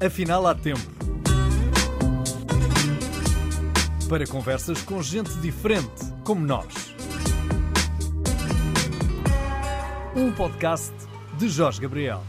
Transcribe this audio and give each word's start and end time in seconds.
Afinal, 0.00 0.46
há 0.46 0.54
tempo. 0.54 0.80
Para 4.08 4.24
conversas 4.28 4.80
com 4.80 5.02
gente 5.02 5.32
diferente, 5.40 5.90
como 6.24 6.46
nós. 6.46 6.94
Um 10.14 10.30
podcast 10.32 10.94
de 11.36 11.48
Jorge 11.48 11.80
Gabriel. 11.80 12.22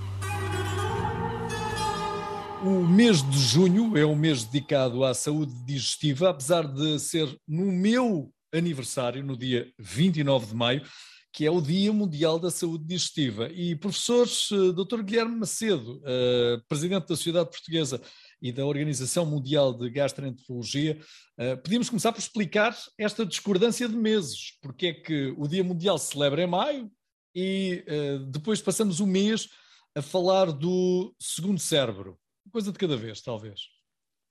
O 2.64 2.88
mês 2.88 3.22
de 3.30 3.38
junho 3.38 3.96
é 3.96 4.04
um 4.04 4.16
mês 4.16 4.44
dedicado 4.44 5.06
à 5.06 5.14
saúde 5.14 5.54
digestiva, 5.64 6.32
apesar 6.32 6.64
de 6.64 6.98
ser 6.98 7.30
no 7.48 7.72
meu 7.72 8.34
aniversário, 8.52 9.24
no 9.24 9.38
dia 9.38 9.72
29 9.78 10.48
de 10.48 10.56
maio, 10.56 10.82
que 11.32 11.46
é 11.46 11.52
o 11.52 11.62
Dia 11.62 11.94
Mundial 11.94 12.40
da 12.40 12.50
Saúde 12.50 12.86
Digestiva. 12.86 13.50
E 13.52 13.76
professores, 13.76 14.50
eh, 14.52 14.72
Dr. 14.74 15.02
Guilherme 15.04 15.36
Macedo, 15.36 15.98
uh, 15.98 16.62
presidente 16.68 17.08
da 17.08 17.16
Sociedade 17.16 17.50
Portuguesa 17.50 18.02
e 18.42 18.52
da 18.52 18.66
Organização 18.66 19.26
Mundial 19.26 19.74
de 19.74 19.90
Gastroenterologia, 19.90 21.00
uh, 21.38 21.62
podíamos 21.62 21.90
começar 21.90 22.12
por 22.12 22.20
explicar 22.20 22.76
esta 22.98 23.26
discordância 23.26 23.88
de 23.88 23.96
meses. 23.96 24.58
Porque 24.62 24.88
é 24.88 24.94
que 24.94 25.34
o 25.38 25.48
Dia 25.48 25.64
Mundial 25.64 25.98
se 25.98 26.14
celebra 26.14 26.44
em 26.44 26.48
maio 26.48 26.92
e 27.36 27.84
depois 28.32 28.60
passamos 28.60 29.00
o 29.00 29.06
mês 29.06 29.48
a 29.96 30.02
falar 30.02 30.52
do 30.52 31.16
segundo 31.20 31.60
cérebro. 31.60 32.18
Coisa 32.52 32.72
de 32.72 32.78
cada 32.78 32.98
vez, 32.98 33.22
talvez. 33.22 33.79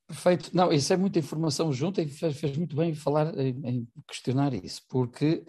Perfeito. 0.09 0.51
Não, 0.53 0.73
isso 0.73 0.93
é 0.93 0.97
muita 0.97 1.19
informação 1.19 1.73
junta 1.73 2.03
e 2.03 2.09
fez, 2.09 2.37
fez 2.37 2.57
muito 2.57 2.75
bem 2.75 2.95
falar 2.95 3.39
em, 3.39 3.61
em 3.65 3.89
questionar 4.09 4.53
isso, 4.55 4.83
porque 4.89 5.45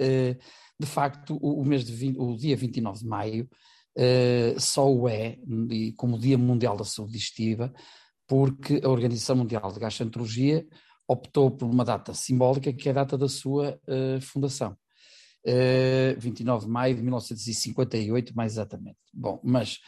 de 0.79 0.87
facto, 0.87 1.37
o, 1.41 1.61
o 1.61 1.65
mês 1.65 1.83
de 1.83 1.91
20, 1.91 2.17
o 2.17 2.35
dia 2.37 2.55
29 2.55 2.99
de 2.99 3.05
maio 3.05 3.49
uh, 3.97 4.59
só 4.59 4.89
o 4.89 5.09
é 5.09 5.37
como 5.97 6.17
Dia 6.17 6.37
Mundial 6.37 6.77
da 6.77 6.85
Saúde 6.85 7.13
Digestiva, 7.13 7.73
porque 8.25 8.79
a 8.83 8.89
Organização 8.89 9.35
Mundial 9.35 9.71
de 9.73 9.79
Gastroenterologia 9.79 10.65
optou 11.07 11.51
por 11.51 11.65
uma 11.65 11.83
data 11.83 12.13
simbólica 12.13 12.71
que 12.71 12.87
é 12.87 12.91
a 12.91 12.95
data 12.95 13.17
da 13.17 13.27
sua 13.27 13.77
uh, 13.87 14.21
fundação. 14.21 14.77
Uh, 15.45 16.17
29 16.17 16.65
de 16.65 16.71
maio 16.71 16.95
de 16.95 17.01
1958, 17.01 18.35
mais 18.35 18.53
exatamente. 18.53 18.99
Bom, 19.13 19.39
mas 19.43 19.79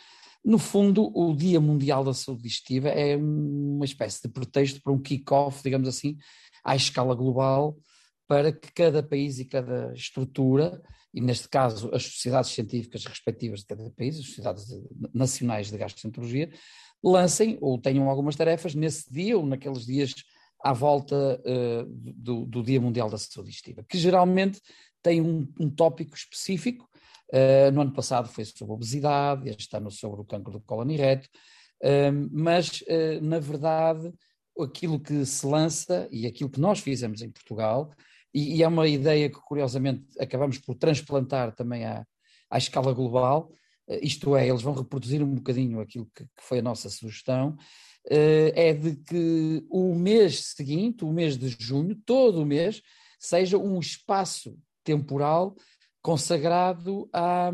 no 0.44 0.58
fundo, 0.58 1.12
o 1.16 1.36
Dia 1.36 1.60
Mundial 1.60 2.04
da 2.04 2.14
Saúde 2.14 2.44
Digestiva 2.44 2.90
é 2.90 3.16
uma 3.16 3.86
espécie 3.86 4.22
de 4.22 4.30
pretexto 4.30 4.82
para 4.82 4.92
um 4.92 5.00
kick-off, 5.00 5.62
digamos 5.64 5.88
assim, 5.88 6.18
à 6.64 6.76
escala 6.76 7.14
global, 7.14 7.78
para 8.28 8.52
que 8.52 8.72
cada 8.74 9.04
país 9.04 9.40
e 9.40 9.46
cada 9.46 9.94
estrutura, 9.94 10.82
e 11.14 11.22
neste 11.22 11.48
caso 11.50 11.90
as 11.94 12.04
sociedades 12.04 12.52
científicas 12.52 13.06
respectivas 13.06 13.60
de 13.60 13.68
cada 13.68 13.90
país, 13.92 14.18
as 14.18 14.26
sociedades 14.26 14.66
de, 14.66 14.82
nacionais 15.14 15.70
de 15.70 15.78
gastroenterologia, 15.78 16.50
lancem 17.04 17.58
ou 17.62 17.78
tenham 17.78 18.10
algumas 18.10 18.36
tarefas 18.36 18.74
nesse 18.74 19.12
dia 19.12 19.38
ou 19.38 19.46
naqueles 19.46 19.86
dias 19.86 20.14
à 20.64 20.74
volta 20.74 21.42
uh, 21.42 21.86
do, 21.88 22.46
do, 22.46 22.64
Dia 22.64 22.80
Mundial 22.80 23.10
da 23.10 23.18
Saúde 23.18 23.50
Digestiva, 23.50 23.84
que 23.84 23.98
geralmente 23.98 24.62
tem 25.02 25.20
um, 25.20 25.48
um 25.60 25.70
tópico 25.70 26.16
específico. 26.16 26.88
Uh, 27.34 27.72
no 27.72 27.82
ano 27.82 27.94
passado 27.94 28.28
foi 28.28 28.44
sobre 28.44 28.74
obesidade, 28.74 29.50
este 29.50 29.76
ano 29.76 29.90
sobre 29.90 30.20
o 30.20 30.26
cancro 30.26 30.52
do 30.52 30.60
cólon 30.62 30.90
e 30.90 30.98
reto, 30.98 31.30
uh, 31.84 32.30
mas 32.32 32.84
na 33.22 33.40
verdade 33.40 34.14
aquilo 34.60 35.00
que 35.00 35.26
se 35.26 35.46
lança 35.46 36.10
e 36.12 36.28
aquilo 36.28 36.50
que 36.50 36.60
nós 36.60 36.80
fizemos 36.80 37.22
em 37.22 37.32
Portugal 37.32 37.90
e, 38.34 38.58
e, 38.58 38.64
é 38.64 38.68
uma 38.68 38.88
ideia 38.88 39.30
que, 39.30 39.40
curiosamente, 39.42 40.06
acabamos 40.20 40.58
por 40.58 40.76
transplantar 40.76 41.54
também 41.54 41.86
à, 41.86 42.06
à 42.50 42.58
escala 42.58 42.94
global, 42.94 43.52
eh, 43.88 44.00
isto 44.04 44.36
é, 44.36 44.48
eles 44.48 44.62
vão 44.62 44.74
reproduzir 44.74 45.22
um 45.22 45.36
bocadinho 45.36 45.82
aquilo 45.82 46.10
que, 46.16 46.24
que 46.24 46.44
foi 46.44 46.60
a 46.60 46.62
nossa 46.62 46.90
sugestão, 46.90 47.58
eh, 48.10 48.54
é 48.56 48.74
de 48.74 48.96
que 48.96 49.66
o 49.70 49.94
mês 49.94 50.46
seguinte, 50.56 51.04
o 51.04 51.12
mês 51.12 51.38
de 51.38 51.50
junho, 51.50 51.96
todo 52.06 52.42
o 52.42 52.46
mês, 52.46 52.82
seja 53.20 53.58
um 53.58 53.80
espaço 53.80 54.58
temporal 54.84 55.56
consagrado 56.02 57.10
à, 57.14 57.52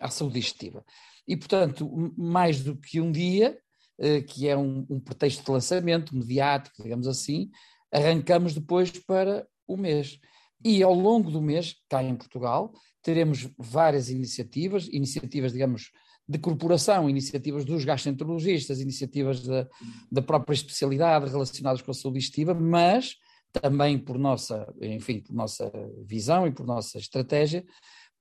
à 0.00 0.08
saúde 0.08 0.34
digestiva. 0.34 0.84
E, 1.26 1.36
portanto, 1.36 2.12
mais 2.16 2.62
do 2.62 2.76
que 2.76 3.00
um 3.00 3.12
dia, 3.12 3.58
eh, 3.98 4.20
que 4.22 4.48
é 4.48 4.56
um, 4.56 4.84
um 4.90 4.98
pretexto 4.98 5.44
de 5.44 5.50
lançamento 5.50 6.16
mediático, 6.16 6.82
digamos 6.82 7.06
assim, 7.06 7.50
arrancamos 7.92 8.54
depois 8.54 8.90
para 8.90 9.46
o 9.66 9.76
mês. 9.76 10.18
E 10.64 10.82
ao 10.82 10.94
longo 10.94 11.30
do 11.30 11.40
mês, 11.40 11.76
cá 11.88 12.02
em 12.02 12.16
Portugal, 12.16 12.72
teremos 13.02 13.48
várias 13.58 14.10
iniciativas, 14.10 14.88
iniciativas, 14.88 15.52
digamos, 15.52 15.90
de 16.28 16.38
corporação, 16.38 17.10
iniciativas 17.10 17.64
dos 17.64 17.84
gastroenterologistas, 17.84 18.80
iniciativas 18.80 19.42
da, 19.42 19.68
da 20.10 20.22
própria 20.22 20.54
especialidade 20.54 21.30
relacionadas 21.30 21.82
com 21.82 21.90
a 21.90 21.94
saúde 21.94 22.20
digestiva, 22.20 22.54
mas 22.54 23.16
também 23.52 23.98
por 23.98 24.18
nossa, 24.18 24.72
enfim, 24.80 25.20
por 25.20 25.34
nossa 25.34 25.70
visão 26.06 26.46
e 26.46 26.52
por 26.52 26.66
nossa 26.66 26.98
estratégia, 26.98 27.64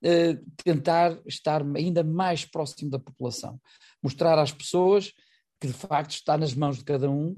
eh, 0.03 0.37
tentar 0.63 1.19
estar 1.25 1.63
ainda 1.75 2.03
mais 2.03 2.45
próximo 2.45 2.89
da 2.89 2.99
população, 2.99 3.59
mostrar 4.03 4.37
às 4.37 4.51
pessoas 4.51 5.13
que 5.59 5.67
de 5.67 5.73
facto 5.73 6.11
está 6.11 6.37
nas 6.37 6.53
mãos 6.53 6.77
de 6.77 6.83
cada 6.83 7.09
um 7.09 7.35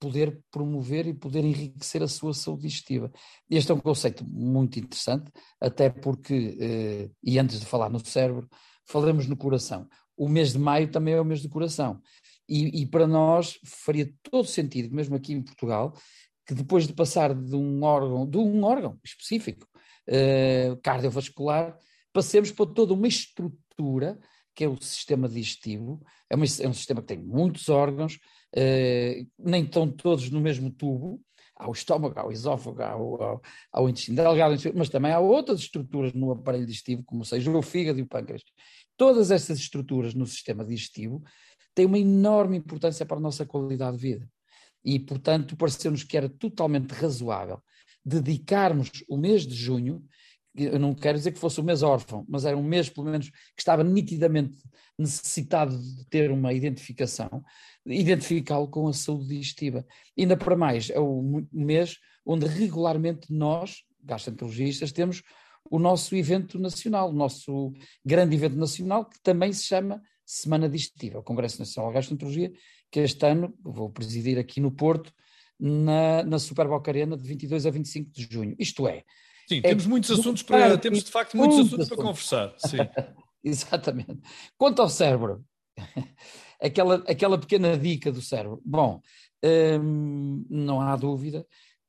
poder 0.00 0.40
promover 0.50 1.06
e 1.06 1.14
poder 1.14 1.44
enriquecer 1.44 2.02
a 2.02 2.08
sua 2.08 2.34
saúde 2.34 2.62
digestiva. 2.62 3.12
Este 3.48 3.70
é 3.70 3.74
um 3.74 3.80
conceito 3.80 4.24
muito 4.24 4.78
interessante, 4.78 5.30
até 5.60 5.88
porque, 5.88 6.56
eh, 6.60 7.10
e 7.22 7.38
antes 7.38 7.60
de 7.60 7.66
falar 7.66 7.88
no 7.88 8.04
cérebro, 8.04 8.48
falamos 8.84 9.26
no 9.26 9.36
coração. 9.36 9.88
O 10.16 10.28
mês 10.28 10.52
de 10.52 10.58
maio 10.58 10.90
também 10.90 11.14
é 11.14 11.20
o 11.20 11.24
mês 11.24 11.42
do 11.42 11.48
coração. 11.48 12.00
E, 12.48 12.82
e, 12.82 12.86
para 12.86 13.06
nós 13.06 13.58
faria 13.64 14.12
todo 14.30 14.46
sentido, 14.46 14.94
mesmo 14.94 15.16
aqui 15.16 15.32
em 15.32 15.42
Portugal, 15.42 15.92
que 16.46 16.54
depois 16.54 16.86
de 16.86 16.92
passar 16.92 17.34
de 17.34 17.56
um 17.56 17.82
órgão, 17.82 18.28
de 18.28 18.38
um 18.38 18.62
órgão 18.62 18.98
específico, 19.04 19.66
eh, 20.06 20.76
cardiovascular, 20.82 21.76
passemos 22.12 22.52
para 22.52 22.66
toda 22.72 22.94
uma 22.94 23.08
estrutura 23.08 24.18
que 24.54 24.64
é 24.64 24.68
o 24.68 24.80
sistema 24.80 25.28
digestivo. 25.28 26.00
É, 26.30 26.34
uma, 26.34 26.44
é 26.44 26.68
um 26.68 26.72
sistema 26.72 27.02
que 27.02 27.08
tem 27.08 27.18
muitos 27.18 27.68
órgãos, 27.68 28.18
eh, 28.54 29.26
nem 29.38 29.64
estão 29.64 29.90
todos 29.90 30.30
no 30.30 30.40
mesmo 30.40 30.70
tubo, 30.70 31.20
há 31.56 31.68
o 31.68 31.72
estômago, 31.72 32.18
há 32.18 32.26
o 32.26 32.32
esófago, 32.32 32.82
há 32.82 32.96
o, 32.96 33.22
há, 33.22 33.40
há 33.72 33.82
o 33.82 33.88
intestino 33.88 34.16
delgado, 34.16 34.56
mas 34.74 34.88
também 34.88 35.12
há 35.12 35.18
outras 35.18 35.60
estruturas 35.60 36.12
no 36.14 36.30
aparelho 36.30 36.66
digestivo, 36.66 37.02
como 37.04 37.24
seja 37.24 37.50
o 37.50 37.62
fígado 37.62 37.98
e 37.98 38.02
o 38.02 38.06
pâncreas. 38.06 38.42
Todas 38.96 39.30
essas 39.30 39.58
estruturas 39.58 40.14
no 40.14 40.26
sistema 40.26 40.64
digestivo 40.64 41.22
têm 41.74 41.86
uma 41.86 41.98
enorme 41.98 42.56
importância 42.56 43.04
para 43.04 43.18
a 43.18 43.20
nossa 43.20 43.44
qualidade 43.44 43.96
de 43.98 44.02
vida. 44.02 44.30
E, 44.86 44.98
portanto, 44.98 45.56
pareceu-nos 45.56 46.04
que 46.04 46.16
era 46.16 46.28
totalmente 46.28 46.92
razoável 46.92 47.60
dedicarmos 48.04 48.88
o 49.08 49.16
mês 49.16 49.44
de 49.44 49.54
junho 49.54 50.06
eu 50.56 50.78
não 50.78 50.94
quero 50.94 51.18
dizer 51.18 51.32
que 51.32 51.38
fosse 51.38 51.60
um 51.60 51.64
mês 51.64 51.82
órfão, 51.82 52.24
mas 52.28 52.44
era 52.46 52.56
um 52.56 52.62
mês, 52.62 52.88
pelo 52.88 53.10
menos, 53.10 53.28
que 53.28 53.60
estava 53.60 53.84
nitidamente 53.84 54.56
necessitado 54.98 55.76
de 55.78 56.06
ter 56.06 56.30
uma 56.30 56.52
identificação, 56.52 57.44
identificá-lo 57.84 58.66
com 58.68 58.88
a 58.88 58.92
saúde 58.92 59.28
digestiva. 59.28 59.86
Ainda 60.18 60.36
para 60.36 60.56
mais, 60.56 60.88
é 60.88 60.98
o 60.98 61.46
mês 61.52 61.98
onde 62.24 62.46
regularmente 62.46 63.30
nós, 63.30 63.82
gastroenterologistas, 64.02 64.92
temos 64.92 65.22
o 65.70 65.78
nosso 65.78 66.16
evento 66.16 66.58
nacional, 66.58 67.10
o 67.10 67.14
nosso 67.14 67.74
grande 68.04 68.34
evento 68.34 68.56
nacional, 68.56 69.04
que 69.04 69.20
também 69.20 69.52
se 69.52 69.64
chama 69.64 70.00
Semana 70.24 70.68
Digestiva, 70.68 71.18
o 71.18 71.22
Congresso 71.22 71.58
Nacional 71.58 71.90
de 71.90 71.96
Gastroenterologia, 71.96 72.52
que 72.96 73.00
este 73.00 73.26
ano 73.26 73.54
vou 73.62 73.90
presidir 73.90 74.38
aqui 74.38 74.58
no 74.58 74.70
Porto, 74.70 75.12
na, 75.60 76.22
na 76.22 76.38
Super 76.38 76.66
Boca 76.66 76.90
Arena, 76.90 77.14
de 77.14 77.28
22 77.28 77.66
a 77.66 77.70
25 77.70 78.10
de 78.10 78.22
junho. 78.30 78.56
Isto 78.58 78.88
é, 78.88 79.04
Sim, 79.46 79.58
é 79.58 79.68
temos 79.68 79.84
muitos 79.84 80.10
assuntos 80.10 80.42
para. 80.42 80.78
Temos 80.78 81.04
de 81.04 81.10
facto 81.10 81.36
muitos 81.36 81.58
assuntos 81.58 81.88
para 81.88 81.96
conversar. 81.98 82.54
Sim. 82.56 82.78
Exatamente. 83.44 84.18
Quanto 84.56 84.80
ao 84.80 84.88
cérebro, 84.88 85.44
aquela, 86.58 87.04
aquela 87.06 87.36
pequena 87.38 87.76
dica 87.76 88.10
do 88.10 88.22
cérebro. 88.22 88.62
Bom, 88.64 89.02
hum, 89.44 90.46
não 90.48 90.80
há 90.80 90.96
dúvida 90.96 91.46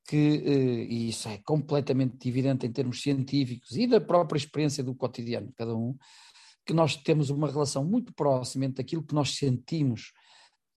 que, 0.10 0.44
eh, 0.46 0.94
e 0.94 1.08
isso 1.08 1.30
é 1.30 1.38
completamente 1.38 2.28
evidente 2.28 2.66
em 2.66 2.72
termos 2.72 3.02
científicos 3.02 3.78
e 3.78 3.88
da 3.88 4.02
própria 4.02 4.38
experiência 4.38 4.84
do 4.84 4.94
cotidiano 4.94 5.48
de 5.48 5.54
cada 5.54 5.74
um, 5.74 5.96
que 6.66 6.74
nós 6.74 6.98
temos 6.98 7.30
uma 7.30 7.50
relação 7.50 7.86
muito 7.86 8.14
próxima 8.14 8.66
entre 8.66 8.82
aquilo 8.82 9.04
que 9.04 9.16
nós 9.16 9.38
sentimos 9.38 10.12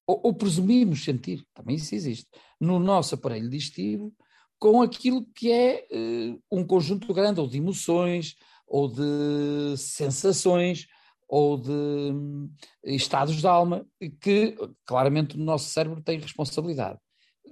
ou, 0.06 0.20
ou 0.24 0.34
presumimos 0.34 1.04
sentir, 1.04 1.44
também 1.54 1.76
isso 1.76 1.94
existe, 1.94 2.28
no 2.60 2.78
nosso 2.78 3.14
aparelho 3.14 3.48
digestivo 3.48 4.12
com 4.58 4.82
aquilo 4.82 5.24
que 5.34 5.50
é 5.50 5.86
uh, 5.90 6.42
um 6.52 6.64
conjunto 6.64 7.12
grande, 7.14 7.40
ou 7.40 7.48
de 7.48 7.56
emoções, 7.56 8.36
ou 8.66 8.88
de 8.88 9.76
sensações, 9.78 10.86
ou 11.26 11.56
de 11.56 11.70
um, 11.70 12.52
estados 12.84 13.36
de 13.36 13.46
alma, 13.46 13.86
que 14.20 14.54
claramente 14.84 15.36
o 15.36 15.40
nosso 15.40 15.70
cérebro 15.70 16.02
tem 16.02 16.18
responsabilidade. 16.18 16.98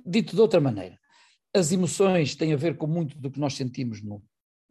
Dito 0.04 0.36
de 0.36 0.40
outra 0.40 0.60
maneira, 0.60 0.98
as 1.54 1.72
emoções 1.72 2.34
têm 2.34 2.52
a 2.52 2.56
ver 2.56 2.76
com 2.76 2.86
muito 2.86 3.18
do 3.18 3.30
que 3.30 3.40
nós 3.40 3.54
sentimos 3.54 4.02
no 4.02 4.22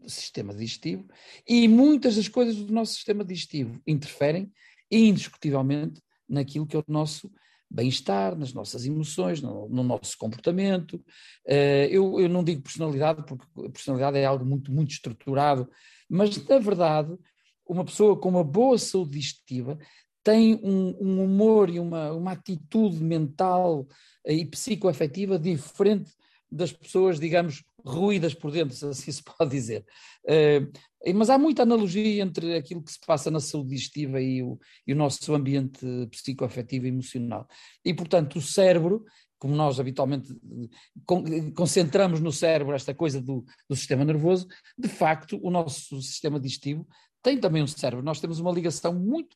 sistema 0.05 0.53
digestivo 0.53 1.07
e 1.47 1.67
muitas 1.67 2.15
das 2.17 2.27
coisas 2.27 2.55
do 2.55 2.71
nosso 2.71 2.93
sistema 2.93 3.25
digestivo 3.25 3.81
interferem 3.85 4.51
indiscutivelmente 4.91 6.01
naquilo 6.29 6.67
que 6.67 6.77
é 6.77 6.79
o 6.79 6.83
nosso 6.87 7.31
bem-estar, 7.69 8.37
nas 8.37 8.53
nossas 8.53 8.85
emoções, 8.85 9.41
no, 9.41 9.67
no 9.69 9.83
nosso 9.83 10.17
comportamento. 10.17 10.95
Uh, 11.45 11.87
eu, 11.89 12.19
eu, 12.19 12.29
não 12.29 12.43
digo 12.43 12.61
personalidade, 12.61 13.23
porque 13.25 13.45
a 13.65 13.69
personalidade 13.69 14.17
é 14.17 14.25
algo 14.25 14.45
muito, 14.45 14.71
muito 14.71 14.91
estruturado, 14.91 15.69
mas 16.09 16.37
na 16.47 16.59
verdade, 16.59 17.15
uma 17.67 17.83
pessoa 17.83 18.17
com 18.17 18.29
uma 18.29 18.43
boa 18.43 18.77
saúde 18.77 19.11
digestiva 19.11 19.77
tem 20.23 20.55
um, 20.55 20.95
um 20.99 21.23
humor 21.23 21.69
e 21.69 21.79
uma, 21.79 22.11
uma 22.11 22.31
atitude 22.33 23.01
mental 23.01 23.87
e 24.25 24.45
psicoafetiva 24.45 25.39
diferente 25.39 26.11
das 26.51 26.71
pessoas, 26.71 27.19
digamos, 27.19 27.63
ruídas 27.85 28.33
por 28.33 28.51
dentro, 28.51 28.75
se 28.75 28.85
assim 28.85 29.11
se 29.11 29.23
pode 29.23 29.51
dizer. 29.51 29.85
Uh, 30.23 30.71
mas 31.15 31.29
há 31.29 31.37
muita 31.37 31.63
analogia 31.63 32.21
entre 32.21 32.55
aquilo 32.55 32.83
que 32.83 32.91
se 32.91 32.99
passa 33.05 33.29
na 33.29 33.39
saúde 33.39 33.69
digestiva 33.69 34.21
e 34.21 34.41
o, 34.41 34.59
e 34.85 34.93
o 34.93 34.95
nosso 34.95 35.33
ambiente 35.33 35.85
psicoafetivo 36.11 36.85
e 36.85 36.89
emocional. 36.89 37.47
E, 37.83 37.93
portanto, 37.93 38.37
o 38.37 38.41
cérebro, 38.41 39.05
como 39.39 39.55
nós 39.55 39.79
habitualmente 39.79 40.35
concentramos 41.55 42.19
no 42.19 42.31
cérebro 42.31 42.75
esta 42.75 42.93
coisa 42.93 43.21
do, 43.21 43.45
do 43.69 43.75
sistema 43.75 44.03
nervoso, 44.03 44.47
de 44.77 44.87
facto, 44.89 45.39
o 45.41 45.51
nosso 45.51 46.01
sistema 46.01 46.39
digestivo 46.39 46.87
tem 47.21 47.39
também 47.39 47.61
um 47.61 47.67
cérebro. 47.67 48.03
Nós 48.03 48.19
temos 48.19 48.39
uma 48.39 48.51
ligação 48.51 48.93
muito, 48.93 49.35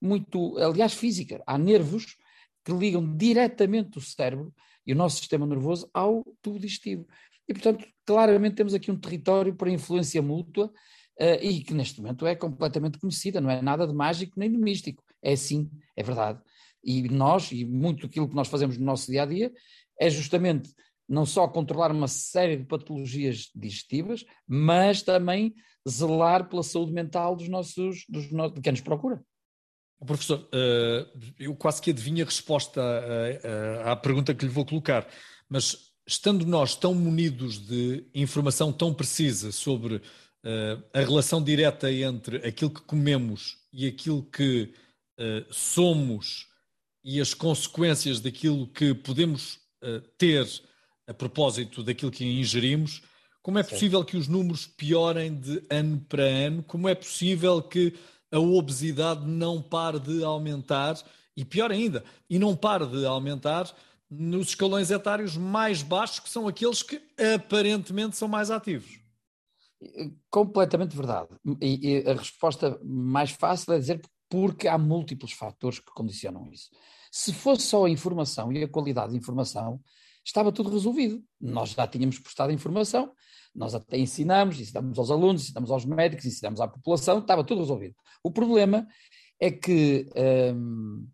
muito, 0.00 0.58
aliás, 0.58 0.94
física. 0.94 1.42
Há 1.46 1.56
nervos 1.56 2.16
que 2.64 2.72
ligam 2.72 3.16
diretamente 3.16 3.98
o 3.98 4.00
cérebro 4.00 4.52
e 4.88 4.92
o 4.94 4.96
nosso 4.96 5.18
sistema 5.18 5.46
nervoso 5.46 5.88
ao 5.92 6.24
tubo 6.40 6.58
digestivo. 6.58 7.06
E, 7.46 7.52
portanto, 7.52 7.86
claramente 8.06 8.56
temos 8.56 8.72
aqui 8.72 8.90
um 8.90 8.98
território 8.98 9.54
para 9.54 9.70
influência 9.70 10.22
mútua 10.22 10.72
uh, 11.20 11.42
e 11.42 11.62
que 11.62 11.74
neste 11.74 12.00
momento 12.00 12.26
é 12.26 12.34
completamente 12.34 12.98
conhecida, 12.98 13.38
não 13.38 13.50
é 13.50 13.60
nada 13.60 13.86
de 13.86 13.92
mágico 13.92 14.40
nem 14.40 14.50
de 14.50 14.56
místico. 14.56 15.04
É 15.22 15.36
sim, 15.36 15.70
é 15.94 16.02
verdade. 16.02 16.40
E 16.82 17.06
nós, 17.10 17.52
e 17.52 17.66
muito 17.66 18.06
aquilo 18.06 18.28
que 18.28 18.34
nós 18.34 18.48
fazemos 18.48 18.78
no 18.78 18.84
nosso 18.86 19.10
dia 19.10 19.24
a 19.24 19.26
dia, 19.26 19.52
é 20.00 20.08
justamente 20.08 20.72
não 21.06 21.26
só 21.26 21.46
controlar 21.46 21.92
uma 21.92 22.08
série 22.08 22.56
de 22.56 22.64
patologias 22.64 23.50
digestivas, 23.54 24.24
mas 24.46 25.02
também 25.02 25.54
zelar 25.86 26.48
pela 26.48 26.62
saúde 26.62 26.92
mental 26.92 27.36
dos 27.36 27.48
nossos, 27.48 28.06
dos 28.08 28.30
no... 28.32 28.50
de 28.50 28.60
quem 28.62 28.72
nos 28.72 28.80
procura. 28.80 29.22
Professor, 30.06 30.46
eh, 30.52 31.06
eu 31.38 31.54
quase 31.56 31.82
que 31.82 31.90
adivinho 31.90 32.22
a 32.22 32.26
resposta 32.26 32.80
à 33.84 33.96
pergunta 33.96 34.34
que 34.34 34.44
lhe 34.44 34.50
vou 34.50 34.64
colocar, 34.64 35.06
mas 35.48 35.90
estando 36.06 36.46
nós 36.46 36.74
tão 36.74 36.94
munidos 36.94 37.58
de 37.66 38.04
informação 38.14 38.72
tão 38.72 38.94
precisa 38.94 39.52
sobre 39.52 40.00
a 40.94 41.00
relação 41.00 41.42
direta 41.42 41.92
entre 41.92 42.36
aquilo 42.46 42.70
que 42.70 42.80
comemos 42.82 43.58
e 43.72 43.86
aquilo 43.86 44.22
que 44.22 44.72
somos 45.50 46.46
e 47.04 47.20
as 47.20 47.34
consequências 47.34 48.20
daquilo 48.20 48.68
que 48.68 48.94
podemos 48.94 49.58
ter 50.16 50.46
a 51.06 51.12
propósito 51.12 51.82
daquilo 51.82 52.12
que 52.12 52.24
ingerimos, 52.24 53.02
como 53.48 53.58
é 53.58 53.62
possível 53.62 54.04
que 54.04 54.14
os 54.14 54.28
números 54.28 54.66
piorem 54.66 55.34
de 55.34 55.62
ano 55.70 55.98
para 56.06 56.22
ano? 56.22 56.62
Como 56.62 56.86
é 56.86 56.94
possível 56.94 57.62
que 57.62 57.94
a 58.30 58.38
obesidade 58.38 59.26
não 59.26 59.62
pare 59.62 59.98
de 59.98 60.22
aumentar? 60.22 60.96
E 61.36 61.44
pior 61.44 61.70
ainda, 61.70 62.04
e 62.28 62.38
não 62.38 62.56
pare 62.56 62.86
de 62.86 63.06
aumentar 63.06 63.72
nos 64.10 64.48
escalões 64.48 64.90
etários 64.90 65.36
mais 65.36 65.82
baixos, 65.82 66.20
que 66.20 66.28
são 66.28 66.48
aqueles 66.48 66.82
que 66.82 67.00
aparentemente 67.36 68.16
são 68.16 68.26
mais 68.26 68.50
ativos. 68.50 68.98
Completamente 70.30 70.96
verdade. 70.96 71.28
E, 71.60 72.02
a 72.06 72.14
resposta 72.14 72.80
mais 72.82 73.30
fácil 73.30 73.72
é 73.74 73.78
dizer 73.78 74.02
porque 74.28 74.68
há 74.68 74.76
múltiplos 74.76 75.32
fatores 75.32 75.78
que 75.78 75.92
condicionam 75.92 76.50
isso. 76.50 76.70
Se 77.10 77.32
fosse 77.32 77.62
só 77.62 77.84
a 77.84 77.90
informação 77.90 78.52
e 78.52 78.62
a 78.62 78.68
qualidade 78.68 79.12
de 79.12 79.18
informação, 79.18 79.80
estava 80.24 80.52
tudo 80.52 80.70
resolvido. 80.70 81.22
Nós 81.40 81.70
já 81.70 81.86
tínhamos 81.86 82.18
prestado 82.18 82.52
informação, 82.52 83.12
nós 83.58 83.74
até 83.74 83.98
ensinamos, 83.98 84.60
ensinamos 84.60 84.98
aos 84.98 85.10
alunos, 85.10 85.42
ensinamos 85.42 85.70
aos 85.70 85.84
médicos, 85.84 86.24
ensinamos 86.24 86.60
à 86.60 86.68
população, 86.68 87.18
estava 87.18 87.44
tudo 87.44 87.60
resolvido. 87.60 87.94
O 88.22 88.30
problema 88.30 88.86
é 89.40 89.50
que 89.50 90.08
hum, 90.54 91.06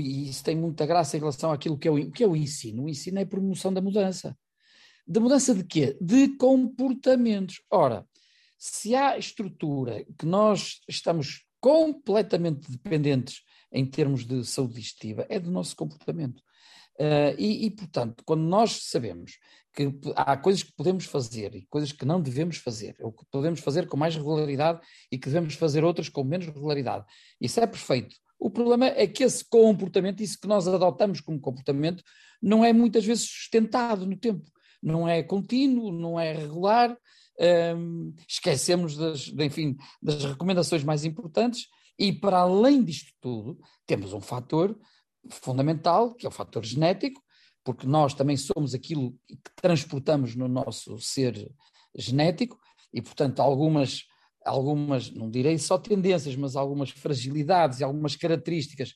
e 0.00 0.28
isso 0.28 0.42
tem 0.42 0.56
muita 0.56 0.86
graça 0.86 1.16
em 1.16 1.20
relação 1.20 1.52
àquilo 1.52 1.78
que 1.78 1.86
é, 1.86 1.90
o, 1.90 2.10
que 2.10 2.24
é 2.24 2.26
o 2.26 2.34
ensino. 2.36 2.84
O 2.84 2.88
ensino 2.88 3.18
é 3.18 3.22
a 3.22 3.26
promoção 3.26 3.72
da 3.72 3.80
mudança. 3.80 4.36
Da 5.06 5.20
mudança 5.20 5.54
de 5.54 5.64
quê? 5.64 5.96
De 6.00 6.36
comportamentos. 6.36 7.62
Ora, 7.70 8.06
se 8.58 8.94
há 8.94 9.18
estrutura 9.18 10.04
que 10.18 10.24
nós 10.24 10.80
estamos 10.88 11.44
completamente 11.60 12.70
dependentes 12.70 13.42
em 13.70 13.84
termos 13.84 14.24
de 14.24 14.44
saúde 14.44 14.74
digestiva, 14.74 15.26
é 15.28 15.38
do 15.38 15.50
nosso 15.50 15.76
comportamento. 15.76 16.40
Uh, 16.98 17.36
e, 17.38 17.66
e, 17.66 17.70
portanto, 17.70 18.22
quando 18.24 18.42
nós 18.42 18.84
sabemos 18.84 19.38
que 19.76 19.92
há 20.16 20.34
coisas 20.38 20.62
que 20.62 20.72
podemos 20.72 21.04
fazer 21.04 21.54
e 21.54 21.66
coisas 21.66 21.92
que 21.92 22.06
não 22.06 22.18
devemos 22.18 22.56
fazer, 22.56 22.96
ou 22.98 23.12
que 23.12 23.26
podemos 23.30 23.60
fazer 23.60 23.86
com 23.86 23.96
mais 23.96 24.16
regularidade 24.16 24.80
e 25.12 25.18
que 25.18 25.26
devemos 25.26 25.54
fazer 25.54 25.84
outras 25.84 26.08
com 26.08 26.24
menos 26.24 26.46
regularidade, 26.46 27.04
isso 27.38 27.60
é 27.60 27.66
perfeito. 27.66 28.16
O 28.38 28.50
problema 28.50 28.86
é 28.86 29.06
que 29.06 29.22
esse 29.22 29.44
comportamento, 29.44 30.22
isso 30.22 30.40
que 30.40 30.48
nós 30.48 30.66
adotamos 30.66 31.20
como 31.20 31.38
comportamento, 31.38 32.02
não 32.42 32.64
é 32.64 32.72
muitas 32.72 33.04
vezes 33.04 33.24
sustentado 33.24 34.06
no 34.06 34.16
tempo, 34.16 34.44
não 34.82 35.06
é 35.06 35.22
contínuo, 35.22 35.92
não 35.92 36.18
é 36.18 36.32
regular. 36.32 36.96
Um, 37.76 38.14
esquecemos 38.26 38.96
das, 38.96 39.28
enfim, 39.28 39.76
das 40.00 40.24
recomendações 40.24 40.82
mais 40.82 41.04
importantes 41.04 41.66
e, 41.98 42.10
para 42.10 42.38
além 42.38 42.82
disto 42.82 43.12
tudo, 43.20 43.58
temos 43.86 44.14
um 44.14 44.22
fator 44.22 44.74
fundamental, 45.28 46.14
que 46.14 46.24
é 46.24 46.28
o 46.30 46.32
fator 46.32 46.64
genético, 46.64 47.22
porque 47.66 47.84
nós 47.84 48.14
também 48.14 48.36
somos 48.36 48.74
aquilo 48.74 49.10
que 49.26 49.50
transportamos 49.60 50.36
no 50.36 50.46
nosso 50.46 51.00
ser 51.00 51.50
genético 51.96 52.56
e, 52.94 53.02
portanto, 53.02 53.40
algumas 53.40 54.04
algumas, 54.44 55.10
não 55.10 55.28
direi 55.28 55.58
só 55.58 55.76
tendências, 55.76 56.36
mas 56.36 56.54
algumas 56.54 56.90
fragilidades 56.90 57.80
e 57.80 57.84
algumas 57.84 58.14
características 58.14 58.94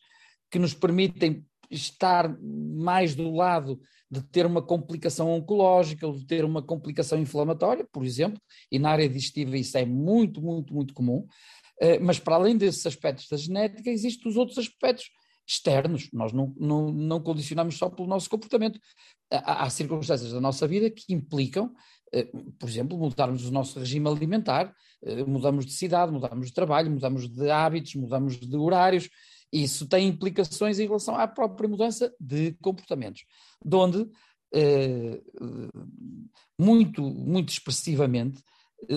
que 0.49 0.61
nos 0.61 0.73
permitem 0.73 1.45
estar 1.69 2.33
mais 2.41 3.17
do 3.17 3.33
lado 3.33 3.81
de 4.09 4.23
ter 4.23 4.47
uma 4.47 4.63
complicação 4.63 5.29
oncológica 5.33 6.07
ou 6.07 6.15
de 6.17 6.25
ter 6.25 6.45
uma 6.45 6.63
complicação 6.63 7.19
inflamatória, 7.19 7.85
por 7.93 8.05
exemplo, 8.05 8.41
e 8.71 8.79
na 8.79 8.91
área 8.91 9.09
digestiva 9.09 9.57
isso 9.57 9.77
é 9.77 9.85
muito, 9.85 10.41
muito, 10.41 10.73
muito 10.73 10.95
comum. 10.95 11.27
Eh, 11.81 11.99
mas 11.99 12.21
para 12.21 12.37
além 12.37 12.57
desses 12.57 12.87
aspectos 12.87 13.27
da 13.29 13.37
genética, 13.37 13.91
existem 13.91 14.31
os 14.31 14.37
outros 14.37 14.59
aspectos 14.59 15.11
externos. 15.51 16.09
Nós 16.13 16.33
não, 16.33 16.55
não, 16.57 16.93
não 16.93 17.21
condicionamos 17.21 17.77
só 17.77 17.91
pelo 17.91 18.09
nosso 18.09 18.31
comportamento. 18.31 18.79
Há, 19.31 19.65
há 19.65 19.71
circunstâncias 19.71 20.33
da 20.33 20.41
nossa 20.41 20.67
vida 20.69 20.89
que 20.89 21.13
implicam, 21.13 21.75
eh, 22.13 22.31
por 22.59 22.69
exemplo, 22.69 22.97
mudarmos 22.97 23.45
o 23.45 23.51
nosso 23.51 23.79
regime 23.79 24.09
alimentar, 24.09 24.73
eh, 25.03 25.25
mudamos 25.25 25.67
de 25.67 25.73
cidade, 25.73 26.13
mudamos 26.13 26.47
de 26.47 26.53
trabalho, 26.53 26.91
mudamos 26.91 27.29
de 27.29 27.51
hábitos, 27.51 27.97
mudamos 27.97 28.39
de 28.39 28.57
horários. 28.57 29.11
Isso 29.53 29.89
tem 29.89 30.07
implicações 30.07 30.79
em 30.79 30.87
relação 30.87 31.17
à 31.17 31.27
própria 31.27 31.69
mudança 31.69 32.15
de 32.21 32.53
comportamentos, 32.63 33.25
de 33.65 33.77
onde, 33.77 34.09
eh, 34.55 35.21
muito, 36.57 37.03
muito 37.03 37.49
expressivamente, 37.49 38.41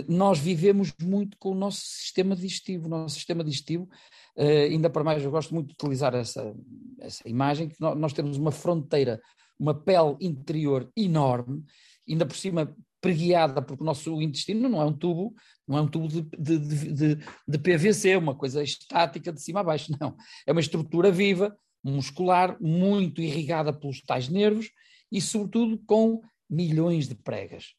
nós 0.08 0.40
vivemos 0.40 0.94
muito 1.02 1.38
com 1.38 1.52
o 1.52 1.56
nosso 1.56 1.82
sistema 1.82 2.36
digestivo. 2.36 2.86
O 2.86 2.90
nosso 2.90 3.16
sistema 3.16 3.44
digestivo, 3.44 3.90
ainda 4.38 4.90
para 4.90 5.04
mais, 5.04 5.24
eu 5.24 5.32
gosto 5.32 5.54
muito 5.54 5.68
de 5.68 5.74
utilizar 5.74 6.14
essa, 6.16 6.56
essa 7.00 7.28
imagem, 7.28 7.70
que 7.70 7.76
nós 7.80 8.14
temos 8.14 8.38
uma 8.38 8.52
fronteira, 8.52 9.22
uma 9.60 9.74
pele 9.74 10.16
interior 10.20 10.90
enorme, 10.96 11.64
ainda 12.08 12.26
por 12.26 12.36
cima 12.36 12.76
preguiada, 13.04 13.62
porque 13.62 13.84
o 13.84 13.86
nosso 13.86 14.22
intestino 14.22 14.70
não 14.70 14.82
é 14.82 14.86
um 14.86 14.94
tubo, 14.94 15.36
não 15.68 15.78
é 15.78 15.82
um 15.82 15.88
tubo 15.88 16.08
de, 16.08 16.22
de, 16.22 16.58
de, 16.58 17.16
de, 17.48 17.58
PVC, 17.58 18.16
uma 18.16 18.34
coisa 18.34 18.64
estática 18.64 19.32
de 19.32 19.42
cima 19.42 19.60
a 19.60 19.64
baixo, 19.64 19.92
não. 20.00 20.16
É 20.48 20.54
uma 20.54 20.62
estrutura 20.62 21.12
viva, 21.12 21.56
muscular, 21.84 22.58
muito 22.62 23.22
irrigada 23.22 23.74
pelos 23.74 24.02
tais 24.02 24.30
nervos 24.30 24.70
e, 25.12 25.20
sobretudo, 25.20 25.78
com 25.86 26.22
milhões 26.50 27.10
de 27.10 27.16
pregas. 27.16 27.74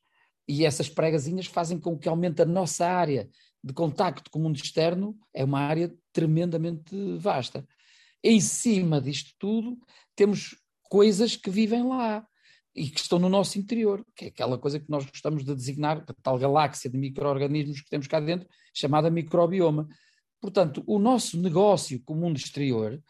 E 0.47 0.67
essas 0.67 0.91
pregazinhas 0.91 1.47
fazem 1.47 1.81
com 1.81 1.99
que 1.99 2.07
aumente 2.07 2.43
a 2.43 2.45
nossa 2.47 2.87
área 2.87 3.27
de 3.65 3.73
contacto 3.73 4.31
com 4.31 4.39
o 4.39 4.43
mundo 4.43 4.57
externo, 4.57 5.19
é 5.33 5.43
uma 5.43 5.61
área 5.61 5.91
tremendamente 6.13 6.95
vasta. 7.17 7.67
Em 8.23 8.39
cima 8.39 9.01
disto 9.01 9.33
tudo, 9.39 9.79
temos 10.15 10.55
coisas 10.83 11.35
que 11.35 11.49
vivem 11.49 11.83
lá 11.83 12.27
e 12.77 12.91
que 12.91 13.01
estão 13.01 13.19
no 13.19 13.29
nosso 13.31 13.59
interior, 13.59 14.05
que 14.15 14.27
é 14.27 14.29
aquela 14.29 14.59
coisa 14.59 14.79
que 14.79 14.91
nós 14.91 15.07
gostamos 15.07 15.45
de 15.45 15.55
designar, 15.55 16.05
a 16.07 16.15
tal 16.23 16.39
galáxia 16.39 16.91
de 16.91 16.99
micro-organismos 16.99 17.81
que 17.81 17.89
temos 17.89 18.07
cá 18.07 18.21
dentro, 18.21 18.47
chamada 18.75 19.09
microbioma. 19.09 19.89
Portanto, 20.43 20.85
o 20.87 20.99
nosso 20.99 21.41
negócio 21.41 22.03
com 22.05 22.13
o 22.13 22.17
mundo 22.17 22.37
exterior 22.37 23.03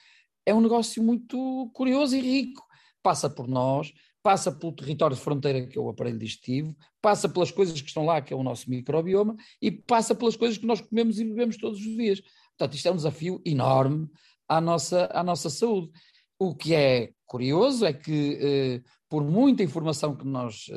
é 0.47 0.55
um 0.55 0.61
negócio 0.61 1.03
muito 1.03 1.69
curioso 1.75 2.15
e 2.15 2.21
rico. 2.21 2.65
Passa 3.03 3.29
por 3.29 3.49
nós, 3.49 3.93
passa 4.25 4.51
pelo 4.51 4.73
território 4.73 5.15
de 5.15 5.23
fronteira, 5.23 5.67
que 5.67 5.77
é 5.77 5.81
o 5.81 5.91
aparelho 5.91 6.19
digestivo, 6.19 6.75
passa 7.03 7.29
pelas 7.29 7.51
coisas 7.51 7.79
que 7.81 7.89
estão 7.89 8.07
lá, 8.07 8.23
que 8.23 8.33
é 8.33 8.37
o 8.37 8.43
nosso 8.43 8.71
microbioma, 8.71 9.37
e 9.61 9.71
passa 9.71 10.15
pelas 10.15 10.35
coisas 10.35 10.57
que 10.57 10.65
nós 10.67 10.81
comemos 10.81 11.21
e 11.21 11.25
bebemos 11.27 11.59
todos 11.59 11.79
os 11.79 11.95
dias. 11.95 12.23
Portanto, 12.57 12.75
isto 12.75 12.89
é 12.89 12.91
um 12.91 12.97
desafio 12.97 13.43
enorme 13.45 14.09
à 14.49 14.63
nossa, 14.63 15.11
à 15.13 15.23
nossa 15.23 15.51
saúde. 15.51 15.91
O 16.39 16.55
que 16.55 16.75
é 16.75 17.13
curioso 17.27 17.85
é 17.85 17.93
que, 17.93 18.83
por 19.11 19.23
muita 19.23 19.63
informação 19.63 20.17
que 20.17 20.27
nós 20.27 20.71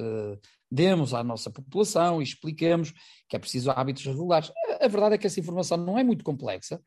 demos 0.70 1.14
à 1.14 1.24
nossa 1.24 1.50
população 1.50 2.20
e 2.20 2.26
expliquemos 2.26 2.94
que 3.30 3.38
é 3.38 3.40
preciso 3.40 3.72
hábitos 3.72 4.06
regulares, 4.06 4.52
a 4.82 4.88
verdade 4.90 5.16
é 5.16 5.18
que 5.18 5.26
essa 5.26 5.40
informação 5.40 5.78
não 5.78 5.98
é 5.98 6.04
muito 6.04 6.26
complexa. 6.26 6.82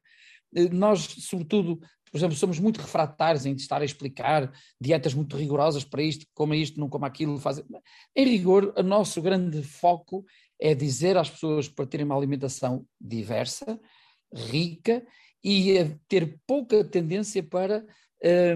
Nós, 0.73 1.01
sobretudo, 1.21 1.81
por 2.11 2.19
exemplo, 2.19 2.37
somos 2.37 2.59
muito 2.59 2.81
refratários 2.81 3.47
em 3.47 3.55
estar 3.55 3.81
a 3.81 3.85
explicar 3.85 4.53
dietas 4.81 5.15
muito 5.15 5.37
rigorosas 5.37 5.85
para 5.85 6.03
isto, 6.03 6.27
coma 6.35 6.57
isto, 6.57 6.81
não 6.81 6.89
coma 6.89 7.07
aquilo, 7.07 7.39
faz... 7.39 7.63
Em 8.17 8.25
rigor, 8.25 8.75
o 8.77 8.83
nosso 8.83 9.23
grande 9.23 9.63
foco 9.63 10.25
é 10.61 10.75
dizer 10.75 11.17
às 11.17 11.31
pessoas 11.31 11.69
para 11.69 11.87
terem 11.87 12.05
uma 12.05 12.17
alimentação 12.17 12.85
diversa, 13.01 13.81
rica 14.35 15.07
e 15.43 15.75
ter 16.09 16.39
pouca 16.47 16.85
tendência 16.85 17.43
para 17.43 17.87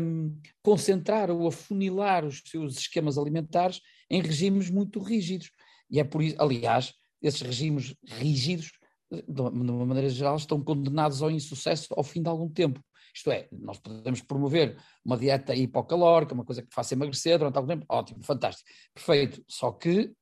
um, 0.01 0.37
concentrar 0.63 1.31
ou 1.31 1.47
afunilar 1.47 2.25
os 2.25 2.43
seus 2.45 2.77
esquemas 2.77 3.17
alimentares 3.17 3.81
em 4.11 4.21
regimes 4.21 4.69
muito 4.69 5.01
rígidos. 5.01 5.51
E 5.91 6.01
é 6.01 6.05
por 6.05 6.23
isso, 6.23 6.37
aliás, 6.39 6.93
esses 7.23 7.41
regimes 7.41 7.95
rígidos, 8.07 8.73
de 9.11 9.41
uma 9.41 9.87
maneira 9.87 10.11
geral, 10.11 10.37
estão 10.37 10.63
condenados 10.63 11.23
ao 11.23 11.31
insucesso 11.31 11.95
ao 11.97 12.03
fim 12.03 12.23
de 12.23 12.29
algum 12.29 12.49
tempo. 12.49 12.81
Isto 13.15 13.31
é, 13.31 13.49
nós 13.53 13.79
podemos 13.79 14.21
promover 14.21 14.77
uma 15.05 15.17
dieta 15.17 15.55
hipocalórica, 15.55 16.35
uma 16.35 16.45
coisa 16.45 16.63
que 16.63 16.75
faça 16.75 16.95
emagrecer 16.95 17.39
durante 17.39 17.57
algum 17.57 17.69
tempo, 17.69 17.87
ótimo, 17.89 18.25
fantástico, 18.25 18.69
perfeito. 18.93 19.45
Só 19.49 19.71
que 19.71 20.13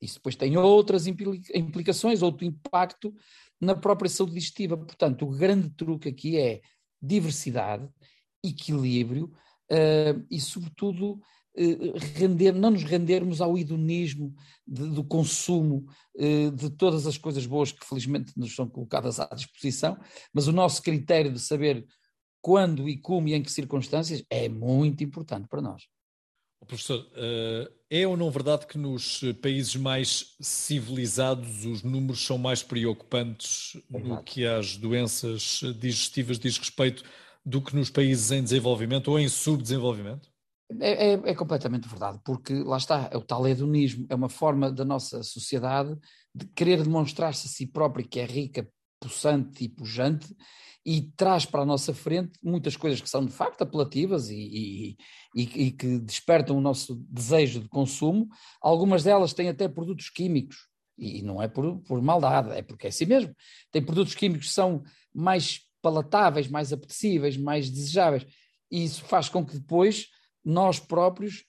isso 0.00 0.16
depois 0.16 0.36
tem 0.36 0.56
outras 0.56 1.06
implicações, 1.06 2.20
outro 2.20 2.44
impacto 2.44 3.14
na 3.58 3.74
própria 3.74 4.10
saúde 4.10 4.34
digestiva. 4.34 4.76
Portanto, 4.76 5.24
o 5.24 5.30
grande 5.30 5.70
truque 5.70 6.10
aqui 6.10 6.38
é 6.38 6.60
diversidade, 7.00 7.88
equilíbrio 8.42 9.32
uh, 9.70 10.26
e, 10.30 10.38
sobretudo, 10.38 11.12
uh, 11.56 11.98
render, 12.14 12.52
não 12.52 12.70
nos 12.70 12.82
rendermos 12.82 13.40
ao 13.40 13.56
hedonismo 13.56 14.34
de, 14.66 14.90
do 14.90 15.02
consumo 15.02 15.86
uh, 16.16 16.50
de 16.50 16.68
todas 16.70 17.06
as 17.06 17.16
coisas 17.16 17.46
boas 17.46 17.72
que 17.72 17.86
felizmente 17.86 18.32
nos 18.36 18.54
são 18.54 18.68
colocadas 18.68 19.18
à 19.18 19.26
disposição, 19.34 19.98
mas 20.32 20.46
o 20.46 20.52
nosso 20.52 20.82
critério 20.82 21.32
de 21.32 21.40
saber 21.40 21.86
quando 22.44 22.86
e 22.86 22.98
como 22.98 23.26
e 23.26 23.32
em 23.32 23.42
que 23.42 23.50
circunstâncias 23.50 24.22
é 24.28 24.50
muito 24.50 25.02
importante 25.02 25.48
para 25.48 25.62
nós. 25.62 25.84
Professor, 26.66 27.10
é 27.88 28.06
ou 28.06 28.18
não 28.18 28.30
verdade 28.30 28.66
que 28.66 28.76
nos 28.76 29.22
países 29.40 29.74
mais 29.76 30.36
civilizados 30.38 31.64
os 31.64 31.82
números 31.82 32.22
são 32.22 32.36
mais 32.36 32.62
preocupantes 32.62 33.82
no 33.88 34.22
que 34.22 34.46
às 34.46 34.76
doenças 34.76 35.60
digestivas 35.78 36.38
diz 36.38 36.58
respeito 36.58 37.02
do 37.46 37.62
que 37.62 37.74
nos 37.74 37.88
países 37.88 38.30
em 38.30 38.42
desenvolvimento 38.42 39.08
ou 39.08 39.18
em 39.18 39.28
subdesenvolvimento? 39.28 40.30
É, 40.80 41.12
é, 41.12 41.12
é, 41.12 41.34
completamente 41.34 41.88
verdade, 41.88 42.20
porque 42.22 42.52
lá 42.52 42.76
está, 42.76 43.08
é 43.10 43.16
o 43.16 43.22
tal 43.22 43.48
hedonismo, 43.48 44.06
é 44.10 44.14
uma 44.14 44.28
forma 44.28 44.70
da 44.70 44.84
nossa 44.84 45.22
sociedade 45.22 45.96
de 46.34 46.46
querer 46.48 46.82
demonstrar-se 46.82 47.46
a 47.46 47.50
si 47.50 47.66
própria 47.66 48.06
que 48.06 48.20
é 48.20 48.26
rica, 48.26 48.68
possante 49.08 49.64
e 49.64 49.68
pujante 49.68 50.34
e 50.86 51.02
traz 51.16 51.46
para 51.46 51.62
a 51.62 51.66
nossa 51.66 51.94
frente 51.94 52.38
muitas 52.42 52.76
coisas 52.76 53.00
que 53.00 53.08
são 53.08 53.24
de 53.24 53.32
facto 53.32 53.62
apelativas 53.62 54.28
e, 54.28 54.96
e, 55.34 55.42
e, 55.42 55.70
que 55.70 55.98
despertam 55.98 56.58
o 56.58 56.60
nosso 56.60 56.96
desejo 57.08 57.60
de 57.60 57.68
consumo. 57.68 58.28
Algumas 58.60 59.02
delas 59.02 59.32
têm 59.32 59.48
até 59.48 59.66
produtos 59.66 60.10
químicos, 60.10 60.68
e 60.98 61.22
não 61.22 61.42
é 61.42 61.48
por, 61.48 61.78
por 61.80 62.02
maldade, 62.02 62.50
é 62.50 62.62
porque 62.62 62.86
é 62.86 62.90
assim 62.90 63.06
mesmo. 63.06 63.34
Tem 63.72 63.82
produtos 63.82 64.14
químicos 64.14 64.48
que 64.48 64.52
são 64.52 64.82
mais 65.12 65.60
palatáveis, 65.80 66.48
mais 66.48 66.72
apetecíveis, 66.72 67.36
mais 67.36 67.70
desejáveis. 67.70 68.26
E 68.70 68.84
isso 68.84 69.04
faz 69.04 69.28
com 69.28 69.44
que 69.44 69.58
depois 69.58 70.08
nós 70.44 70.78
próprios 70.78 71.44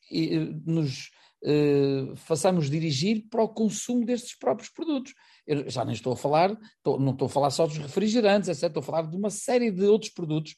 nos 0.66 1.12
eh, 1.44 2.14
façamos 2.16 2.70
dirigir 2.70 3.28
para 3.30 3.44
o 3.44 3.50
consumo 3.50 4.04
destes 4.04 4.36
próprios 4.36 4.70
produtos. 4.70 5.14
Eu 5.46 5.70
já 5.70 5.86
nem 5.86 5.94
estou 5.94 6.14
a 6.14 6.18
falar, 6.18 6.58
estou, 6.78 7.00
não 7.00 7.12
estou 7.12 7.28
a 7.28 7.30
falar 7.30 7.50
só 7.50 7.66
dos 7.68 7.78
refrigerantes, 7.78 8.50
etc. 8.50 8.64
Estou 8.64 8.82
a 8.82 8.86
falar 8.86 9.04
de 9.04 9.16
uma 9.16 9.30
série 9.30 9.72
de 9.72 9.86
outros 9.86 10.12
produtos 10.12 10.56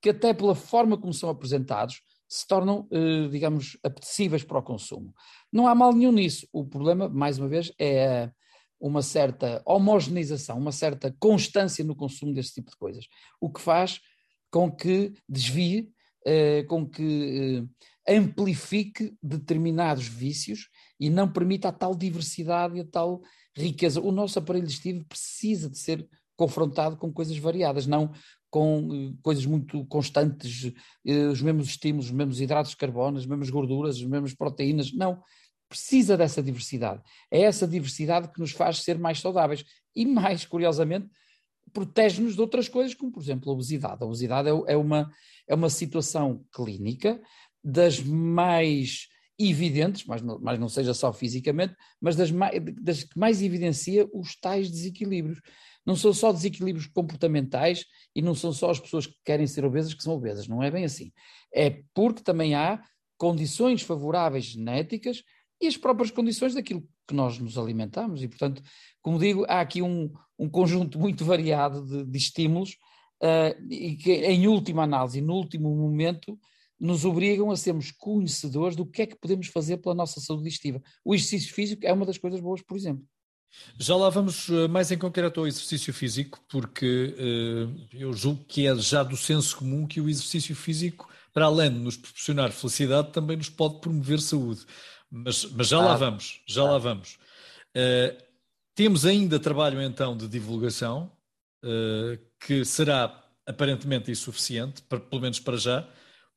que 0.00 0.10
até 0.10 0.32
pela 0.32 0.54
forma 0.54 0.96
como 0.96 1.12
são 1.12 1.28
apresentados 1.28 2.02
se 2.26 2.46
tornam, 2.46 2.86
eh, 2.92 3.28
digamos, 3.28 3.76
apetecíveis 3.82 4.44
para 4.44 4.58
o 4.58 4.62
consumo. 4.62 5.12
Não 5.52 5.66
há 5.66 5.74
mal 5.74 5.92
nenhum 5.92 6.12
nisso. 6.12 6.46
O 6.52 6.64
problema, 6.64 7.08
mais 7.08 7.38
uma 7.38 7.48
vez, 7.48 7.72
é 7.78 8.30
uma 8.80 9.02
certa 9.02 9.60
homogeneização, 9.66 10.56
uma 10.56 10.72
certa 10.72 11.14
constância 11.18 11.84
no 11.84 11.94
consumo 11.94 12.32
deste 12.32 12.54
tipo 12.54 12.70
de 12.70 12.76
coisas, 12.76 13.06
o 13.40 13.50
que 13.50 13.60
faz 13.60 14.00
com 14.50 14.70
que 14.70 15.12
desvie, 15.28 15.90
eh, 16.24 16.62
com 16.64 16.88
que 16.88 17.66
eh, 18.06 18.16
amplifique 18.16 19.14
determinados 19.22 20.06
vícios 20.06 20.68
e 20.98 21.10
não 21.10 21.30
permita 21.30 21.68
a 21.68 21.72
tal 21.72 21.94
diversidade 21.94 22.76
e 22.76 22.80
a 22.80 22.84
tal 22.84 23.20
riqueza. 23.56 24.00
O 24.00 24.12
nosso 24.12 24.38
aparelho 24.38 24.66
digestivo 24.66 25.04
precisa 25.04 25.68
de 25.68 25.78
ser 25.78 26.08
confrontado 26.36 26.96
com 26.96 27.12
coisas 27.12 27.36
variadas, 27.36 27.86
não 27.86 28.12
com 28.48 28.88
eh, 28.92 29.14
coisas 29.22 29.46
muito 29.46 29.84
constantes, 29.86 30.72
os 31.30 31.42
mesmos 31.42 31.68
estímulos, 31.68 32.06
os 32.06 32.12
mesmos 32.12 32.40
hidratos 32.40 32.72
de 32.72 32.76
carbono, 32.76 33.18
as 33.18 33.26
mesmas 33.26 33.50
gorduras, 33.50 33.96
as 33.96 34.02
mesmas 34.02 34.34
proteínas, 34.34 34.92
não 34.92 35.22
precisa 35.68 36.16
dessa 36.16 36.42
diversidade. 36.42 37.00
É 37.30 37.42
essa 37.42 37.66
diversidade 37.66 38.28
que 38.32 38.40
nos 38.40 38.50
faz 38.50 38.82
ser 38.82 38.98
mais 38.98 39.20
saudáveis 39.20 39.64
e, 39.94 40.04
mais 40.04 40.44
curiosamente, 40.44 41.08
protege-nos 41.72 42.34
de 42.34 42.40
outras 42.40 42.68
coisas, 42.68 42.92
como, 42.92 43.12
por 43.12 43.22
exemplo, 43.22 43.50
a 43.50 43.54
obesidade. 43.54 44.02
A 44.02 44.06
obesidade 44.06 44.48
é, 44.48 44.72
é, 44.72 44.76
uma, 44.76 45.12
é 45.46 45.54
uma 45.54 45.70
situação 45.70 46.44
clínica 46.52 47.20
das 47.62 48.00
mais 48.00 49.08
evidentes, 49.48 50.04
mas 50.04 50.20
não, 50.20 50.38
mas 50.40 50.58
não 50.58 50.68
seja 50.68 50.92
só 50.92 51.12
fisicamente, 51.12 51.74
mas 52.00 52.16
das, 52.16 52.30
das 52.80 53.04
que 53.04 53.18
mais 53.18 53.40
evidencia 53.40 54.08
os 54.12 54.36
tais 54.36 54.70
desequilíbrios. 54.70 55.40
Não 55.86 55.96
são 55.96 56.12
só 56.12 56.30
desequilíbrios 56.30 56.86
comportamentais 56.86 57.84
e 58.14 58.20
não 58.20 58.34
são 58.34 58.52
só 58.52 58.70
as 58.70 58.78
pessoas 58.78 59.06
que 59.06 59.16
querem 59.24 59.46
ser 59.46 59.64
obesas 59.64 59.94
que 59.94 60.02
são 60.02 60.14
obesas, 60.14 60.46
não 60.46 60.62
é 60.62 60.70
bem 60.70 60.84
assim. 60.84 61.10
É 61.52 61.82
porque 61.94 62.22
também 62.22 62.54
há 62.54 62.82
condições 63.16 63.82
favoráveis 63.82 64.44
genéticas 64.44 65.22
e 65.60 65.66
as 65.66 65.76
próprias 65.76 66.10
condições 66.10 66.54
daquilo 66.54 66.86
que 67.06 67.14
nós 67.14 67.38
nos 67.38 67.58
alimentamos. 67.58 68.22
E, 68.22 68.28
portanto, 68.28 68.62
como 69.02 69.18
digo, 69.18 69.44
há 69.48 69.60
aqui 69.60 69.82
um, 69.82 70.12
um 70.38 70.48
conjunto 70.48 70.98
muito 70.98 71.24
variado 71.24 71.84
de, 71.84 72.04
de 72.04 72.18
estímulos 72.18 72.76
uh, 73.22 73.62
e 73.70 73.96
que, 73.96 74.12
em 74.12 74.46
última 74.46 74.84
análise, 74.84 75.20
no 75.20 75.34
último 75.34 75.74
momento, 75.74 76.38
nos 76.80 77.04
obrigam 77.04 77.50
a 77.50 77.56
sermos 77.56 77.92
conhecedores 77.92 78.74
do 78.74 78.86
que 78.86 79.02
é 79.02 79.06
que 79.06 79.16
podemos 79.16 79.48
fazer 79.48 79.76
pela 79.76 79.94
nossa 79.94 80.18
saúde 80.20 80.44
digestiva. 80.44 80.82
O 81.04 81.14
exercício 81.14 81.52
físico 81.52 81.84
é 81.84 81.92
uma 81.92 82.06
das 82.06 82.16
coisas 82.16 82.40
boas, 82.40 82.62
por 82.62 82.76
exemplo. 82.76 83.04
Já 83.78 83.96
lá 83.96 84.08
vamos 84.08 84.48
eh, 84.48 84.68
mais 84.68 84.90
em 84.90 84.98
concreto 84.98 85.40
ao 85.40 85.46
exercício 85.46 85.92
físico, 85.92 86.40
porque 86.48 87.14
uh, 87.18 87.88
eu 87.92 88.12
julgo 88.12 88.44
que 88.44 88.66
é 88.66 88.74
já 88.76 89.02
do 89.02 89.16
senso 89.16 89.56
comum 89.56 89.86
que 89.86 90.00
o 90.00 90.08
exercício 90.08 90.54
físico, 90.54 91.08
para 91.32 91.46
além 91.46 91.70
de 91.70 91.78
nos 91.78 91.96
proporcionar 91.96 92.52
felicidade, 92.52 93.12
também 93.12 93.36
nos 93.36 93.50
pode 93.50 93.80
promover 93.80 94.20
saúde. 94.20 94.64
Mas, 95.10 95.44
mas 95.44 95.68
já 95.68 95.78
ah, 95.78 95.84
lá 95.84 95.96
vamos, 95.96 96.40
já 96.46 96.62
ah. 96.62 96.70
lá 96.72 96.78
vamos. 96.78 97.18
Uh, 97.76 98.16
temos 98.74 99.04
ainda 99.04 99.38
trabalho 99.38 99.82
então 99.82 100.16
de 100.16 100.28
divulgação, 100.28 101.10
uh, 101.64 102.18
que 102.46 102.64
será 102.64 103.24
aparentemente 103.44 104.10
insuficiente, 104.10 104.80
para, 104.82 105.00
pelo 105.00 105.22
menos 105.22 105.40
para 105.40 105.56
já, 105.56 105.88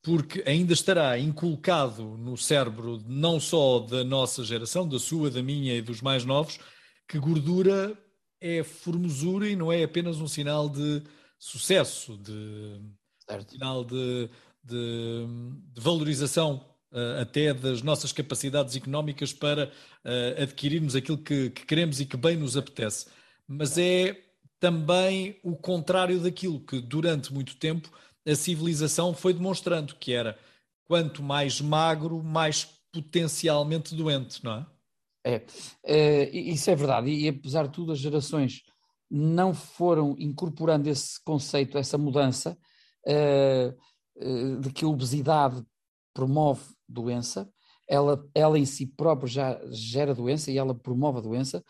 porque 0.03 0.43
ainda 0.45 0.74
estará 0.74 1.17
inculcado 1.17 2.03
no 2.17 2.38
cérebro 2.38 3.01
não 3.07 3.39
só 3.39 3.79
da 3.79 4.03
nossa 4.03 4.43
geração, 4.43 4.88
da 4.88 5.00
sua, 5.00 5.31
da 5.31 5.41
minha 5.41 5.74
e 5.75 5.81
dos 5.81 6.01
mais 6.01 6.25
novos, 6.25 6.60
que 7.07 7.17
gordura 7.17 7.98
é 8.41 8.62
formosura 8.63 9.48
e 9.48 9.55
não 9.55 9.72
é 9.72 9.81
apenas 9.81 10.19
um 10.19 10.27
sinal 10.27 10.67
de 10.67 11.01
sucesso, 11.39 12.17
de 12.17 12.81
certo. 13.25 13.53
sinal 13.53 13.86
de, 13.86 14.29
de, 14.62 15.25
de 15.74 15.81
valorização 15.81 16.65
uh, 16.91 17.22
até 17.22 17.53
das 17.53 17.81
nossas 17.81 18.12
capacidades 18.12 18.75
económicas 18.75 19.31
para 19.31 19.67
uh, 19.67 20.41
adquirirmos 20.43 20.98
aquilo 20.98 21.17
que, 21.17 21.50
que, 21.51 21.65
queremos 21.65 22.01
e 22.01 22.05
que 22.05 22.17
bem 22.17 22.36
nos 22.36 22.57
apetece. 22.57 23.07
Mas 23.48 23.77
é 23.77 24.22
também 24.60 25.39
o 25.43 25.55
contrário 25.55 26.19
daquilo 26.19 26.60
que 26.60 26.81
durante 26.81 27.33
muito 27.33 27.55
tempo 27.55 27.89
a 28.25 28.35
civilização 28.35 29.13
foi 29.13 29.33
demonstrando, 29.33 29.95
que 29.95 30.13
era 30.13 30.37
quanto 30.85 31.21
mais 31.23 31.59
magro, 31.59 32.23
mais 32.23 32.65
potencialmente 32.91 33.95
doente, 33.95 34.43
não 34.43 34.53
é? 34.53 34.65
É, 35.25 35.45
é 35.85 36.29
isso 36.29 36.69
é 36.69 36.75
verdade, 36.75 37.09
e 37.09 37.27
apesar 37.27 37.67
de 37.67 37.73
tudo, 37.73 37.91
as 37.91 37.99
gerações 37.99 38.61
não 39.09 39.53
foram 39.53 40.15
incorporando 40.19 40.89
esse 40.89 41.23
conceito, 41.23 41.77
essa 41.77 41.97
mudança, 41.97 42.57
uh, 43.07 44.59
de 44.59 44.71
que 44.71 44.83
a 44.83 44.87
obesidade 44.87 45.63
promove 46.13 46.63
doença, 46.87 47.49
ela, 47.87 48.23
ela 48.33 48.59
em 48.59 48.65
si 48.65 48.85
própria 48.85 49.27
já 49.27 49.61
gera 49.71 50.13
doença 50.13 50.51
e 50.51 50.57
ela 50.57 50.73
promove 50.75 51.19
a 51.19 51.21
doença, 51.21 51.63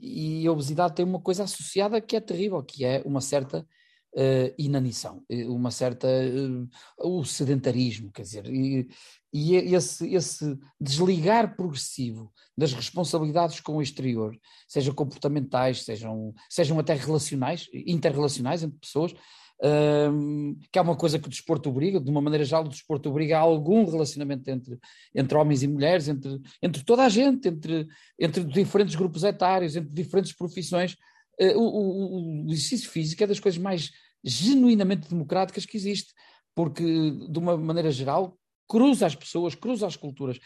e 0.00 0.46
a 0.46 0.52
obesidade 0.52 0.94
tem 0.94 1.04
uma 1.04 1.20
coisa 1.20 1.42
associada 1.44 2.00
que 2.00 2.14
é 2.14 2.20
terrível, 2.20 2.62
que 2.62 2.84
é 2.84 3.02
uma 3.04 3.20
certa 3.20 3.66
uh, 4.14 4.54
inanição, 4.58 5.22
uma 5.48 5.70
certa 5.70 6.06
uh, 6.08 6.68
o 6.98 7.24
sedentarismo, 7.24 8.10
quer 8.12 8.22
dizer, 8.22 8.46
e, 8.46 8.88
e 9.32 9.56
esse, 9.74 10.14
esse 10.14 10.58
desligar 10.80 11.56
progressivo 11.56 12.32
das 12.56 12.72
responsabilidades 12.72 13.60
com 13.60 13.76
o 13.76 13.82
exterior, 13.82 14.38
sejam 14.68 14.94
comportamentais, 14.94 15.84
sejam, 15.84 16.32
sejam 16.48 16.78
até 16.78 16.94
relacionais, 16.94 17.68
interrelacionais 17.72 18.62
entre 18.62 18.78
pessoas, 18.78 19.14
um, 19.62 20.58
que 20.70 20.78
é 20.78 20.82
uma 20.82 20.96
coisa 20.96 21.18
que 21.18 21.26
o 21.26 21.30
desporto 21.30 21.68
obriga, 21.68 22.00
de 22.00 22.10
uma 22.10 22.20
maneira 22.20 22.44
geral, 22.44 22.64
o 22.64 22.68
desporto 22.68 23.08
obriga 23.08 23.38
a 23.38 23.40
algum 23.40 23.84
relacionamento 23.84 24.48
entre, 24.50 24.78
entre 25.14 25.38
homens 25.38 25.62
e 25.62 25.68
mulheres, 25.68 26.08
entre, 26.08 26.40
entre 26.62 26.84
toda 26.84 27.04
a 27.04 27.08
gente, 27.08 27.48
entre, 27.48 27.86
entre 28.18 28.44
diferentes 28.44 28.94
grupos 28.94 29.22
etários, 29.22 29.76
entre 29.76 29.90
diferentes 29.90 30.32
profissões. 30.32 30.96
Uh, 31.40 31.58
o, 31.58 31.62
o, 31.62 32.46
o, 32.46 32.52
exercício 32.52 32.90
físico 32.90 33.22
é 33.22 33.26
das 33.26 33.40
coisas 33.40 33.60
mais 33.60 33.90
genuinamente 34.22 35.08
democráticas 35.08 35.66
que 35.66 35.76
existe, 35.76 36.12
porque, 36.54 36.82
de 36.82 37.38
uma 37.38 37.56
maneira 37.56 37.90
geral, 37.90 38.38
cruza 38.68 39.06
as 39.06 39.14
pessoas, 39.14 39.54
cruza 39.54 39.86
as 39.86 39.96
culturas. 39.96 40.38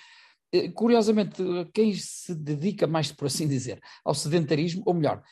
Uh, 0.55 0.73
curiosamente, 0.73 1.43
quem 1.75 1.95
se 1.95 2.35
dedica 2.35 2.87
mais, 2.87 3.13
por 3.13 3.27
assim 3.27 3.47
dizer, 3.47 3.81
ao 4.05 4.15
sedentarismo, 4.15 4.83
ou 4.87 4.95
melhor, 4.95 5.23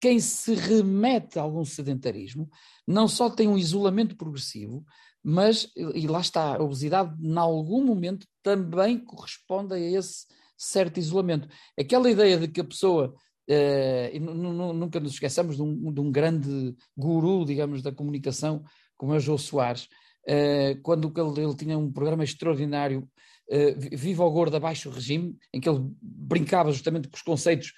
quem 0.00 0.20
se 0.20 0.54
remete 0.54 1.38
a 1.38 1.42
algum 1.42 1.64
sedentarismo 1.64 2.48
não 2.86 3.08
só 3.08 3.28
tem 3.28 3.48
um 3.48 3.58
isolamento 3.58 4.16
progressivo, 4.16 4.84
mas, 5.22 5.70
e 5.76 6.06
lá 6.06 6.20
está, 6.20 6.56
a 6.56 6.62
obesidade, 6.62 7.14
em 7.20 7.36
algum 7.36 7.84
momento, 7.84 8.26
também 8.42 8.98
corresponde 8.98 9.74
a 9.74 9.78
esse 9.78 10.26
certo 10.56 10.98
isolamento. 10.98 11.48
Aquela 11.78 12.10
ideia 12.10 12.38
de 12.38 12.48
que 12.48 12.60
a 12.60 12.64
pessoa, 12.64 13.14
eh, 13.14 13.18
e 13.48 14.20
nunca 14.20 15.00
nos 15.00 15.12
esqueçamos 15.12 15.56
de 15.56 15.62
um, 15.62 15.92
de 15.92 16.00
um, 16.00 16.10
grande 16.10 16.74
guru, 16.96 17.44
digamos, 17.44 17.82
da 17.82 17.90
comunicação, 17.90 18.62
como 18.96 19.14
é 19.14 19.20
João 19.20 19.38
Soares, 19.38 19.88
eh, 20.26 20.76
quando 20.82 21.12
ele, 21.16 21.46
ele, 21.46 21.56
tinha 21.56 21.78
um 21.78 21.90
programa 21.90 22.24
extraordinário, 22.24 23.08
eh, 23.50 23.72
Viva 23.96 24.24
o 24.24 24.30
Gordo 24.30 24.56
Abaixo 24.56 24.90
Regime, 24.90 25.36
em 25.54 25.60
que 25.60 25.68
ele 25.68 25.80
brincava 26.02 26.70
justamente 26.70 27.08
com 27.08 27.16
os 27.16 27.22
conceitos 27.22 27.72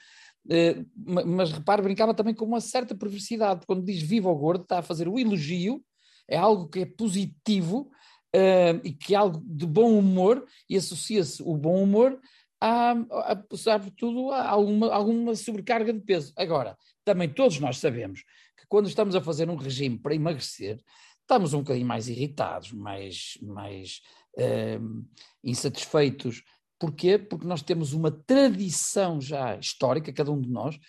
eh, 0.49 0.85
mas 0.95 1.53
repare, 1.53 1.83
brincava 1.83 2.15
também 2.15 2.35
com 2.35 2.45
uma 2.45 2.61
certa 2.61 2.95
perversidade. 2.95 3.67
Quando 3.67 3.85
diz 3.85 4.01
viva 4.03 4.31
o 4.31 4.37
gordo, 4.37 4.63
está 4.63 4.79
a 4.79 4.83
fazer 4.83 5.09
o 5.09 5.19
elogio, 5.19 5.83
é 6.29 6.37
algo 6.37 6.69
que 6.69 6.81
é 6.81 6.87
positivo 6.87 7.91
uh, 8.35 8.81
e 8.85 8.93
que 8.93 9.15
é 9.15 9.19
algo 9.19 9.43
de 9.45 9.67
bom 9.67 9.99
humor, 9.99 10.45
e 10.69 10.77
associa-se 10.77 11.43
o 11.43 11.57
bom 11.57 11.83
humor 11.83 12.19
a, 12.61 12.93
a, 12.93 13.57
sobretudo, 13.57 14.31
alguma, 14.33 14.93
alguma 14.93 15.35
sobrecarga 15.35 15.93
de 15.93 16.01
peso. 16.01 16.33
Agora, 16.37 16.77
também 17.05 17.29
todos 17.29 17.59
nós 17.59 17.79
sabemos 17.79 18.23
que 18.57 18.67
quando 18.69 18.89
estamos 18.89 19.15
a 19.15 19.21
fazer 19.21 19.49
um 19.49 19.57
regime 19.57 19.99
para 19.99 20.15
emagrecer, 20.15 20.81
estamos 21.21 21.55
um 21.55 21.61
bocadinho 21.61 21.87
mais 21.87 22.09
irritados, 22.09 22.73
mais, 22.73 23.39
mais 23.43 24.01
uh, 24.37 25.07
insatisfeitos 25.43 26.43
Porquê? 26.81 27.19
Porque 27.19 27.47
nós 27.47 27.61
temos 27.61 27.93
uma 27.93 28.11
tradição 28.11 29.21
já 29.21 29.55
histórica, 29.57 30.11
cada 30.15 30.33
um 30.33 30.41
de 30.41 30.49
nós, 30.49 30.81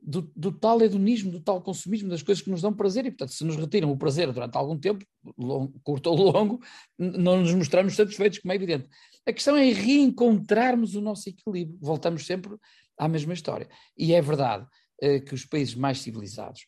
do, 0.00 0.30
do, 0.36 0.52
tal 0.52 0.80
hedonismo, 0.82 1.32
do 1.32 1.40
tal 1.40 1.62
consumismo 1.62 2.10
das 2.10 2.22
coisas 2.22 2.44
que 2.44 2.50
nos 2.50 2.60
dão 2.60 2.72
prazer 2.72 3.06
e, 3.06 3.10
portanto, 3.10 3.32
se 3.32 3.44
nos 3.44 3.56
retiram 3.56 3.90
o 3.90 3.96
prazer 3.96 4.30
durante 4.30 4.56
algum 4.56 4.78
tempo, 4.78 5.04
longo, 5.38 5.80
curto 5.82 6.10
ou 6.10 6.30
longo, 6.30 6.60
não 6.98 7.40
nos 7.40 7.54
mostramos 7.54 7.96
satisfeitos, 7.96 8.38
como 8.40 8.52
é 8.52 8.56
evidente. 8.56 8.90
A 9.28 9.32
questão 9.32 9.54
é 9.54 9.70
reencontrarmos 9.70 10.94
o 10.94 11.02
nosso 11.02 11.28
equilíbrio. 11.28 11.78
Voltamos 11.82 12.24
sempre 12.24 12.56
à 12.98 13.06
mesma 13.06 13.34
história. 13.34 13.68
E 13.94 14.14
é 14.14 14.22
verdade 14.22 14.66
eh, 15.02 15.20
que 15.20 15.34
os 15.34 15.44
países 15.44 15.74
mais 15.74 16.00
civilizados 16.00 16.66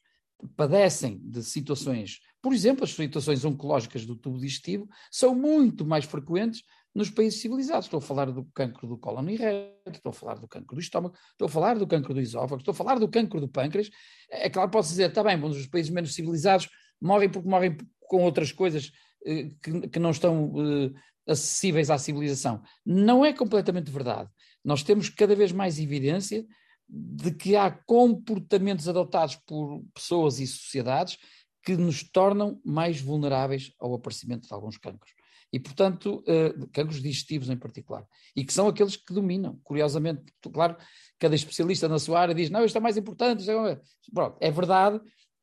padecem 0.54 1.18
de 1.22 1.42
situações, 1.42 2.20
por 2.42 2.52
exemplo, 2.52 2.84
as 2.84 2.90
situações 2.90 3.46
oncológicas 3.46 4.04
do 4.04 4.14
tubo 4.14 4.38
digestivo 4.38 4.86
são 5.10 5.34
muito 5.34 5.86
mais 5.86 6.04
frequentes 6.04 6.62
nos 6.94 7.08
países 7.08 7.40
civilizados. 7.40 7.86
Estou 7.86 7.96
a 7.96 8.02
falar 8.02 8.30
do 8.30 8.44
cancro 8.54 8.86
do 8.86 8.98
cólon 8.98 9.30
e 9.30 9.36
reto, 9.36 9.96
estou 9.96 10.10
a 10.10 10.12
falar 10.12 10.34
do 10.34 10.46
cancro 10.46 10.74
do 10.74 10.82
estômago, 10.82 11.14
estou 11.32 11.46
a 11.46 11.50
falar 11.50 11.78
do 11.78 11.86
cancro 11.86 12.12
do 12.12 12.20
esófago, 12.20 12.60
estou 12.60 12.72
a 12.72 12.74
falar 12.74 12.98
do 12.98 13.08
cancro 13.08 13.40
do 13.40 13.48
pâncreas. 13.48 13.88
É 14.30 14.50
claro, 14.50 14.70
posso 14.70 14.90
dizer, 14.90 15.08
está 15.08 15.24
bem, 15.24 15.38
bom, 15.38 15.48
os 15.48 15.66
países 15.66 15.90
menos 15.90 16.14
civilizados 16.14 16.68
morrem 17.00 17.30
porque 17.30 17.48
morrem 17.48 17.78
com 18.00 18.22
outras 18.22 18.52
coisas 18.52 18.92
eh, 19.24 19.50
que, 19.62 19.88
que, 19.88 19.98
não 19.98 20.10
estão 20.10 20.52
eh, 20.58 20.90
acessíveis 21.30 21.90
à 21.90 21.98
civilização. 21.98 22.62
Não 22.84 23.24
é 23.24 23.32
completamente 23.32 23.90
verdade. 23.90 24.28
Nós 24.64 24.82
temos 24.82 25.08
cada 25.08 25.34
vez 25.34 25.52
mais 25.52 25.78
evidência 25.78 26.44
de 26.88 27.30
que 27.32 27.54
há 27.54 27.70
comportamentos 27.70 28.88
adotados 28.88 29.36
por 29.46 29.82
pessoas 29.94 30.40
e 30.40 30.46
sociedades 30.46 31.16
que 31.62 31.76
nos 31.76 32.02
tornam 32.02 32.60
mais 32.64 33.00
vulneráveis 33.00 33.72
ao 33.78 33.94
aparecimento 33.94 34.48
de 34.48 34.54
alguns 34.54 34.76
cancros 34.76 35.12
e, 35.52 35.58
portanto, 35.58 36.22
uh, 36.26 36.68
cancros 36.68 37.02
digestivos 37.02 37.50
em 37.50 37.56
particular, 37.56 38.06
e 38.36 38.44
que 38.44 38.52
são 38.52 38.68
aqueles 38.68 38.96
que 38.96 39.12
dominam. 39.12 39.58
Curiosamente, 39.64 40.22
claro, 40.52 40.76
cada 41.18 41.34
especialista 41.34 41.88
na 41.88 41.98
sua 41.98 42.20
área 42.20 42.34
diz: 42.34 42.50
não, 42.50 42.64
isto 42.64 42.76
é 42.76 42.80
mais 42.80 42.96
importante. 42.96 43.48
É... 43.50 43.80
Pronto, 44.14 44.36
é 44.40 44.50
verdade 44.50 45.00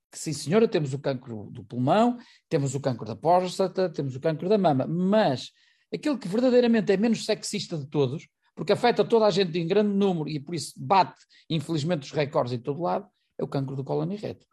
que, 0.09 0.17
sim, 0.17 0.31
senhora, 0.31 0.67
temos 0.67 0.93
o 0.93 0.99
cancro 0.99 1.49
do 1.51 1.63
pulmão, 1.63 2.17
temos 2.47 2.73
o 2.73 2.79
cancro 2.79 3.05
da 3.05 3.15
próstata, 3.15 3.89
temos 3.89 4.15
o 4.15 4.19
cancro 4.19 4.47
da 4.47 4.57
mama, 4.57 4.87
mas 4.87 5.51
aquele 5.93 6.17
que 6.17 6.27
verdadeiramente 6.27 6.91
é 6.91 6.97
menos 6.97 7.25
sexista 7.25 7.77
de 7.77 7.87
todos, 7.87 8.27
porque 8.55 8.73
afeta 8.73 9.05
toda 9.05 9.25
a 9.25 9.29
gente 9.29 9.57
em 9.59 9.67
grande 9.67 9.93
número 9.93 10.27
e 10.29 10.39
por 10.39 10.55
isso 10.55 10.73
bate, 10.77 11.19
infelizmente, 11.49 12.03
os 12.03 12.11
recordes 12.11 12.53
em 12.53 12.59
todo 12.59 12.81
lado, 12.81 13.07
é 13.37 13.43
o 13.43 13.47
cancro 13.47 13.75
do 13.75 13.83
cólon 13.83 14.15
reto. 14.15 14.45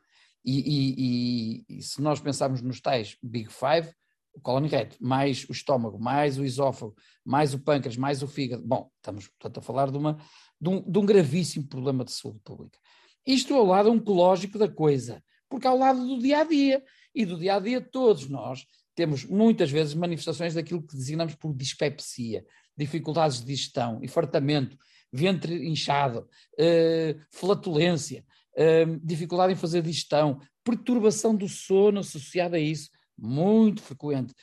E, 0.44 0.58
e, 0.58 0.94
e, 0.98 1.78
e, 1.78 1.82
se 1.82 2.02
nós 2.02 2.20
pensarmos 2.20 2.60
nos 2.60 2.80
tais 2.80 3.16
Big 3.22 3.48
Five, 3.50 3.94
o 4.34 4.40
cólon 4.40 4.66
reto, 4.66 4.96
mais 5.00 5.48
o 5.48 5.52
estômago, 5.52 5.98
mais 5.98 6.38
o 6.38 6.44
esófago, 6.44 6.94
mais 7.24 7.54
o 7.54 7.58
pâncreas, 7.58 7.96
mais 7.96 8.22
o 8.22 8.26
fígado. 8.26 8.62
Bom, 8.66 8.90
estamos, 8.96 9.28
portanto, 9.28 9.58
a 9.58 9.62
falar 9.62 9.90
de, 9.90 9.96
uma, 9.96 10.18
de, 10.60 10.68
um, 10.68 10.82
de 10.82 10.98
um 10.98 11.06
gravíssimo 11.06 11.66
problema 11.66 12.04
de 12.04 12.12
saúde 12.12 12.40
pública. 12.44 12.78
Isto 13.26 13.54
ao 13.54 13.64
lado 13.64 13.90
oncológico 13.90 14.58
da 14.58 14.68
coisa, 14.68 15.22
porque 15.48 15.66
ao 15.66 15.78
lado 15.78 16.06
do 16.06 16.18
dia 16.18 16.40
a 16.40 16.44
dia. 16.44 16.82
E 17.14 17.24
do 17.24 17.38
dia 17.38 17.54
a 17.54 17.60
dia, 17.60 17.80
todos 17.80 18.28
nós 18.28 18.66
temos 18.94 19.24
muitas 19.24 19.70
vezes 19.70 19.94
manifestações 19.94 20.54
daquilo 20.54 20.82
que 20.82 20.96
designamos 20.96 21.34
por 21.34 21.54
dispepsia, 21.54 22.44
dificuldades 22.76 23.40
de 23.40 23.46
digestão, 23.46 24.00
enfartamento, 24.02 24.76
ventre 25.12 25.68
inchado, 25.68 26.28
uh, 26.58 27.20
flatulência, 27.30 28.24
uh, 28.52 29.00
dificuldade 29.02 29.52
em 29.52 29.56
fazer 29.56 29.82
digestão, 29.82 30.40
perturbação 30.64 31.34
do 31.34 31.48
sono 31.48 32.00
associada 32.00 32.56
a 32.56 32.60
isso 32.60 32.90
muito 33.16 33.82
frequente, 33.82 34.34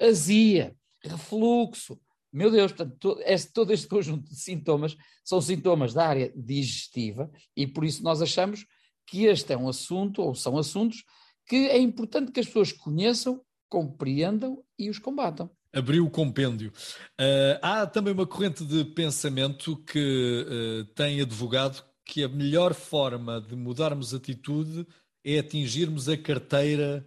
azia, 0.00 0.74
refluxo, 1.02 2.00
meu 2.32 2.50
Deus, 2.50 2.72
portanto, 2.72 2.96
todo 2.98 3.20
este, 3.22 3.52
todo 3.52 3.72
este 3.72 3.86
conjunto 3.86 4.28
de 4.28 4.36
sintomas 4.36 4.96
são 5.22 5.40
sintomas 5.40 5.94
da 5.94 6.06
área 6.06 6.32
digestiva 6.34 7.30
e 7.56 7.66
por 7.66 7.84
isso 7.84 8.02
nós 8.02 8.20
achamos 8.20 8.66
que 9.06 9.26
este 9.26 9.52
é 9.52 9.56
um 9.56 9.68
assunto, 9.68 10.20
ou 10.20 10.34
são 10.34 10.58
assuntos, 10.58 11.04
que 11.46 11.68
é 11.68 11.78
importante 11.78 12.32
que 12.32 12.40
as 12.40 12.46
pessoas 12.46 12.72
conheçam, 12.72 13.40
compreendam 13.74 14.62
e 14.78 14.88
os 14.88 15.00
combatam. 15.00 15.50
Abriu 15.72 16.06
o 16.06 16.10
compêndio. 16.10 16.72
Uh, 17.20 17.58
há 17.60 17.84
também 17.88 18.12
uma 18.12 18.24
corrente 18.24 18.64
de 18.64 18.84
pensamento 18.84 19.76
que 19.78 20.46
uh, 20.46 20.84
tem 20.94 21.20
advogado 21.20 21.84
que 22.04 22.22
a 22.22 22.28
melhor 22.28 22.72
forma 22.72 23.40
de 23.40 23.56
mudarmos 23.56 24.14
atitude 24.14 24.86
é 25.24 25.40
atingirmos 25.40 26.08
a 26.08 26.16
carteira 26.16 27.04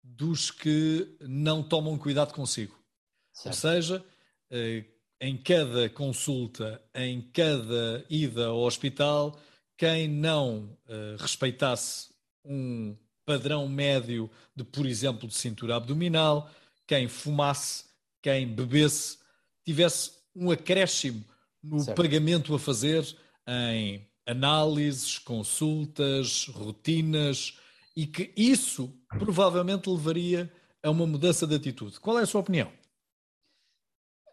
dos 0.00 0.52
que 0.52 1.16
não 1.22 1.60
tomam 1.60 1.98
cuidado 1.98 2.32
consigo. 2.32 2.78
Certo. 3.32 3.46
Ou 3.46 3.52
seja, 3.52 4.04
eh, 4.50 4.84
em 5.20 5.36
cada 5.36 5.88
consulta, 5.88 6.80
em 6.94 7.22
cada 7.32 8.04
ida 8.08 8.46
ao 8.46 8.60
hospital, 8.60 9.40
quem 9.76 10.06
não 10.06 10.78
respeitasse 11.18 12.10
um 12.44 12.94
padrão 13.26 13.68
médio 13.68 14.30
de, 14.54 14.62
por 14.64 14.86
exemplo, 14.86 15.28
de 15.28 15.34
cintura 15.34 15.76
abdominal, 15.76 16.48
quem 16.86 17.08
fumasse, 17.08 17.84
quem 18.22 18.46
bebesse, 18.46 19.18
tivesse 19.64 20.12
um 20.34 20.50
acréscimo 20.50 21.24
no 21.62 21.80
certo. 21.80 22.00
pagamento 22.00 22.54
a 22.54 22.58
fazer 22.58 23.04
em 23.48 24.08
análises, 24.24 25.18
consultas, 25.18 26.46
rotinas, 26.46 27.58
e 27.96 28.06
que 28.06 28.32
isso 28.36 28.92
provavelmente 29.18 29.90
levaria 29.90 30.52
a 30.82 30.90
uma 30.90 31.06
mudança 31.06 31.46
de 31.46 31.54
atitude. 31.54 31.98
Qual 31.98 32.18
é 32.18 32.22
a 32.22 32.26
sua 32.26 32.40
opinião? 32.40 32.70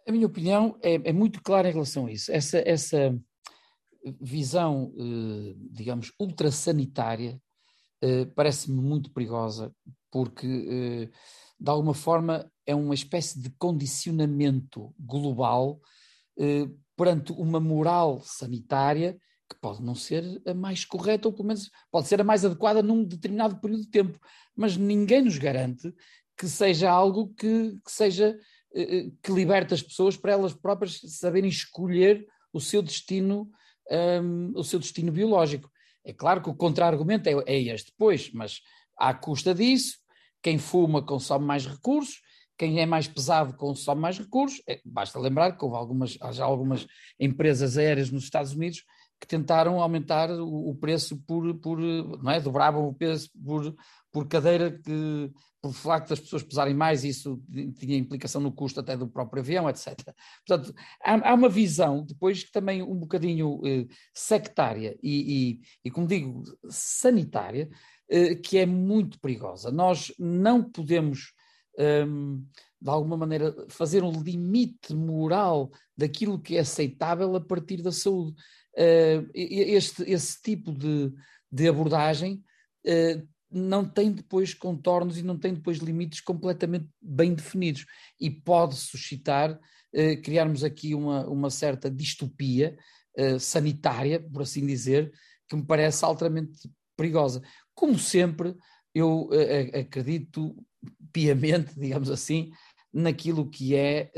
A 0.08 0.12
minha 0.12 0.28
opinião 0.28 0.78
é, 0.82 0.96
é 1.10 1.14
muito 1.14 1.42
clara 1.42 1.70
em 1.70 1.74
relação 1.74 2.08
a 2.08 2.12
isso. 2.12 2.32
Essa, 2.32 2.62
essa 2.66 3.18
visão, 4.22 4.94
eh, 4.98 5.56
digamos, 5.72 6.12
ultrassanitária 6.20 7.42
eh, 8.04 8.26
parece-me 8.36 8.82
muito 8.82 9.12
perigosa, 9.12 9.74
porque, 10.12 10.48
eh, 10.48 11.10
de 11.60 11.70
alguma 11.70 11.94
forma, 11.94 12.52
é 12.66 12.76
uma 12.76 12.94
espécie 12.94 13.42
de 13.42 13.50
condicionamento 13.52 14.94
global 15.00 15.80
perante 16.96 17.32
uma 17.32 17.60
moral 17.60 18.20
sanitária 18.24 19.20
que 19.48 19.60
pode 19.60 19.84
não 19.84 19.94
ser 19.94 20.42
a 20.46 20.54
mais 20.54 20.84
correta, 20.84 21.28
ou 21.28 21.34
pelo 21.34 21.48
menos 21.48 21.70
pode 21.92 22.08
ser 22.08 22.20
a 22.20 22.24
mais 22.24 22.44
adequada 22.44 22.82
num 22.82 23.04
determinado 23.04 23.60
período 23.60 23.84
de 23.84 23.90
tempo, 23.90 24.20
mas 24.56 24.76
ninguém 24.76 25.22
nos 25.22 25.38
garante 25.38 25.94
que 26.38 26.48
seja 26.48 26.90
algo 26.90 27.34
que, 27.36 27.78
que 27.86 27.92
seja 27.92 28.38
eh, 28.74 28.98
eh, 28.98 29.12
que 29.22 29.32
liberte 29.32 29.74
as 29.74 29.84
pessoas 29.84 30.18
para 30.18 30.34
elas 30.34 30.54
próprias 30.54 31.00
saberem 31.06 31.50
escolher 31.50 32.26
o 32.52 32.60
seu 32.60 32.82
destino, 32.82 33.50
um, 34.22 34.52
o 34.56 34.64
seu 34.64 34.80
destino 34.80 35.12
biológico. 35.12 35.70
É 36.04 36.14
claro 36.14 36.42
que 36.42 36.50
o 36.50 36.56
contra-argumento 36.56 37.28
é, 37.28 37.34
é 37.46 37.62
este, 37.62 37.94
pois, 37.98 38.32
mas 38.34 38.62
à 38.98 39.14
custa 39.14 39.54
disso, 39.54 39.98
quem 40.42 40.58
fuma 40.58 41.02
consome 41.02 41.46
mais 41.46 41.66
recursos, 41.66 42.22
quem 42.58 42.80
é 42.80 42.86
mais 42.86 43.08
pesado 43.08 43.56
consome 43.56 44.02
mais 44.02 44.18
recursos. 44.18 44.62
É, 44.68 44.82
basta 44.86 45.20
lembrar 45.20 45.58
que 45.58 45.64
houve 45.64 45.78
algumas, 45.78 46.12
já 46.12 46.44
algumas 46.44 46.86
empresas 47.20 47.78
aéreas 47.78 48.12
nos 48.12 48.24
Estados 48.24 48.54
Unidos 48.54 48.84
que 49.24 49.28
tentaram 49.28 49.82
aumentar 49.82 50.30
o, 50.30 50.70
o 50.72 50.76
preço 50.76 51.18
por, 51.26 51.58
por, 51.60 51.80
não 51.80 52.30
é? 52.30 52.42
dobravam 52.42 52.86
o 52.86 52.94
preço 52.94 53.30
por, 53.42 53.74
por 54.12 54.28
cadeira, 54.28 54.70
que, 54.70 55.32
por 55.62 55.72
facto 55.72 56.10
das 56.10 56.20
pessoas 56.20 56.44
pesarem 56.44 56.76
mais, 56.76 57.06
isso 57.06 57.42
tinha 57.80 57.98
implicação 57.98 58.42
no 58.42 58.52
custo 58.52 58.82
até 58.82 58.98
do 58.98 59.08
próprio 59.08 59.42
avião, 59.42 59.70
etc. 59.70 59.96
Portanto, 60.46 60.76
há, 61.02 61.30
há 61.30 61.34
uma 61.34 61.48
visão, 61.48 62.04
depois 62.04 62.44
também 62.52 62.84
um 62.84 63.00
bocadinho 63.00 63.62
eh, 63.66 63.88
sectária 64.14 65.00
e, 65.02 65.62
e, 65.62 65.62
e, 65.86 65.90
como 65.90 66.06
digo, 66.06 66.44
sanitária, 66.68 67.70
eh, 68.10 68.36
que 68.36 68.58
é 68.58 68.66
muito 68.66 69.18
perigosa. 69.22 69.72
Nós 69.72 70.14
não 70.20 70.62
podemos. 70.62 71.32
Um, 71.80 72.46
de 72.84 72.90
alguma 72.90 73.16
maneira, 73.16 73.56
fazer 73.70 74.04
um 74.04 74.22
limite 74.22 74.94
moral 74.94 75.72
daquilo 75.98 76.38
que 76.38 76.58
é 76.58 76.60
aceitável 76.60 77.34
a 77.34 77.40
partir 77.40 77.82
da 77.82 77.94
saúde. 77.94 78.36
Uh, 78.76 79.30
este, 79.34 80.04
esse 80.10 80.42
tipo 80.42 80.72
de, 80.72 81.14
de 81.52 81.68
abordagem 81.68 82.44
uh, 82.86 83.28
não 83.52 83.86
tem 83.86 84.12
depois 84.12 84.54
contornos 84.56 85.18
e 85.18 85.22
não 85.22 85.38
tem 85.38 85.54
depois 85.54 85.78
limites 85.78 86.22
completamente 86.22 86.90
bem 87.00 87.36
definidos 87.36 87.86
e 88.20 88.32
pode 88.32 88.76
suscitar, 88.76 89.54
uh, 89.54 90.22
criarmos 90.24 90.64
aqui 90.64 90.96
uma, 90.96 91.28
uma 91.28 91.50
certa 91.50 91.90
distopia 91.90 92.78
sanitária, 93.40 94.20
por 94.20 94.42
assim 94.42 94.66
dizer, 94.66 95.14
que 95.48 95.56
me 95.56 95.64
parece 95.64 96.04
altamente 96.04 96.68
perigosa. 96.98 97.44
Como 97.76 98.00
sempre, 98.00 98.56
eu 98.92 99.30
acredito 99.80 100.56
piamente, 101.12 101.76
digamos 101.80 102.10
assim, 102.10 102.50
naquilo 102.92 103.48
que 103.48 103.76
é 103.76 104.12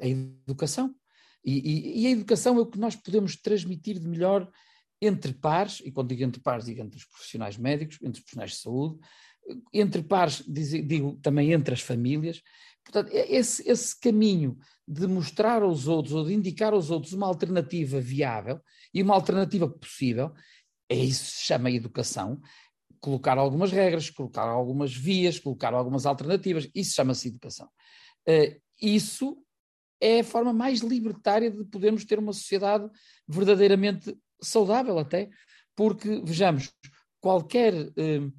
a 0.00 0.08
educação. 0.08 0.97
E, 1.44 1.52
e, 1.52 2.02
e, 2.02 2.06
a 2.06 2.10
educação 2.10 2.58
é 2.58 2.60
o 2.60 2.66
que 2.66 2.78
nós 2.78 2.96
podemos 2.96 3.36
transmitir 3.36 3.98
de 3.98 4.06
melhor 4.06 4.50
entre 5.00 5.32
pares, 5.32 5.80
e 5.84 5.92
quando 5.92 6.08
digo 6.08 6.24
entre 6.24 6.40
pares, 6.40 6.64
digo 6.64 6.80
entre 6.80 6.98
os 6.98 7.04
profissionais 7.04 7.56
médicos, 7.56 7.96
entre 8.02 8.18
os 8.18 8.20
profissionais 8.20 8.50
de 8.52 8.56
saúde, 8.58 8.98
entre 9.72 10.02
pares, 10.02 10.42
digo, 10.46 10.86
digo 10.86 11.16
também 11.22 11.52
entre 11.52 11.74
as 11.74 11.80
famílias. 11.80 12.42
Portanto, 12.84 13.12
é 13.12 13.30
esse, 13.32 13.68
esse 13.68 13.98
caminho 13.98 14.58
de 14.86 15.06
mostrar 15.06 15.62
aos 15.62 15.86
outros 15.86 16.14
ou 16.14 16.24
de 16.24 16.34
indicar 16.34 16.72
aos 16.72 16.90
outros 16.90 17.12
uma 17.12 17.26
alternativa 17.26 18.00
viável 18.00 18.60
e 18.92 19.02
uma 19.02 19.14
alternativa 19.14 19.68
possível, 19.68 20.32
é 20.88 20.96
isso 20.96 21.24
que 21.24 21.30
se 21.38 21.44
chama 21.44 21.70
educação, 21.70 22.40
colocar 23.00 23.38
algumas 23.38 23.70
regras, 23.70 24.10
colocar 24.10 24.48
algumas 24.48 24.94
vias, 24.94 25.38
colocar 25.38 25.74
algumas 25.74 26.06
alternativas, 26.06 26.68
isso 26.74 26.94
chama-se 26.94 27.28
educação. 27.28 27.68
Uh, 28.28 28.58
isso 28.80 29.36
é 30.00 30.20
a 30.20 30.24
forma 30.24 30.52
mais 30.52 30.80
libertária 30.80 31.50
de 31.50 31.64
podermos 31.64 32.04
ter 32.04 32.18
uma 32.18 32.32
sociedade 32.32 32.88
verdadeiramente 33.26 34.16
saudável 34.40 34.98
até, 34.98 35.28
porque, 35.74 36.20
vejamos, 36.24 36.72
qualquer, 37.20 37.74
uh, 37.74 38.32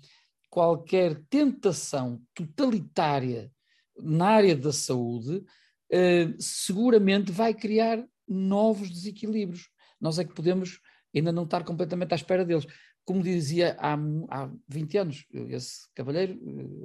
qualquer 0.49 1.21
tentação 1.29 2.21
totalitária 2.33 3.51
na 3.97 4.27
área 4.27 4.55
da 4.55 4.71
saúde 4.71 5.37
uh, 5.37 6.35
seguramente 6.41 7.31
vai 7.31 7.53
criar 7.53 8.05
novos 8.27 8.89
desequilíbrios. 8.89 9.69
Nós 9.99 10.19
é 10.19 10.23
que 10.23 10.33
podemos 10.33 10.79
ainda 11.13 11.31
não 11.31 11.43
estar 11.43 11.63
completamente 11.63 12.13
à 12.13 12.15
espera 12.15 12.45
deles. 12.45 12.65
Como 13.03 13.23
dizia 13.23 13.75
há, 13.79 13.97
há 14.29 14.49
20 14.67 14.97
anos, 14.97 15.25
esse 15.31 15.91
cavalheiro 15.95 16.39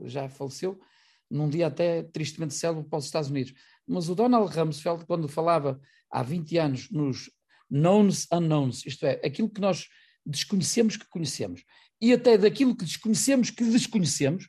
já 0.04 0.28
faleceu, 0.28 0.80
num 1.34 1.48
dia 1.48 1.66
até 1.66 2.04
tristemente 2.04 2.54
célebre 2.54 2.88
para 2.88 2.98
os 2.98 3.06
Estados 3.06 3.28
Unidos. 3.28 3.52
Mas 3.86 4.08
o 4.08 4.14
Donald 4.14 4.56
Rumsfeld, 4.56 5.04
quando 5.04 5.28
falava 5.28 5.80
há 6.10 6.22
20 6.22 6.56
anos 6.58 6.90
nos 6.90 7.30
knowns 7.68 8.26
unknowns, 8.32 8.86
isto 8.86 9.04
é, 9.04 9.20
aquilo 9.24 9.50
que 9.50 9.60
nós 9.60 9.88
desconhecemos 10.24 10.96
que 10.96 11.08
conhecemos, 11.08 11.64
e 12.00 12.12
até 12.12 12.38
daquilo 12.38 12.76
que 12.76 12.84
desconhecemos 12.84 13.50
que 13.50 13.64
desconhecemos, 13.64 14.48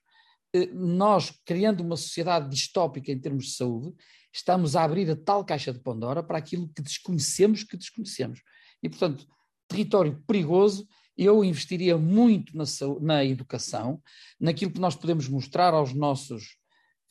eh, 0.54 0.67
nós, 0.74 1.34
criando 1.43 1.82
uma 1.82 1.98
sociedade 1.98 2.50
distópica 2.50 3.12
em 3.12 3.19
termos 3.19 3.45
de 3.45 3.56
saúde, 3.56 3.93
estamos 4.32 4.76
a 4.76 4.84
abrir 4.84 5.10
a 5.10 5.15
tal 5.15 5.43
caixa 5.43 5.74
de 5.74 5.80
Pandora 5.80 6.21
para 6.21 6.38
aquilo 6.38 6.69
que 6.69 6.82
desconhecemos 6.82 7.63
que 7.63 7.78
desconhecemos. 7.78 8.41
E, 8.84 8.89
portanto, 8.89 9.26
território 9.67 10.21
perigoso 10.28 10.88
eu 11.17 11.43
investiria 11.43 11.98
muito 11.98 12.56
na, 12.56 12.65
na, 13.02 13.24
educação, 13.24 14.02
naquilo 14.39 14.71
que 14.71 14.82
nós 14.82 14.95
podemos 14.95 15.30
mostrar 15.30 15.74
aos 15.74 15.93
nossos 15.93 16.58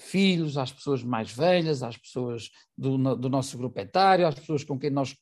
filhos, 0.01 0.57
às 0.57 0.73
pessoas 0.73 1.03
mais 1.03 1.31
velhas, 1.31 1.83
às 1.83 1.97
pessoas 1.97 2.51
do, 2.77 3.17
do, 3.17 3.29
nosso 3.29 3.57
grupo 3.57 3.79
etário, 3.81 4.27
às 4.27 4.35
pessoas 4.35 4.65
com 4.65 4.79
quem 4.79 4.91
nós, 4.91 5.17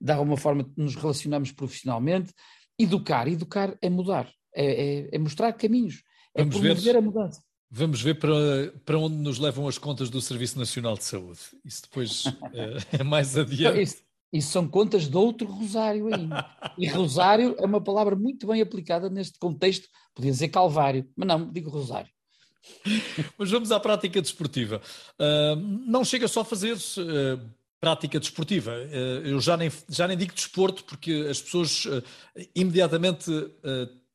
de 0.00 0.12
alguma 0.12 0.36
forma, 0.36 0.70
nos 0.76 0.94
relacionamos 0.94 1.52
profissionalmente. 1.52 2.32
Educar, 2.78 3.28
educar 3.28 3.76
é 3.80 3.90
mudar, 3.90 4.30
é, 4.54 4.64
é, 4.64 5.08
é 5.12 5.18
mostrar 5.18 5.52
caminhos, 5.52 6.02
é 6.34 6.42
Vamos 6.42 6.56
promover 6.56 6.82
ver, 6.82 6.96
a 6.96 7.00
mudança. 7.00 7.42
Vamos 7.70 8.02
ver 8.02 8.18
para, 8.18 8.72
para 8.84 8.98
onde 8.98 9.16
nos 9.16 9.38
levam 9.38 9.66
as 9.66 9.78
contas 9.78 10.10
do 10.10 10.20
Serviço 10.20 10.58
Nacional 10.58 10.96
de 10.96 11.04
Saúde. 11.04 11.40
Isso 11.64 11.82
depois 11.82 12.24
é, 12.52 12.98
é 13.00 13.04
mais 13.04 13.36
adiante. 13.36 13.82
Isso, 13.82 14.02
isso 14.32 14.50
são 14.50 14.66
contas 14.66 15.08
de 15.08 15.16
outro 15.16 15.46
rosário 15.46 16.12
ainda. 16.12 16.46
E 16.78 16.88
rosário 16.88 17.54
é 17.58 17.66
uma 17.66 17.80
palavra 17.80 18.16
muito 18.16 18.46
bem 18.46 18.62
aplicada 18.62 19.10
neste 19.10 19.38
contexto. 19.38 19.88
Podia 20.14 20.30
dizer 20.30 20.48
calvário, 20.48 21.08
mas 21.16 21.28
não, 21.28 21.50
digo 21.50 21.70
rosário. 21.70 22.10
Mas 23.38 23.50
vamos 23.50 23.72
à 23.72 23.80
prática 23.80 24.20
desportiva. 24.20 24.80
Uh, 25.18 25.56
não 25.86 26.04
chega 26.04 26.28
só 26.28 26.40
a 26.40 26.44
fazer 26.44 26.74
uh, 26.74 27.40
prática 27.80 28.18
desportiva. 28.20 28.72
Uh, 28.72 29.26
eu 29.26 29.40
já 29.40 29.56
nem, 29.56 29.70
já 29.88 30.06
nem 30.06 30.16
digo 30.16 30.34
desporto, 30.34 30.84
porque 30.84 31.26
as 31.30 31.40
pessoas 31.40 31.86
imediatamente 32.54 33.30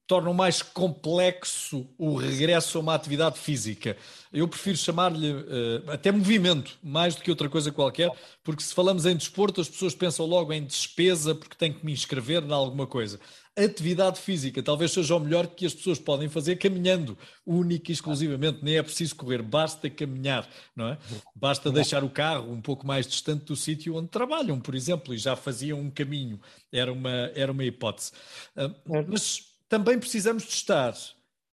tornam 0.08 0.34
mais 0.34 0.62
complexo 0.62 1.86
o 1.98 2.16
regresso 2.16 2.78
a 2.78 2.82
uma 2.82 2.96
atividade 2.96 3.38
física. 3.38 3.98
Eu 4.32 4.48
prefiro 4.48 4.78
chamar-lhe 4.78 5.34
uh, 5.34 5.92
até 5.92 6.12
movimento, 6.12 6.80
mais 6.82 7.14
do 7.14 7.22
que 7.22 7.30
outra 7.30 7.50
coisa 7.50 7.72
qualquer, 7.72 8.10
porque 8.42 8.64
se 8.64 8.74
falamos 8.74 9.06
em 9.06 9.16
desporto, 9.16 9.60
as 9.60 9.68
pessoas 9.68 9.94
pensam 9.94 10.26
logo 10.26 10.54
em 10.54 10.64
despesa, 10.64 11.36
porque 11.36 11.58
têm 11.58 11.74
que 11.74 11.86
me 11.86 11.92
inscrever 11.92 12.42
em 12.42 12.52
alguma 12.52 12.88
coisa. 12.88 13.20
Atividade 13.58 14.20
física 14.20 14.62
talvez 14.62 14.92
seja 14.92 15.16
o 15.16 15.20
melhor 15.20 15.48
que 15.48 15.66
as 15.66 15.74
pessoas 15.74 15.98
podem 15.98 16.30
fazer 16.30 16.58
caminhando, 16.58 17.18
única 17.46 17.92
e 17.92 17.94
exclusivamente, 17.94 18.64
nem 18.64 18.78
é 18.78 18.84
preciso 18.84 19.16
correr, 19.16 19.42
basta 19.42 19.90
caminhar, 19.90 20.48
não 20.76 20.90
é? 20.90 20.98
Basta 21.36 21.72
deixar 21.72 22.04
o 22.04 22.10
carro 22.10 22.52
um 22.52 22.62
pouco 22.62 22.86
mais 22.86 23.08
distante 23.08 23.46
do 23.46 23.56
sítio 23.56 23.96
onde 23.96 24.10
trabalham, 24.10 24.60
por 24.60 24.76
exemplo, 24.76 25.14
e 25.14 25.18
já 25.18 25.36
faziam 25.36 25.80
um 25.80 25.90
caminho, 25.90 26.40
era 26.72 26.94
uma, 26.94 27.32
era 27.34 27.52
uma 27.52 27.66
hipótese. 27.66 28.12
Uh, 28.56 29.06
mas 29.08 29.44
também 29.68 29.98
precisamos 29.98 30.44
de 30.44 30.54
estar 30.54 30.96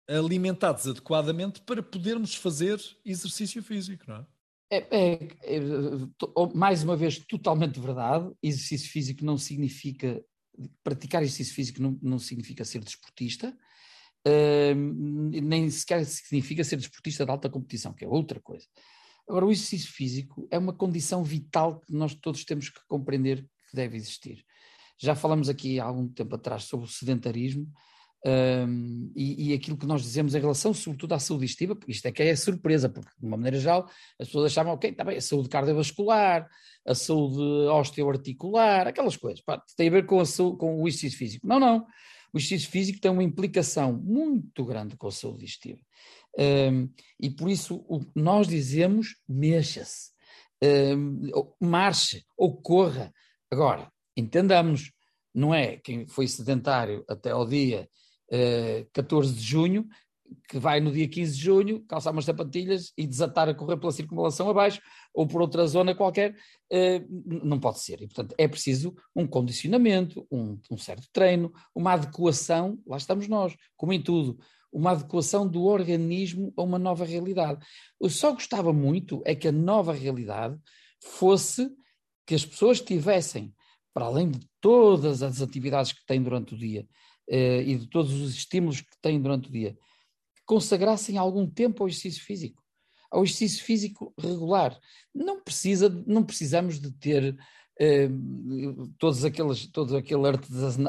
alimentados 0.08 0.88
adequadamente 0.88 1.62
para 1.62 1.82
podermos 1.82 2.36
fazer 2.36 2.80
exercício 3.06 3.64
físico, 3.64 4.04
não 4.08 4.18
é? 4.18 4.26
É, 4.72 4.78
é, 4.90 5.14
é, 5.44 5.60
mais 6.56 6.84
uma 6.84 6.96
vez, 6.96 7.20
totalmente 7.20 7.80
verdade. 7.80 8.32
Exercício 8.42 8.90
físico 8.90 9.24
não 9.24 9.38
significa. 9.38 10.24
Praticar 10.84 11.24
exercício 11.24 11.54
físico 11.54 11.82
não, 11.82 11.98
não 12.02 12.20
significa 12.20 12.64
ser 12.64 12.80
desportista, 12.80 13.56
uh, 14.28 14.76
nem 14.76 15.70
sequer 15.70 16.06
significa 16.06 16.64
ser 16.64 16.78
desportista 16.78 17.26
de 17.26 17.32
alta 17.32 17.50
competição, 17.50 17.94
que 17.94 18.06
é 18.06 18.08
outra 18.08 18.40
coisa. 18.40 18.66
Agora, 19.28 19.46
o 19.46 19.52
exercício 19.52 19.92
físico 19.92 20.48
é 20.52 20.58
uma 20.58 20.74
condição 20.74 21.24
vital 21.24 21.80
que 21.80 21.94
nós 21.94 22.14
todos 22.14 22.44
temos 22.44 22.70
que 22.70 22.80
compreender 22.88 23.42
que 23.70 23.76
deve 23.76 23.96
existir. 23.96 24.46
Já 25.02 25.16
falamos 25.16 25.50
aqui 25.50 25.80
há 25.80 25.86
algum 25.86 26.08
tempo 26.08 26.36
atrás 26.36 26.64
sobre 26.66 26.86
o 26.86 26.90
sedentarismo 26.90 27.68
um, 28.26 29.12
e, 29.16 29.50
e, 29.50 29.54
aquilo 29.54 29.78
que 29.78 29.86
nós 29.86 30.02
dizemos 30.02 30.34
em 30.34 30.40
relação, 30.40 30.74
sobretudo, 30.74 31.14
à 31.14 31.20
saúde 31.20 31.42
digestiva, 31.42 31.76
porque 31.76 31.92
isto 31.92 32.06
é 32.06 32.12
que 32.12 32.24
é 32.24 32.34
surpresa, 32.36 32.88
porque 32.88 33.12
de 33.20 33.26
uma 33.26 33.36
maneira 33.36 33.60
geral 33.60 33.86
as 34.18 34.28
pessoas 34.28 34.46
achavam, 34.46 34.74
ok, 34.74 34.92
está 34.92 35.04
bem, 35.04 35.18
a 35.18 35.22
saúde 35.22 35.50
cardiovascular, 35.50 36.48
a 36.88 36.96
saúde 36.96 37.42
osteoarticular, 37.70 38.88
aquelas 38.88 39.18
coisas, 39.18 39.42
pá, 39.42 39.62
tem 39.76 39.90
a 39.90 39.92
ver 39.92 40.06
com, 40.06 40.22
a 40.22 40.26
saúde, 40.26 40.58
com 40.58 40.82
o 40.82 40.88
exercício 40.88 41.18
físico. 41.18 41.46
Não, 41.46 41.60
não. 41.60 41.86
O 42.34 42.38
exercício 42.38 42.70
físico 42.70 43.02
tem 43.02 43.12
uma 43.12 43.24
implicação 43.24 43.92
muito 43.94 44.64
grande 44.64 44.96
com 44.96 45.08
a 45.08 45.12
saúde 45.12 45.40
digestiva. 45.40 45.80
Um, 46.40 46.90
e 47.20 47.30
por 47.30 47.50
isso 47.50 47.86
o, 47.88 48.00
nós 48.16 48.48
dizemos 48.48 49.18
mexa-se, 49.28 50.12
um, 50.64 51.30
marche 51.60 52.24
ou 52.38 52.56
corra. 52.56 53.14
Agora, 53.52 53.92
entendamos, 54.16 54.94
não 55.34 55.54
é 55.54 55.76
quem 55.78 56.08
foi 56.08 56.26
sedentário 56.28 57.04
até 57.08 57.32
ao 57.32 57.46
dia 57.46 57.88
uh, 58.34 58.90
14 58.92 59.34
de 59.34 59.42
junho, 59.42 59.88
que 60.50 60.58
vai 60.58 60.80
no 60.80 60.92
dia 60.92 61.08
15 61.08 61.36
de 61.36 61.44
junho 61.44 61.86
calçar 61.86 62.12
umas 62.12 62.26
sapatilhas 62.26 62.92
e 62.98 63.06
desatar 63.06 63.48
a 63.48 63.54
correr 63.54 63.78
pela 63.78 63.92
circunvalação 63.92 64.50
abaixo 64.50 64.82
ou 65.14 65.28
por 65.28 65.42
outra 65.42 65.66
zona 65.68 65.94
qualquer, 65.94 66.32
uh, 66.32 67.46
não 67.46 67.60
pode 67.60 67.80
ser. 67.80 68.02
E, 68.02 68.08
portanto, 68.08 68.34
é 68.38 68.48
preciso 68.48 68.96
um 69.16 69.28
condicionamento, 69.28 70.26
um, 70.32 70.60
um, 70.72 70.78
certo 70.78 71.08
treino, 71.14 71.52
uma 71.76 71.94
adequação, 71.94 72.80
lá 72.86 72.98
estamos 72.98 73.28
nós, 73.28 73.56
como 73.78 73.94
em 73.94 74.02
tudo, 74.02 74.40
uma 74.72 74.92
adequação 74.92 75.48
do 75.48 75.64
organismo 75.64 76.52
a 76.58 76.64
uma 76.64 76.80
nova 76.80 77.06
realidade. 77.06 77.64
Eu 78.02 78.10
só 78.10 78.32
gostava 78.32 78.74
muito 78.74 79.22
é 79.24 79.36
que 79.36 79.48
a 79.48 79.52
nova 79.52 79.94
realidade 79.94 80.58
fosse 81.00 81.70
que 82.26 82.34
as 82.34 82.44
pessoas 82.44 82.82
tivessem, 82.82 83.54
para 83.94 84.06
além 84.06 84.32
de 84.32 84.40
todas 84.60 85.22
as 85.22 85.42
atividades 85.42 85.92
que 85.92 86.04
têm 86.08 86.24
durante 86.24 86.56
o 86.56 86.58
dia 86.58 86.88
e 87.30 87.78
de 87.78 87.88
todos 87.88 88.14
os 88.14 88.36
estímulos 88.36 88.82
que 88.82 88.98
têm 89.02 89.22
durante 89.22 89.50
o 89.50 89.52
dia, 89.52 89.78
consagrassem 90.46 91.18
algum 91.18 91.50
tempo 91.50 91.84
ao 91.84 91.90
exercício 91.90 92.24
físico, 92.24 92.62
ao 93.10 93.24
exercício 93.24 93.64
físico 93.64 94.14
regular. 94.20 94.78
Não 95.14 95.42
precisa, 95.42 95.90
não 96.06 96.24
precisamos 96.24 96.80
de 96.80 96.92
ter 96.92 97.36
eh, 97.80 98.10
todos 98.98 99.26
aqueles, 99.26 99.68
todo 99.68 99.98
aquele 99.98 100.28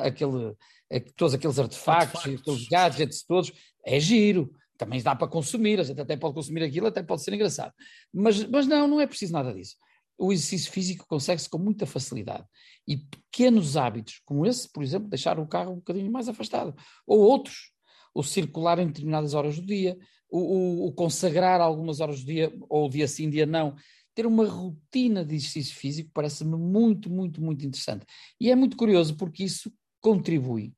aquele, 0.02 0.56
eh, 0.90 1.00
todos 1.16 1.34
aqueles 1.34 1.58
artefactos, 1.58 2.16
artefactos, 2.20 2.40
aqueles 2.40 2.68
gadgets 2.68 3.24
todos, 3.24 3.52
é 3.84 3.98
giro. 3.98 4.52
Também 4.76 5.00
dá 5.00 5.14
para 5.14 5.28
consumir, 5.28 5.78
a 5.78 5.84
gente 5.84 6.00
até 6.00 6.16
pode 6.16 6.34
consumir 6.34 6.64
aquilo, 6.64 6.88
até 6.88 7.02
pode 7.02 7.22
ser 7.22 7.32
engraçado. 7.32 7.72
Mas, 8.12 8.44
mas 8.44 8.66
não, 8.66 8.88
não 8.88 9.00
é 9.00 9.06
preciso 9.06 9.32
nada 9.32 9.54
disso. 9.54 9.76
O 10.18 10.32
exercício 10.32 10.70
físico 10.70 11.06
consegue-se 11.08 11.48
com 11.48 11.58
muita 11.58 11.86
facilidade. 11.86 12.46
E 12.86 12.96
pequenos 12.96 13.76
hábitos, 13.76 14.20
como 14.24 14.46
esse, 14.46 14.70
por 14.70 14.82
exemplo, 14.82 15.08
deixar 15.08 15.38
o 15.38 15.46
carro 15.46 15.72
um 15.72 15.76
bocadinho 15.76 16.10
mais 16.10 16.28
afastado, 16.28 16.74
ou 17.06 17.18
outros, 17.20 17.72
o 18.14 18.22
circular 18.22 18.78
em 18.78 18.86
determinadas 18.86 19.34
horas 19.34 19.56
do 19.58 19.66
dia, 19.66 19.98
o, 20.30 20.38
o, 20.38 20.86
o, 20.86 20.92
consagrar 20.92 21.60
algumas 21.60 22.00
horas 22.00 22.20
do 22.20 22.26
dia, 22.26 22.52
ou 22.68 22.88
dia 22.88 23.08
sim, 23.08 23.28
dia 23.28 23.46
não. 23.46 23.74
Ter 24.14 24.26
uma 24.26 24.46
rotina 24.46 25.24
de 25.24 25.34
exercício 25.34 25.74
físico 25.74 26.10
parece-me 26.14 26.56
muito, 26.56 27.10
muito, 27.10 27.42
muito 27.42 27.66
interessante. 27.66 28.06
E 28.40 28.50
é 28.50 28.54
muito 28.54 28.76
curioso 28.76 29.16
porque 29.16 29.42
isso 29.42 29.72
contribui 30.00 30.72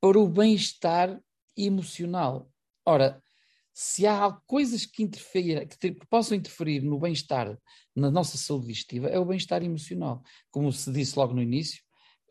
para 0.00 0.18
o 0.18 0.28
bem-estar 0.28 1.18
emocional. 1.56 2.50
Ora, 2.84 3.22
se 3.76 4.06
há 4.06 4.30
coisas 4.46 4.86
que, 4.86 5.04
que, 5.08 5.90
que 5.94 6.06
possam 6.06 6.38
interferir 6.38 6.80
no 6.80 6.96
bem-estar, 6.96 7.58
na 7.94 8.08
nossa 8.08 8.38
saúde 8.38 8.68
digestiva, 8.68 9.08
é 9.08 9.18
o 9.18 9.24
bem-estar 9.24 9.64
emocional. 9.64 10.22
Como 10.48 10.72
se 10.72 10.92
disse 10.92 11.18
logo 11.18 11.34
no 11.34 11.42
início, 11.42 11.82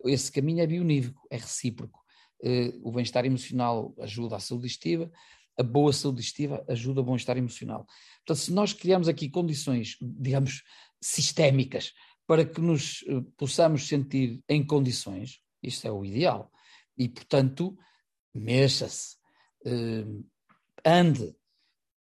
esse 0.06 0.32
caminho 0.32 0.62
é 0.62 0.68
bionívoco, 0.68 1.28
é 1.30 1.36
recíproco. 1.36 2.02
Uh, 2.42 2.80
o 2.82 2.94
bem-estar 2.94 3.26
emocional 3.26 3.94
ajuda 4.00 4.38
a 4.38 4.40
saúde 4.40 4.64
digestiva, 4.64 5.12
a 5.58 5.64
boa 5.64 5.92
saúde 5.92 6.20
digestiva 6.20 6.64
ajuda 6.70 7.02
ao 7.02 7.06
bem-estar 7.06 7.38
emocional. 7.38 7.86
Portanto, 8.26 8.46
se 8.46 8.54
nós 8.54 8.72
criamos 8.72 9.10
aqui 9.10 9.30
condições, 9.30 9.98
digamos, 10.02 10.64
sistémicas, 11.02 11.92
para 12.26 12.46
que 12.46 12.62
nos 12.62 13.02
uh, 13.02 13.22
possamos 13.36 13.86
sentir 13.86 14.42
em 14.48 14.66
condições, 14.66 15.42
isto 15.62 15.86
é 15.86 15.92
o 15.92 16.06
ideal. 16.06 16.50
E, 16.98 17.10
portanto, 17.10 17.78
mexa-se, 18.34 19.18
uh, 19.66 20.26
ande, 20.86 21.36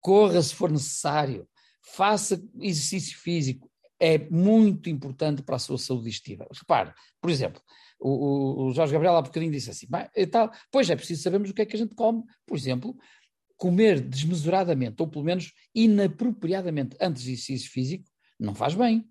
corra 0.01 0.41
se 0.41 0.53
for 0.53 0.71
necessário, 0.71 1.47
faça 1.81 2.41
exercício 2.59 3.17
físico, 3.17 3.69
é 3.99 4.17
muito 4.29 4.89
importante 4.89 5.41
para 5.41 5.55
a 5.55 5.59
sua 5.59 5.77
saúde 5.77 6.05
digestiva. 6.05 6.47
Repare, 6.51 6.93
por 7.19 7.29
exemplo, 7.29 7.61
o, 7.99 8.67
o, 8.67 8.73
Jorge 8.73 8.93
Gabriel 8.93 9.15
há 9.15 9.21
bocadinho 9.21 9.51
disse 9.51 9.71
assim, 9.71 9.87
tal, 10.31 10.51
pois 10.71 10.89
é 10.89 10.95
preciso 10.95 11.23
sabermos 11.23 11.49
o 11.49 11.53
que 11.53 11.63
é 11.63 11.65
que 11.65 11.75
a 11.75 11.79
gente 11.79 11.95
come, 11.95 12.23
por 12.45 12.55
exemplo, 12.55 12.95
comer 13.55 13.99
desmesuradamente, 13.99 15.01
ou 15.01 15.07
pelo 15.07 15.25
menos 15.25 15.51
inapropriadamente 15.73 16.95
antes 17.01 17.23
de 17.23 17.31
exercício 17.31 17.71
físico, 17.71 18.05
não 18.39 18.53
faz 18.53 18.75
bem. 18.75 19.07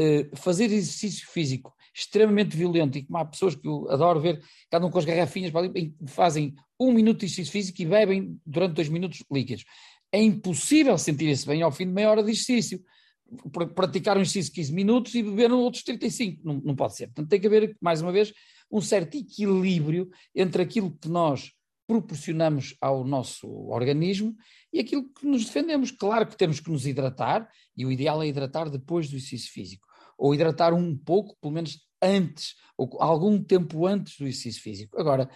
Uh, 0.00 0.34
fazer 0.36 0.66
exercício 0.66 1.28
físico 1.28 1.74
extremamente 1.94 2.56
violento, 2.56 2.96
e 2.96 3.04
como 3.04 3.18
há 3.18 3.24
pessoas 3.24 3.54
que 3.54 3.68
eu 3.68 3.90
adoro 3.90 4.20
ver, 4.20 4.40
que 4.40 4.76
andam 4.76 4.90
com 4.90 4.98
as 4.98 5.04
garrafinhas 5.04 5.50
para 5.50 5.66
ali, 5.66 5.94
fazem 6.06 6.54
um 6.88 6.92
minuto 6.92 7.20
de 7.20 7.26
exercício 7.26 7.52
físico 7.52 7.82
e 7.82 7.86
bebem 7.86 8.40
durante 8.44 8.74
dois 8.74 8.88
minutos 8.88 9.22
líquidos. 9.30 9.64
É 10.10 10.20
impossível 10.20 10.98
sentir-se 10.98 11.46
bem 11.46 11.62
ao 11.62 11.72
fim 11.72 11.86
de 11.86 11.92
meia 11.92 12.10
hora 12.10 12.22
de 12.22 12.30
exercício 12.30 12.82
praticar 13.74 14.16
um 14.16 14.20
exercício 14.20 14.52
de 14.52 14.60
15 14.60 14.72
minutos 14.72 15.14
e 15.14 15.22
beber 15.22 15.50
outros 15.52 15.82
35. 15.82 16.42
Não, 16.44 16.60
não 16.64 16.76
pode 16.76 16.96
ser. 16.96 17.06
Portanto, 17.06 17.28
tem 17.28 17.40
que 17.40 17.46
haver, 17.46 17.76
mais 17.80 18.02
uma 18.02 18.12
vez, 18.12 18.32
um 18.70 18.80
certo 18.80 19.16
equilíbrio 19.16 20.10
entre 20.34 20.62
aquilo 20.62 20.96
que 20.98 21.08
nós 21.08 21.52
proporcionamos 21.86 22.76
ao 22.80 23.04
nosso 23.04 23.48
organismo 23.68 24.34
e 24.72 24.80
aquilo 24.80 25.08
que 25.12 25.26
nos 25.26 25.44
defendemos. 25.44 25.90
Claro 25.90 26.26
que 26.26 26.36
temos 26.36 26.60
que 26.60 26.70
nos 26.70 26.86
hidratar, 26.86 27.48
e 27.76 27.84
o 27.84 27.92
ideal 27.92 28.22
é 28.22 28.26
hidratar 28.26 28.70
depois 28.70 29.08
do 29.08 29.16
exercício 29.16 29.52
físico, 29.52 29.86
ou 30.16 30.34
hidratar 30.34 30.72
um 30.72 30.96
pouco, 30.96 31.36
pelo 31.40 31.54
menos 31.54 31.80
antes, 32.00 32.54
ou 32.76 33.00
algum 33.00 33.42
tempo 33.42 33.86
antes 33.86 34.16
do 34.18 34.26
exercício 34.26 34.62
físico. 34.62 34.98
Agora, 34.98 35.28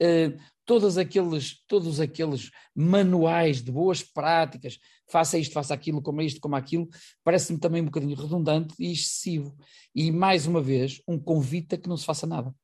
eh, 0.00 0.36
todos 0.70 0.96
aqueles, 0.96 1.56
todos 1.66 1.98
aqueles 1.98 2.52
manuais 2.72 3.60
de 3.60 3.72
boas 3.72 4.04
práticas, 4.04 4.78
faça 5.10 5.36
isto, 5.36 5.52
faça 5.52 5.74
aquilo, 5.74 6.00
como 6.00 6.22
isto, 6.22 6.40
como 6.40 6.54
aquilo, 6.54 6.88
parece-me 7.24 7.58
também 7.58 7.82
um 7.82 7.86
bocadinho 7.86 8.14
redundante 8.14 8.72
e 8.78 8.92
excessivo. 8.92 9.52
E, 9.92 10.12
mais 10.12 10.46
uma 10.46 10.62
vez, 10.62 11.02
um 11.08 11.18
convite 11.18 11.74
a 11.74 11.78
que 11.78 11.88
não 11.88 11.96
se 11.96 12.04
faça 12.04 12.24
nada. 12.24 12.54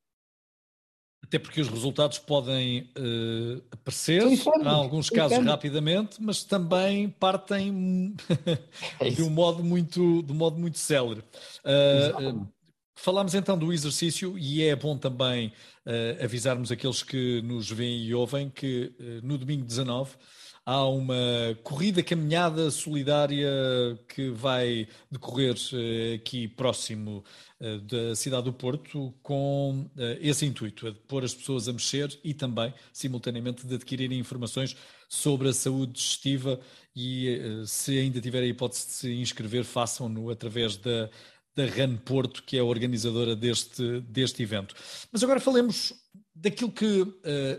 Até 1.21 1.37
porque 1.37 1.59
os 1.59 1.67
resultados 1.67 2.17
podem 2.17 2.83
uh, 2.97 3.61
aparecer, 3.71 4.23
em 4.23 4.65
alguns 4.65 5.09
casos 5.09 5.39
rapidamente, 5.39 6.21
mas 6.21 6.45
também 6.45 7.09
partem 7.09 8.15
é 9.01 9.09
de 9.09 9.21
um 9.21 9.29
modo 9.29 9.61
muito, 9.65 10.23
de 10.23 10.31
um 10.31 10.35
modo 10.35 10.57
muito 10.57 10.77
célere. 10.77 11.21
Uh, 11.65 12.47
Falámos 12.99 13.35
então 13.35 13.55
do 13.55 13.71
exercício 13.71 14.37
e 14.39 14.63
é 14.63 14.75
bom 14.75 14.97
também 14.97 15.53
uh, 15.85 16.23
avisarmos 16.23 16.71
aqueles 16.71 17.03
que 17.03 17.43
nos 17.43 17.69
veem 17.69 18.03
e 18.03 18.13
ouvem 18.13 18.49
que 18.49 18.91
uh, 18.99 19.25
no 19.25 19.37
domingo 19.37 19.63
19 19.63 20.15
há 20.65 20.83
uma 20.87 21.15
corrida 21.61 22.01
caminhada 22.01 22.71
solidária 22.71 23.47
que 24.09 24.31
vai 24.31 24.87
decorrer 25.11 25.53
uh, 25.53 26.15
aqui 26.15 26.47
próximo 26.47 27.23
da 27.89 28.15
cidade 28.15 28.45
do 28.45 28.53
Porto 28.53 29.11
com 29.23 29.89
esse 30.21 30.45
intuito, 30.45 30.91
de 30.91 30.99
pôr 31.07 31.23
as 31.23 31.33
pessoas 31.33 31.67
a 31.67 31.73
mexer 31.73 32.15
e 32.23 32.31
também, 32.31 32.71
simultaneamente, 32.93 33.65
de 33.65 33.73
adquirirem 33.73 34.19
informações 34.19 34.77
sobre 35.09 35.49
a 35.49 35.53
saúde 35.53 35.93
digestiva 35.93 36.59
e 36.95 37.63
se 37.65 37.97
ainda 37.97 38.21
tiverem 38.21 38.49
a 38.49 38.51
hipótese 38.51 38.85
de 38.85 38.93
se 38.93 39.11
inscrever, 39.13 39.63
façam-no 39.63 40.29
através 40.29 40.77
da 40.77 41.09
da 41.57 41.65
RAN 41.65 41.97
Porto, 41.97 42.43
que 42.43 42.55
é 42.55 42.59
a 42.59 42.63
organizadora 42.63 43.35
deste, 43.35 43.99
deste 44.01 44.43
evento. 44.43 44.75
Mas 45.11 45.23
agora 45.23 45.39
falemos 45.39 45.91
daquilo 46.35 46.71
que 46.71 47.01
uh, 47.01 47.15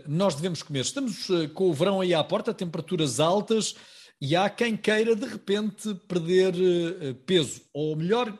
nós 0.07 0.35
devemos 0.35 0.63
comer. 0.63 0.79
Estamos 0.79 1.27
uh, 1.27 1.49
com 1.49 1.69
o 1.69 1.73
verão 1.73 1.99
aí 1.99 2.13
à 2.13 2.23
porta, 2.23 2.53
temperaturas 2.53 3.19
altas, 3.19 3.75
e 4.21 4.37
há 4.37 4.49
quem 4.49 4.77
queira 4.77 5.17
de 5.17 5.25
repente 5.25 5.93
perder 6.07 6.53
uh, 6.55 7.13
peso, 7.25 7.61
ou 7.73 7.95
melhor, 7.95 8.37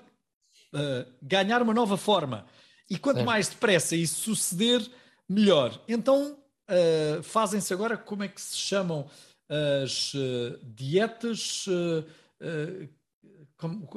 ganhar 1.21 1.63
uma 1.63 1.73
nova 1.73 1.97
forma. 1.97 2.45
E 2.87 2.95
quanto 2.95 3.21
é. 3.21 3.23
mais 3.23 3.49
depressa 3.49 3.95
isso 3.95 4.35
suceder, 4.35 4.87
melhor. 5.27 5.83
Então 5.87 6.37
fazem-se 7.23 7.73
agora, 7.73 7.97
como 7.97 8.21
é 8.21 8.27
que 8.27 8.39
se 8.39 8.55
chamam 8.55 9.09
as 9.49 10.13
dietas? 10.75 11.65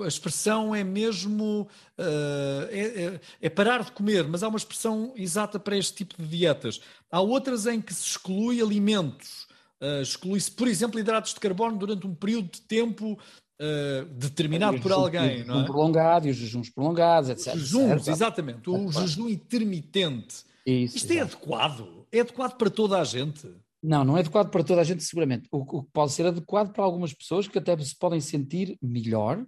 A 0.03 0.09
expressão 0.09 0.75
é 0.75 0.83
mesmo 0.83 1.69
uh, 1.99 2.69
é, 2.71 3.21
é, 3.41 3.49
parar 3.49 3.85
de 3.85 3.93
comer, 3.93 4.27
mas 4.27 4.43
há 4.43 4.49
uma 4.49 4.59
expressão 4.59 5.13
exata 5.17 5.59
para 5.59 5.77
este 5.77 5.95
tipo 6.05 6.21
de 6.21 6.29
dietas. 6.29 6.81
Há 7.11 7.21
outras 7.21 7.67
em 7.67 7.81
que 7.81 7.95
se 7.95 8.09
exclui 8.09 8.61
alimentos, 8.61 9.47
uh, 9.81 10.03
exclui-se, 10.03 10.51
por 10.51 10.67
exemplo, 10.67 10.99
hidratos 10.99 11.35
de 11.35 11.41
carbono 11.41 11.77
durante 11.77 12.07
um 12.07 12.15
período 12.15 12.51
de 12.51 12.61
tempo 12.63 13.13
uh, 13.13 14.05
determinado 14.17 14.81
por 14.81 14.91
alguém. 14.91 15.45
Não 15.45 15.61
é? 15.61 15.65
prolongado, 15.65 16.27
e 16.27 16.31
os 16.31 16.37
jejuns 16.37 16.69
prolongados, 16.69 17.31
etc. 17.31 17.55
Os 17.55 17.61
jejuns, 17.61 18.09
exatamente. 18.09 18.69
O 18.69 18.91
jejum 18.91 19.29
intermitente. 19.29 20.45
Isso, 20.67 20.97
Isto 20.97 21.13
é 21.13 21.21
adequado? 21.21 22.07
É 22.11 22.21
adequado 22.21 22.57
para 22.57 22.71
toda 22.71 22.99
a 22.99 23.05
gente? 23.05 23.49
Não, 23.83 24.05
não 24.05 24.17
é 24.17 24.21
adequado 24.21 24.51
para 24.51 24.63
toda 24.63 24.81
a 24.81 24.85
gente, 24.85 25.03
seguramente. 25.03 25.49
O 25.51 25.67
que 25.83 25.91
pode 25.93 26.13
ser 26.13 26.27
adequado 26.27 26.73
para 26.73 26.85
algumas 26.85 27.13
pessoas 27.13 27.49
que 27.49 27.59
até 27.59 27.77
se 27.79 27.99
podem 27.99 28.21
sentir 28.21 28.79
melhor 28.81 29.45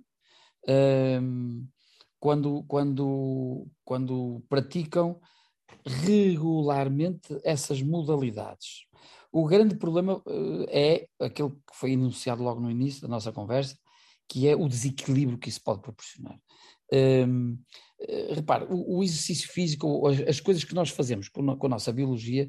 um, 0.69 1.67
quando, 2.19 2.65
quando, 2.65 3.67
quando 3.85 4.43
praticam 4.49 5.21
regularmente 5.85 7.39
essas 7.45 7.83
modalidades. 7.83 8.87
O 9.31 9.47
grande 9.47 9.77
problema 9.77 10.23
uh, 10.27 10.65
é 10.69 11.07
aquele 11.21 11.51
que 11.51 11.75
foi 11.75 11.93
enunciado 11.93 12.43
logo 12.43 12.61
no 12.61 12.71
início 12.71 13.03
da 13.03 13.09
nossa 13.09 13.33
conversa, 13.33 13.77
que 14.29 14.49
é 14.49 14.57
o 14.57 14.69
desequilíbrio 14.69 15.39
que 15.39 15.49
isso 15.49 15.61
pode 15.63 15.83
proporcionar. 15.83 16.39
Um, 16.93 17.59
uh, 18.01 18.35
repare, 18.35 18.65
o, 18.71 18.99
o, 18.99 19.05
exercício 19.05 19.51
físico, 19.51 20.07
as, 20.07 20.21
as, 20.21 20.41
coisas 20.41 20.65
que 20.65 20.75
nós 20.75 20.91
fazemos 20.91 21.29
com, 21.29 21.43
a 21.51 21.69
nossa 21.69 21.93
biologia, 21.93 22.49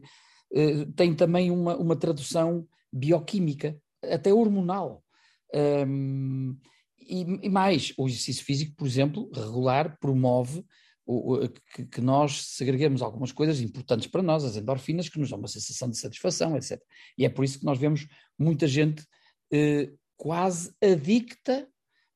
tem 0.96 1.14
também 1.14 1.52
uma, 1.52 1.76
uma 1.76 1.96
tradução 1.96 2.68
bioquímica, 2.92 3.78
até 4.04 4.34
hormonal. 4.34 5.04
Um, 5.54 6.58
e, 7.00 7.22
e, 7.44 7.50
mais, 7.50 7.94
o 7.98 8.08
exercício 8.08 8.44
físico, 8.44 8.76
por 8.76 8.88
exemplo, 8.88 9.30
regular, 9.34 9.98
promove 10.00 10.66
o, 11.06 11.36
o, 11.36 11.50
que, 11.50 11.86
que, 11.86 12.02
nós 12.02 12.48
segreguemos 12.56 13.02
algumas 13.02 13.32
coisas 13.32 13.62
importantes 13.62 14.08
para 14.08 14.24
nós, 14.24 14.44
as 14.44 14.58
endorfinas, 14.58 15.08
que 15.08 15.20
nos 15.20 15.30
dão 15.30 15.38
uma 15.38 15.48
sensação 15.48 15.90
de 15.90 15.98
satisfação, 15.98 16.58
etc. 16.58 16.82
E 17.18 17.26
é 17.26 17.30
por 17.30 17.46
isso 17.46 17.60
que 17.60 17.66
nós 17.66 17.78
vemos 17.78 18.08
muita 18.40 18.68
gente 18.68 19.06
eh, 19.54 19.92
quase 20.18 20.74
adicta 20.82 21.68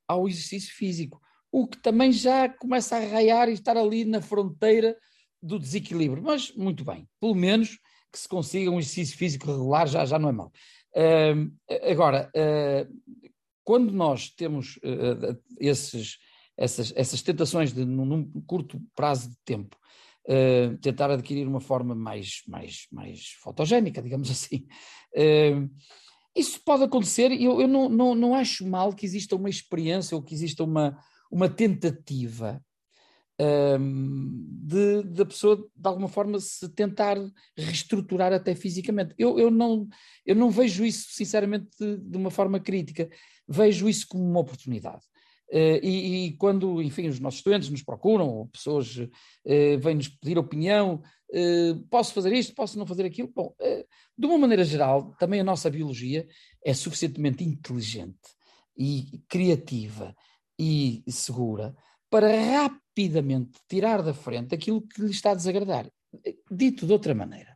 ao 0.07 0.27
exercício 0.27 0.73
físico, 0.73 1.21
o 1.51 1.67
que 1.67 1.79
também 1.81 2.11
já 2.11 2.49
começa 2.49 2.97
a 2.97 2.99
raiar 2.99 3.47
e 3.47 3.53
estar 3.53 3.77
ali 3.77 4.05
na 4.05 4.21
fronteira 4.21 4.97
do 5.41 5.59
desequilíbrio. 5.59 6.23
Mas, 6.23 6.51
muito 6.55 6.83
bem, 6.83 7.07
pelo 7.19 7.35
menos 7.35 7.77
que 8.11 8.19
se 8.19 8.27
consiga 8.27 8.71
um 8.71 8.79
exercício 8.79 9.17
físico 9.17 9.47
regular 9.47 9.87
já, 9.87 10.05
já 10.05 10.17
não 10.17 10.29
é 10.29 10.31
mau. 10.31 10.51
Uh, 10.95 11.51
agora, 11.89 12.31
uh, 12.35 13.21
quando 13.63 13.91
nós 13.91 14.29
temos 14.29 14.77
uh, 14.77 15.39
esses, 15.59 16.17
essas, 16.57 16.91
essas 16.95 17.21
tentações 17.21 17.71
de, 17.71 17.85
num, 17.85 18.05
num 18.05 18.41
curto 18.45 18.81
prazo 18.95 19.29
de 19.29 19.37
tempo, 19.45 19.77
tentar 20.81 21.09
adquirir 21.09 21.47
uma 21.47 21.59
forma 21.59 21.95
mais, 21.95 22.43
mais, 22.47 22.85
mais 22.91 23.29
fotogénica, 23.41 23.99
digamos 23.99 24.29
assim, 24.29 24.67
isso 26.35 26.61
pode 26.63 26.83
acontecer 26.83 27.31
e 27.31 27.45
eu, 27.45 27.59
eu 27.59 27.67
não, 27.67 27.89
não, 27.89 28.13
não 28.13 28.35
acho 28.35 28.67
mal 28.67 28.93
que 28.93 29.07
exista 29.07 29.35
uma 29.35 29.49
experiência 29.49 30.15
ou 30.15 30.21
que 30.21 30.35
exista 30.35 30.63
uma, 30.63 30.95
uma 31.31 31.49
tentativa 31.49 32.63
da 35.15 35.25
pessoa 35.25 35.55
de 35.55 35.87
alguma 35.87 36.09
forma 36.09 36.39
se 36.39 36.67
tentar 36.69 37.17
reestruturar 37.57 38.33
até 38.33 38.53
fisicamente. 38.53 39.15
Eu, 39.17 39.39
eu, 39.39 39.49
não, 39.49 39.87
eu 40.25 40.35
não 40.35 40.49
vejo 40.49 40.83
isso, 40.83 41.07
sinceramente, 41.11 41.69
de, 41.79 41.97
de 41.97 42.17
uma 42.17 42.29
forma 42.29 42.59
crítica, 42.59 43.09
vejo 43.47 43.87
isso 43.87 44.07
como 44.09 44.23
uma 44.23 44.41
oportunidade. 44.41 45.03
Uh, 45.51 45.81
e, 45.81 46.25
e, 46.25 46.31
quando, 46.33 46.79
enfim, 46.79 47.07
os 47.07 47.19
nossos 47.19 47.39
estudantes 47.39 47.69
nos 47.69 47.81
procuram, 47.81 48.47
pessoas 48.53 48.97
uh, 48.97 49.79
vêm-nos 49.79 50.07
pedir 50.07 50.37
opinião, 50.37 51.01
uh, 51.31 51.87
posso 51.89 52.13
fazer 52.13 52.31
isto, 52.33 52.53
posso 52.53 52.77
não 52.77 52.85
fazer 52.85 53.03
aquilo? 53.03 53.31
Bom, 53.33 53.55
de 54.15 54.25
uma 54.27 54.37
maneira 54.37 54.63
geral, 54.63 55.15
também 55.17 55.39
a 55.39 55.43
nossa 55.43 55.69
biologia 55.69 56.27
é 56.63 56.73
suficientemente 56.73 57.43
inteligente 57.43 58.19
e 58.77 59.23
criativa 59.27 60.15
e 60.59 61.03
segura 61.07 61.75
para 62.11 62.29
rapidamente 62.99 63.59
tirar 63.67 64.01
da 64.01 64.13
frente 64.13 64.53
aquilo 64.53 64.81
que 64.81 65.01
lhe 65.01 65.11
está 65.11 65.31
a 65.31 65.35
desagradar. 65.35 65.89
Dito 66.51 66.85
de 66.85 66.91
outra 66.91 67.15
maneira, 67.15 67.55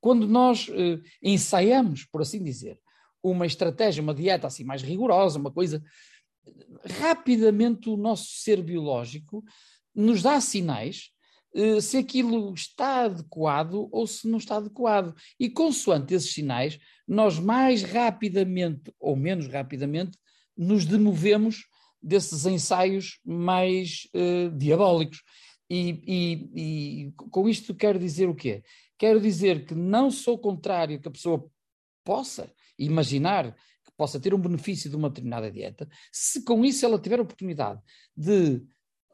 quando 0.00 0.26
nós 0.28 0.68
eh, 0.70 1.00
ensaiamos, 1.22 2.04
por 2.04 2.22
assim 2.22 2.42
dizer, 2.42 2.78
uma 3.22 3.46
estratégia, 3.46 4.02
uma 4.02 4.14
dieta 4.14 4.46
assim 4.46 4.62
mais 4.62 4.82
rigorosa, 4.82 5.38
uma 5.38 5.50
coisa, 5.50 5.82
rapidamente 7.00 7.88
o 7.88 7.96
nosso 7.96 8.26
ser 8.28 8.62
biológico 8.62 9.42
nos 9.94 10.22
dá 10.22 10.40
sinais 10.40 11.10
eh, 11.54 11.80
se 11.80 11.96
aquilo 11.96 12.52
está 12.52 13.06
adequado 13.06 13.88
ou 13.90 14.06
se 14.06 14.28
não 14.28 14.38
está 14.38 14.56
adequado. 14.56 15.14
E 15.40 15.48
consoante 15.50 16.14
esses 16.14 16.32
sinais, 16.32 16.78
nós 17.08 17.38
mais 17.38 17.82
rapidamente 17.82 18.92
ou 19.00 19.16
menos 19.16 19.48
rapidamente 19.48 20.16
nos 20.56 20.84
demovemos 20.84 21.64
desses 22.04 22.44
ensaios 22.44 23.18
mais 23.24 24.06
uh, 24.14 24.50
diabólicos. 24.56 25.22
E, 25.70 26.02
e, 26.06 27.06
e, 27.06 27.12
com 27.12 27.48
isto 27.48 27.74
quero 27.74 27.98
dizer 27.98 28.28
o 28.28 28.34
quê? 28.34 28.62
Quero 28.98 29.18
dizer 29.20 29.64
que 29.64 29.74
não 29.74 30.10
sou 30.10 30.38
contrário 30.38 31.00
que 31.00 31.08
a 31.08 31.10
pessoa 31.10 31.50
possa 32.04 32.52
imaginar 32.78 33.52
que 33.52 33.90
possa 33.96 34.20
ter 34.20 34.34
um 34.34 34.38
benefício 34.38 34.90
de 34.90 34.96
uma 34.96 35.08
determinada 35.08 35.50
dieta, 35.50 35.88
se 36.12 36.44
com 36.44 36.64
isso 36.64 36.84
ela 36.84 36.98
tiver 36.98 37.18
a 37.18 37.22
oportunidade 37.22 37.80
de 38.14 38.62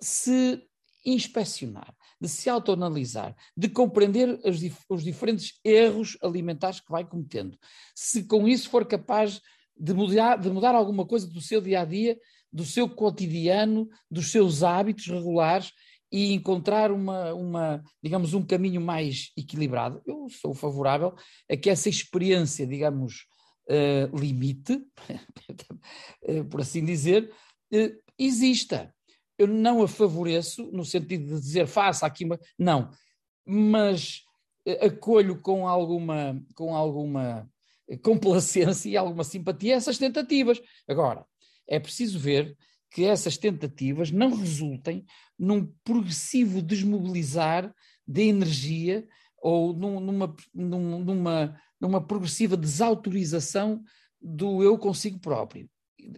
se 0.01 0.61
inspecionar, 1.05 1.95
de 2.21 2.29
se 2.29 2.51
autoanalisar, 2.51 3.37
de 3.57 3.69
compreender 3.69 4.41
os, 4.45 4.59
dif 4.59 4.79
os 4.89 5.05
diferentes 5.05 5.59
erros 5.65 6.19
alimentares 6.23 6.81
que 6.81 6.91
vai 6.91 7.07
cometendo, 7.07 7.57
se 7.95 8.25
com 8.25 8.49
isso 8.49 8.69
for 8.69 8.85
capaz 8.85 9.41
de 9.77 9.95
mudar, 9.95 10.37
de 10.37 10.51
mudar 10.51 10.75
alguma 10.75 11.07
coisa 11.07 11.27
do 11.27 11.41
seu 11.41 11.61
dia 11.61 11.81
a 11.81 11.85
dia, 11.85 12.19
do 12.53 12.65
seu 12.65 12.89
cotidiano, 12.89 13.89
dos 14.11 14.31
seus 14.31 14.63
hábitos 14.63 15.07
regulares 15.07 15.73
e 16.13 16.33
encontrar 16.33 16.91
uma, 16.91 17.33
uma, 17.33 17.85
digamos, 18.03 18.35
um 18.35 18.45
caminho 18.45 18.81
mais 18.81 19.31
equilibrado. 19.37 20.03
Eu 20.05 20.29
sou 20.29 20.53
favorável 20.53 21.15
a 21.49 21.57
que 21.57 21.71
essa 21.71 21.89
experiência, 21.89 22.67
digamos, 22.67 23.27
uh, 23.69 24.17
limite, 24.17 24.83
eh, 26.23 26.43
por 26.51 26.61
assim 26.61 26.85
dizer, 26.85 27.33
uh, 27.73 28.03
exista. 28.19 28.93
Eu 29.39 29.47
não 29.47 29.83
a 29.83 29.89
favoreço 29.89 30.71
no 30.73 30.85
sentido 30.85 31.27
de 31.27 31.41
dizer 31.41 31.67
faça 31.67 32.07
aqui 32.07 32.25
uma. 32.25 32.39
Não. 32.59 32.91
Mas 33.47 34.23
acolho 34.83 35.41
com 35.41 35.67
alguma, 35.67 36.39
com 36.55 36.77
alguma 36.77 37.49
complacência 38.03 38.89
e 38.89 38.97
alguma 38.97 39.25
simpatia 39.25 39.77
essas 39.77 39.97
tentativas. 39.97 40.61
Agora, 40.87 41.25
é 41.71 41.79
preciso 41.79 42.19
ver 42.19 42.57
que 42.91 43.05
essas 43.05 43.39
tentativas 43.39 44.11
não 44.11 44.35
resultem 44.35 45.07
num 45.39 45.73
progressivo 45.85 46.61
desmobilizar 46.61 47.73
de 48.07 48.23
energia 48.23 49.07
ou 49.41 49.73
numa, 49.73 50.35
numa, 50.53 51.61
numa 51.81 52.07
progressiva 52.07 52.57
desautorização 52.57 53.83
do 54.21 54.63
eu 54.63 54.77
consigo 54.77 55.19
próprio. 55.21 55.71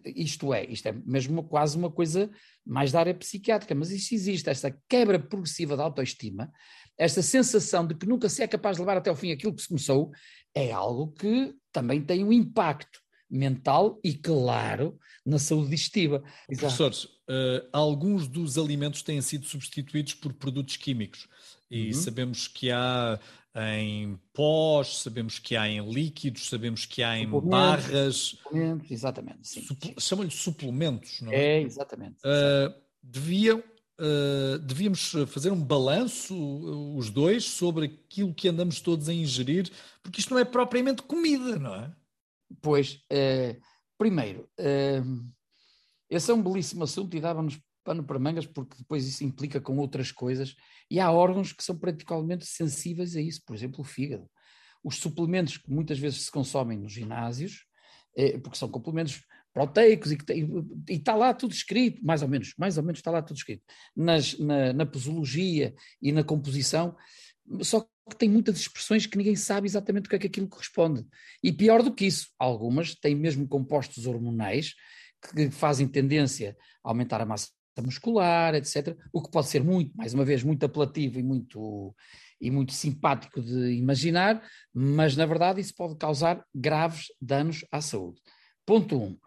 Isto 0.05 0.55
é, 0.55 0.65
isto 0.65 0.89
é 0.89 0.93
mesmo 0.93 1.45
quase 1.45 1.77
uma 1.77 1.91
coisa 1.91 2.31
mais 2.65 2.91
da 2.91 3.01
área 3.01 3.15
psiquiátrica, 3.15 3.75
mas 3.75 3.91
isto 3.91 4.15
existe, 4.15 4.49
esta 4.49 4.77
quebra 4.89 5.19
progressiva 5.19 5.77
da 5.77 5.85
autoestima, 5.85 6.51
esta 6.97 7.21
sensação 7.21 7.87
de 7.87 7.95
que 7.95 8.07
nunca 8.07 8.29
se 8.29 8.43
é 8.43 8.47
capaz 8.47 8.77
de 8.77 8.83
levar 8.83 8.97
até 8.97 9.11
o 9.11 9.17
fim 9.17 9.33
aquilo 9.33 9.55
que 9.55 9.63
se 9.63 9.69
começou, 9.69 10.11
é 10.55 10.71
algo 10.73 11.13
que 11.13 11.55
também 11.73 12.01
tem 12.01 12.25
um 12.25 12.33
impacto 12.33 13.02
mental 13.33 13.99
e, 14.05 14.13
claro, 14.13 14.99
na 15.25 15.39
saúde 15.39 15.71
digestiva. 15.71 16.23
Professores, 16.47 17.05
uh, 17.05 17.67
alguns 17.73 18.29
dos 18.29 18.59
alimentos 18.59 19.03
têm 19.03 19.23
sido 19.23 19.47
substituídos 19.47 20.15
por 20.15 20.35
produtos 20.35 20.77
químicos 20.77 21.27
e 21.71 21.87
uhum. 21.89 21.93
sabemos 21.95 22.47
que 22.47 22.71
há 22.71 23.19
em 23.55 24.19
pós, 24.33 24.99
sabemos 24.99 25.39
que 25.39 25.57
há 25.57 25.69
em 25.69 25.91
líquidos, 25.91 26.49
sabemos 26.49 26.85
que 26.85 27.03
há 27.03 27.19
em 27.19 27.29
barras. 27.29 28.17
Suplementos, 28.17 28.91
exatamente. 28.91 29.65
Chamam-lhe 29.99 30.31
suplementos, 30.31 31.21
não 31.23 31.33
é? 31.33 31.37
É, 31.37 31.63
exatamente. 31.63 32.17
Uh, 32.19 32.75
deviam, 33.03 33.59
uh, 33.59 34.59
devíamos 34.59 35.13
fazer 35.29 35.51
um 35.51 35.63
balanço, 35.63 36.35
os 36.97 37.11
dois, 37.11 37.45
sobre 37.45 37.87
aquilo 37.87 38.35
que 38.35 38.49
andamos 38.49 38.81
todos 38.81 39.09
a 39.09 39.15
ingerir, 39.15 39.71
porque 40.03 40.21
isto 40.21 40.33
não 40.33 40.41
é 40.41 40.45
propriamente 40.45 41.03
comida, 41.03 41.59
não 41.59 41.75
é? 41.75 41.91
Pois, 42.61 43.03
uh, 43.13 43.61
primeiro, 43.99 44.49
uh, 44.59 45.33
esse 46.11 46.31
é 46.31 46.35
um 46.35 46.43
belíssimo 46.43 46.85
assunto 46.85 47.17
e 47.17 47.21
dava-nos 47.21 47.59
pano 47.85 48.05
para 48.05 48.19
mangas, 48.19 48.47
porque 48.47 48.77
depois 48.79 49.07
isso 49.07 49.25
implica 49.25 49.61
com 49.61 49.77
outras 49.79 50.13
coisas, 50.13 50.55
e 50.91 51.01
há 51.01 51.11
órgãos 51.11 51.53
que 51.53 51.65
são 51.65 51.77
particularmente 51.77 52.47
sensíveis 52.47 53.17
a 53.17 53.21
isso, 53.21 53.43
por 53.47 53.57
exemplo, 53.57 53.81
o 53.81 53.85
fígado. 53.85 54.29
Os 54.85 54.97
suplementos 54.97 55.57
que 55.57 55.71
muitas 55.71 55.99
vezes 55.99 56.23
se 56.23 56.31
consomem 56.31 56.79
nos 56.79 56.93
ginásios, 56.93 57.65
eh, 58.17 58.39
porque 58.39 58.59
são 58.59 58.69
complementos 58.69 59.23
proteicos 59.53 60.13
e, 60.13 60.19
e, 60.89 60.95
está 60.95 61.15
lá 61.15 61.35
tudo 61.35 61.53
escrito, 61.53 62.05
mais 62.05 62.23
ou 62.23 62.29
menos, 62.29 62.55
mais 62.59 62.79
ou 62.79 62.85
menos 62.85 62.99
está 62.99 63.11
lá 63.11 63.23
tudo 63.23 63.37
escrito, 63.37 63.63
nas, 63.95 64.39
na, 64.39 64.73
na 64.73 64.87
posologia 64.87 65.75
e 66.01 66.11
na 66.11 66.25
composição, 66.25 66.97
só 67.61 67.81
que 68.09 68.17
tem 68.17 68.29
muitas 68.29 68.59
expressões 68.59 69.07
que 69.07 69.17
ninguém 69.17 69.37
sabe 69.37 69.67
exatamente 69.67 70.07
o 70.07 70.11
que 70.11 70.17
é 70.17 70.19
que 70.19 70.27
aquilo 70.27 70.49
corresponde. 70.49 71.07
E 71.43 71.53
pior 71.53 71.83
do 71.83 71.95
que 71.95 72.07
isso, 72.07 72.29
algumas 72.39 72.95
têm 72.95 73.15
mesmo 73.15 73.47
compostos 73.47 74.07
hormonais 74.07 74.75
que 75.35 75.51
fazem 75.51 75.87
tendência 75.87 76.57
a 76.85 76.91
aumentar 76.91 77.21
a 77.21 77.27
massa 77.27 77.49
muscular, 77.81 78.55
etc. 78.55 78.97
O 79.13 79.23
que 79.23 79.31
pode 79.31 79.49
ser 79.49 79.63
muito, 79.63 79.97
mais 79.97 80.13
uma 80.13 80.25
vez, 80.25 80.43
muito 80.43 80.65
apelativo 80.65 81.19
e 81.19 81.23
muito, 81.23 81.95
e 82.41 82.51
muito 82.51 82.73
simpático 82.73 83.41
de 83.41 83.73
imaginar, 83.73 84.43
mas 84.75 85.17
na 85.17 85.25
verdade 85.25 85.61
isso 85.61 85.75
pode 85.75 85.97
causar 85.97 86.45
graves 86.55 87.07
danos 87.21 87.65
à 87.71 87.81
saúde. 87.81 88.21
Ponto 88.67 88.97
1. 88.97 89.05
Um, 89.05 89.19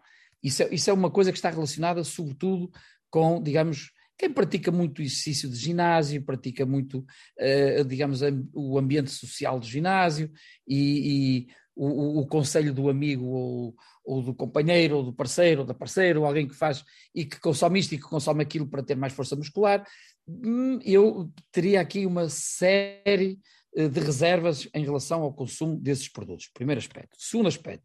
isso, 0.42 0.62
é, 0.62 0.74
isso 0.74 0.90
é 0.90 0.92
uma 0.92 1.10
coisa 1.10 1.32
que 1.32 1.38
está 1.38 1.50
relacionada, 1.50 2.04
sobretudo, 2.04 2.70
com, 3.10 3.42
digamos, 3.42 3.90
quem 4.18 4.32
pratica 4.32 4.70
muito 4.70 5.02
exercício 5.02 5.48
de 5.48 5.56
ginásio, 5.56 6.22
pratica 6.22 6.64
muito, 6.64 6.98
uh, 7.00 7.84
digamos, 7.84 8.20
o 8.54 8.78
ambiente 8.78 9.10
social 9.10 9.60
do 9.60 9.66
ginásio 9.66 10.30
e, 10.66 11.44
e 11.44 11.46
o, 11.74 12.20
o, 12.20 12.26
conselho 12.26 12.72
do 12.72 12.88
amigo 12.88 13.26
ou, 13.26 13.74
ou, 14.02 14.22
do 14.22 14.34
companheiro 14.34 14.96
ou 14.96 15.02
do 15.02 15.12
parceiro 15.12 15.60
ou 15.60 15.66
da 15.66 15.74
parceira 15.74 16.18
ou 16.18 16.24
alguém 16.24 16.48
que 16.48 16.54
faz 16.54 16.82
e 17.14 17.26
que 17.26 17.38
consome 17.38 17.78
isto 17.78 17.94
e 17.94 17.98
que 17.98 18.04
consome 18.04 18.42
aquilo 18.42 18.66
para 18.66 18.82
ter 18.82 18.94
mais 18.94 19.12
força 19.12 19.36
muscular, 19.36 19.86
hum, 20.26 20.78
eu 20.82 21.30
teria 21.52 21.82
aqui 21.82 22.06
uma 22.06 22.30
série 22.30 23.38
eh, 23.76 23.88
de 23.88 24.00
reservas 24.00 24.66
em 24.72 24.84
relação 24.84 25.22
ao 25.22 25.34
consumo 25.34 25.76
desses 25.76 26.08
produtos. 26.08 26.48
Primeiro 26.52 26.80
aspecto. 26.80 27.14
Segundo 27.18 27.48
aspecto, 27.48 27.84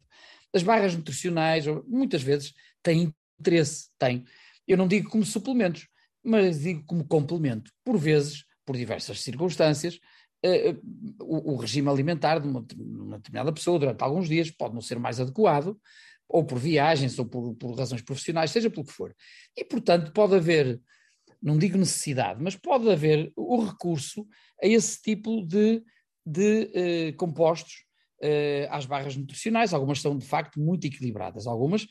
as 0.54 0.62
barras 0.62 0.96
nutricionais 0.96 1.66
muitas 1.86 2.22
vezes 2.22 2.54
têm 2.82 3.12
interesse, 3.38 3.90
têm. 3.98 4.24
Eu 4.66 4.78
não 4.78 4.88
digo 4.88 5.10
como 5.10 5.24
suplementos, 5.24 5.86
mas 6.22 6.60
digo 6.60 6.84
como 6.86 7.06
complemento. 7.06 7.70
Por 7.84 7.98
vezes, 7.98 8.44
por 8.64 8.76
diversas 8.76 9.20
circunstâncias, 9.20 9.98
uh, 10.44 11.24
o, 11.24 11.54
o, 11.54 11.56
regime 11.56 11.88
alimentar 11.88 12.38
de 12.38 12.48
uma, 12.48 12.64
uma, 12.76 13.16
determinada 13.16 13.52
pessoa 13.52 13.78
durante 13.78 14.02
alguns 14.02 14.28
dias 14.28 14.50
pode 14.50 14.74
não 14.74 14.80
ser 14.80 14.98
mais 14.98 15.20
adequado, 15.20 15.76
ou 16.28 16.44
por 16.44 16.58
viagens, 16.58 17.18
ou 17.18 17.26
por, 17.26 17.54
por 17.54 17.76
razões 17.76 18.02
profissionais, 18.02 18.50
seja 18.50 18.70
pelo 18.70 18.86
que 18.86 18.92
for. 18.92 19.14
E, 19.56 19.64
portanto, 19.64 20.12
pode 20.12 20.34
haver, 20.34 20.80
não 21.42 21.58
digo 21.58 21.76
necessidade, 21.76 22.42
mas 22.42 22.56
pode 22.56 22.90
haver 22.90 23.32
o 23.36 23.64
recurso 23.64 24.26
a 24.62 24.66
esse 24.66 25.00
tipo 25.02 25.44
de, 25.44 25.82
de 26.24 27.10
uh, 27.12 27.16
compostos 27.16 27.84
uh, 28.22 28.66
às 28.70 28.86
barras 28.86 29.16
nutricionais. 29.16 29.74
Algumas 29.74 30.00
são, 30.00 30.16
de 30.16 30.24
facto, 30.24 30.58
muito 30.58 30.86
equilibradas, 30.86 31.46
algumas 31.46 31.86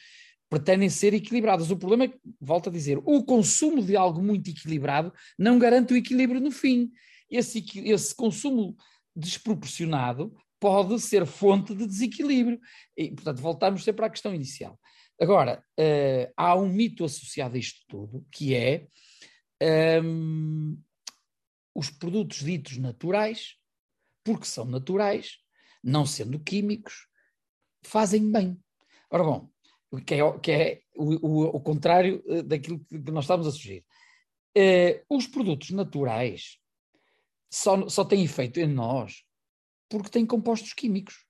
pretendem 0.52 0.89
ser 0.89 1.14
equilibradas. 1.14 1.72
O 1.72 1.78
problema 1.78 2.04
é, 2.04 2.14
volto 2.39 2.68
a 2.68 2.72
dizer, 2.72 2.99
o 3.06 3.24
consumo 3.24 3.82
de 3.82 3.95
algo 3.95 4.22
muito 4.22 4.49
equilibrado 4.49 5.14
não 5.39 5.58
garante 5.58 5.93
o 5.93 5.97
equilíbrio 5.97 6.41
no 6.41 6.52
fim. 6.52 6.91
Esse, 7.30 7.64
esse 7.86 8.14
consumo 8.14 8.76
desproporcionado 9.16 10.36
pode 10.60 10.99
ser 10.99 11.26
fonte 11.26 11.74
de 11.74 11.88
desequilíbrio. 11.88 12.60
E, 12.97 13.12
portanto, 13.12 13.41
voltamos 13.41 13.86
sempre 13.86 14.06
à 14.06 14.10
questão 14.10 14.36
inicial. 14.36 14.78
Agora, 15.18 15.64
uh, 15.80 16.34
há 16.36 16.54
um 16.58 16.68
mito 16.68 17.06
associado 17.06 17.56
a 17.56 17.60
isto 17.60 17.80
tudo, 17.88 18.26
que 18.30 18.54
é 18.54 18.88
um, 20.04 20.78
os 21.74 21.89
produtos 21.89 22.39
ditos 22.39 22.78
naturais, 22.78 23.56
porque 24.22 24.45
são 24.45 24.66
naturais, 24.66 25.38
não 25.82 26.06
sendo 26.06 26.39
químicos, 26.39 27.08
fazem 27.84 28.30
bem. 28.30 28.60
Ora 29.10 29.24
bom, 29.24 29.51
que 30.00 30.16
é, 30.16 30.39
que 30.39 30.52
é 30.52 30.82
o, 30.96 31.28
o, 31.28 31.44
o, 31.56 31.60
contrário 31.60 32.24
eh, 32.28 32.42
daquilo 32.42 32.80
que 32.80 33.12
nós 33.12 33.26
estamos 33.26 33.46
a 33.46 33.52
sugerir. 33.52 33.84
Eh, 34.56 35.04
os 35.10 35.28
produtos 35.28 35.72
naturais 35.72 36.58
só, 37.50 37.88
só 37.89 38.06
têm 38.06 38.24
efeito 38.24 38.60
em 38.60 38.68
nós 38.68 39.24
porque 39.89 40.10
têm 40.10 40.26
compostos 40.26 40.74
químicos. 40.74 41.26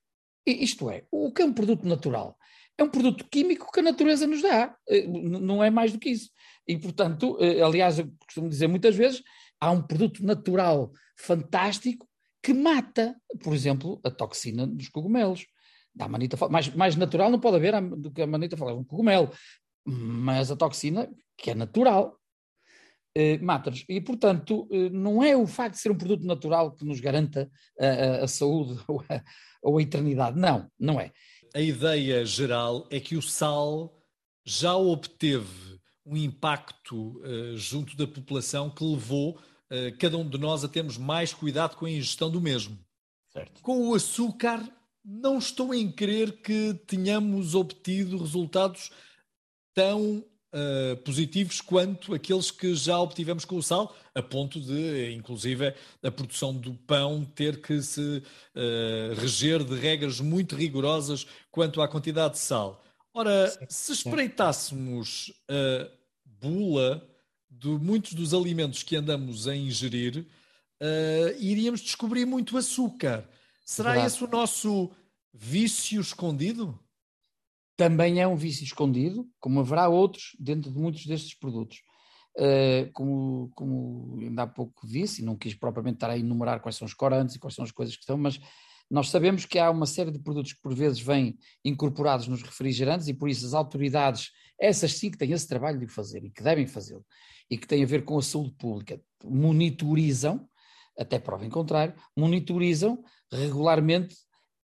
E, 0.46 0.62
isto 0.62 0.88
é, 0.88 1.04
o 1.10 1.32
que 1.32 1.42
é 1.42 1.44
um 1.44 1.52
produto 1.52 1.86
natural? 1.86 2.38
É 2.78 2.84
um 2.84 2.88
produto 2.88 3.28
químico 3.28 3.70
que 3.72 3.80
a 3.80 3.82
natureza 3.82 4.26
nos 4.26 4.42
dá, 4.42 4.76
eh, 4.88 5.06
não 5.06 5.62
é 5.62 5.70
mais 5.70 5.92
do 5.92 5.98
que 5.98 6.10
isso. 6.10 6.30
E, 6.66 6.78
portanto, 6.78 7.36
aliás, 7.64 7.98
eu 7.98 8.12
costumo 8.24 8.48
dizer 8.48 8.68
muitas 8.68 8.94
vezes, 8.94 9.20
há 9.60 9.72
um 9.72 9.82
produto 9.82 10.24
natural 10.24 10.92
fantástico 11.16 12.08
que 12.40 12.54
mata, 12.54 13.16
por 13.42 13.52
exemplo, 13.52 14.00
a 14.04 14.10
toxina 14.10 14.66
dos 14.66 14.88
cogumelos 14.88 15.44
da 15.94 16.08
manita 16.08 16.36
mais, 16.48 16.68
mais 16.74 16.96
natural 16.96 17.30
não 17.30 17.38
pode 17.38 17.56
haver 17.56 17.80
do 17.96 18.10
que 18.10 18.22
a 18.22 18.26
manita 18.26 18.56
fala, 18.56 18.74
um 18.74 18.84
cogumelo, 18.84 19.30
mas 19.84 20.50
a 20.50 20.56
toxina, 20.56 21.08
que 21.36 21.50
é 21.50 21.54
natural, 21.54 22.18
eh, 23.14 23.38
mata-nos. 23.38 23.84
E, 23.88 24.00
portanto, 24.00 24.66
eh, 24.70 24.88
não 24.88 25.22
é 25.22 25.36
o 25.36 25.46
facto 25.46 25.74
de 25.74 25.80
ser 25.80 25.90
um 25.90 25.98
produto 25.98 26.24
natural 26.24 26.72
que 26.72 26.84
nos 26.84 26.98
garanta 26.98 27.50
a, 27.78 27.86
a, 27.86 28.24
a 28.24 28.28
saúde 28.28 28.80
ou 28.88 29.04
a, 29.08 29.22
ou 29.62 29.78
a 29.78 29.82
eternidade. 29.82 30.38
Não, 30.38 30.66
não 30.78 31.00
é. 31.00 31.12
A 31.54 31.60
ideia 31.60 32.24
geral 32.24 32.86
é 32.90 32.98
que 32.98 33.16
o 33.16 33.22
sal 33.22 33.94
já 34.44 34.74
obteve 34.74 35.78
um 36.04 36.16
impacto 36.16 37.20
uh, 37.20 37.56
junto 37.56 37.96
da 37.96 38.06
população 38.06 38.70
que 38.70 38.82
levou 38.82 39.36
uh, 39.36 39.96
cada 39.98 40.16
um 40.16 40.28
de 40.28 40.38
nós 40.38 40.64
a 40.64 40.68
termos 40.68 40.96
mais 40.96 41.32
cuidado 41.32 41.76
com 41.76 41.84
a 41.84 41.90
ingestão 41.90 42.30
do 42.30 42.40
mesmo. 42.40 42.78
Certo. 43.32 43.62
Com 43.62 43.88
o 43.88 43.94
açúcar 43.94 44.60
não 45.04 45.38
estou 45.38 45.74
em 45.74 45.90
crer 45.90 46.42
que 46.42 46.74
tenhamos 46.86 47.54
obtido 47.54 48.18
resultados 48.18 48.90
tão 49.74 50.24
uh, 50.52 50.96
positivos 51.04 51.60
quanto 51.60 52.14
aqueles 52.14 52.50
que 52.50 52.74
já 52.74 52.98
obtivemos 52.98 53.44
com 53.44 53.56
o 53.56 53.62
sal, 53.62 53.96
a 54.14 54.22
ponto 54.22 54.60
de, 54.60 55.12
inclusive, 55.12 55.74
a 56.02 56.10
produção 56.10 56.54
do 56.54 56.74
pão 56.74 57.24
ter 57.24 57.60
que 57.60 57.82
se 57.82 58.22
uh, 58.54 59.14
reger 59.20 59.64
de 59.64 59.74
regras 59.74 60.20
muito 60.20 60.54
rigorosas 60.54 61.26
quanto 61.50 61.80
à 61.80 61.88
quantidade 61.88 62.34
de 62.34 62.40
sal. 62.40 62.82
Ora, 63.14 63.48
sim, 63.48 63.66
se 63.68 63.92
espreitássemos 63.92 65.32
a 65.48 65.88
bula 66.24 67.06
de 67.50 67.68
muitos 67.68 68.14
dos 68.14 68.32
alimentos 68.32 68.82
que 68.82 68.96
andamos 68.96 69.46
a 69.46 69.54
ingerir, 69.54 70.26
uh, 70.80 71.38
iríamos 71.38 71.80
descobrir 71.80 72.24
muito 72.24 72.56
açúcar. 72.56 73.28
Será 73.64 73.92
Verdade. 73.92 74.14
esse 74.14 74.24
o 74.24 74.28
nosso 74.28 74.90
vício 75.32 76.00
escondido? 76.00 76.78
Também 77.76 78.20
é 78.20 78.26
um 78.26 78.36
vício 78.36 78.64
escondido, 78.64 79.28
como 79.40 79.60
haverá 79.60 79.88
outros 79.88 80.36
dentro 80.38 80.70
de 80.70 80.78
muitos 80.78 81.06
destes 81.06 81.34
produtos. 81.34 81.82
Uh, 82.34 82.90
como, 82.94 83.50
como 83.54 84.18
ainda 84.20 84.44
há 84.44 84.46
pouco 84.46 84.86
disse, 84.86 85.20
e 85.20 85.24
não 85.24 85.36
quis 85.36 85.54
propriamente 85.54 85.96
estar 85.96 86.08
a 86.08 86.18
enumerar 86.18 86.60
quais 86.60 86.76
são 86.76 86.86
os 86.86 86.94
corantes 86.94 87.36
e 87.36 87.38
quais 87.38 87.54
são 87.54 87.62
as 87.62 87.70
coisas 87.70 87.94
que 87.94 88.00
estão, 88.00 88.16
mas 88.16 88.40
nós 88.92 89.08
sabemos 89.08 89.46
que 89.46 89.58
há 89.58 89.70
uma 89.70 89.86
série 89.86 90.10
de 90.10 90.18
produtos 90.18 90.52
que 90.52 90.60
por 90.60 90.74
vezes 90.74 91.00
vêm 91.00 91.38
incorporados 91.64 92.28
nos 92.28 92.42
refrigerantes 92.42 93.08
e 93.08 93.14
por 93.14 93.28
isso 93.28 93.46
as 93.46 93.54
autoridades, 93.54 94.30
essas 94.58 94.94
sim 94.94 95.10
que 95.10 95.16
têm 95.16 95.32
esse 95.32 95.48
trabalho 95.48 95.78
de 95.78 95.86
fazer 95.86 96.24
e 96.24 96.30
que 96.30 96.42
devem 96.42 96.66
fazê-lo, 96.66 97.04
e 97.50 97.56
que 97.56 97.66
têm 97.66 97.82
a 97.82 97.86
ver 97.86 98.04
com 98.04 98.18
a 98.18 98.22
saúde 98.22 98.52
pública, 98.52 99.00
monitorizam, 99.24 100.46
até 100.98 101.18
prova 101.18 101.44
em 101.44 101.50
contrário, 101.50 101.94
monitorizam 102.16 103.02
regularmente 103.30 104.16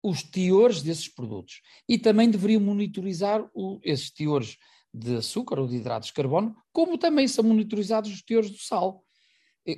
os 0.03 0.21
teores 0.21 0.81
desses 0.81 1.07
produtos. 1.07 1.61
E 1.87 1.97
também 1.97 2.29
deveriam 2.29 2.61
monitorizar 2.61 3.49
o, 3.53 3.79
esses 3.83 4.11
teores 4.11 4.57
de 4.93 5.15
açúcar 5.15 5.59
ou 5.59 5.67
de 5.67 5.77
hidratos 5.77 6.09
de 6.09 6.13
carbono, 6.13 6.55
como 6.71 6.97
também 6.97 7.27
são 7.27 7.43
monitorizados 7.43 8.11
os 8.11 8.21
teores 8.21 8.51
do 8.51 8.57
sal. 8.57 9.03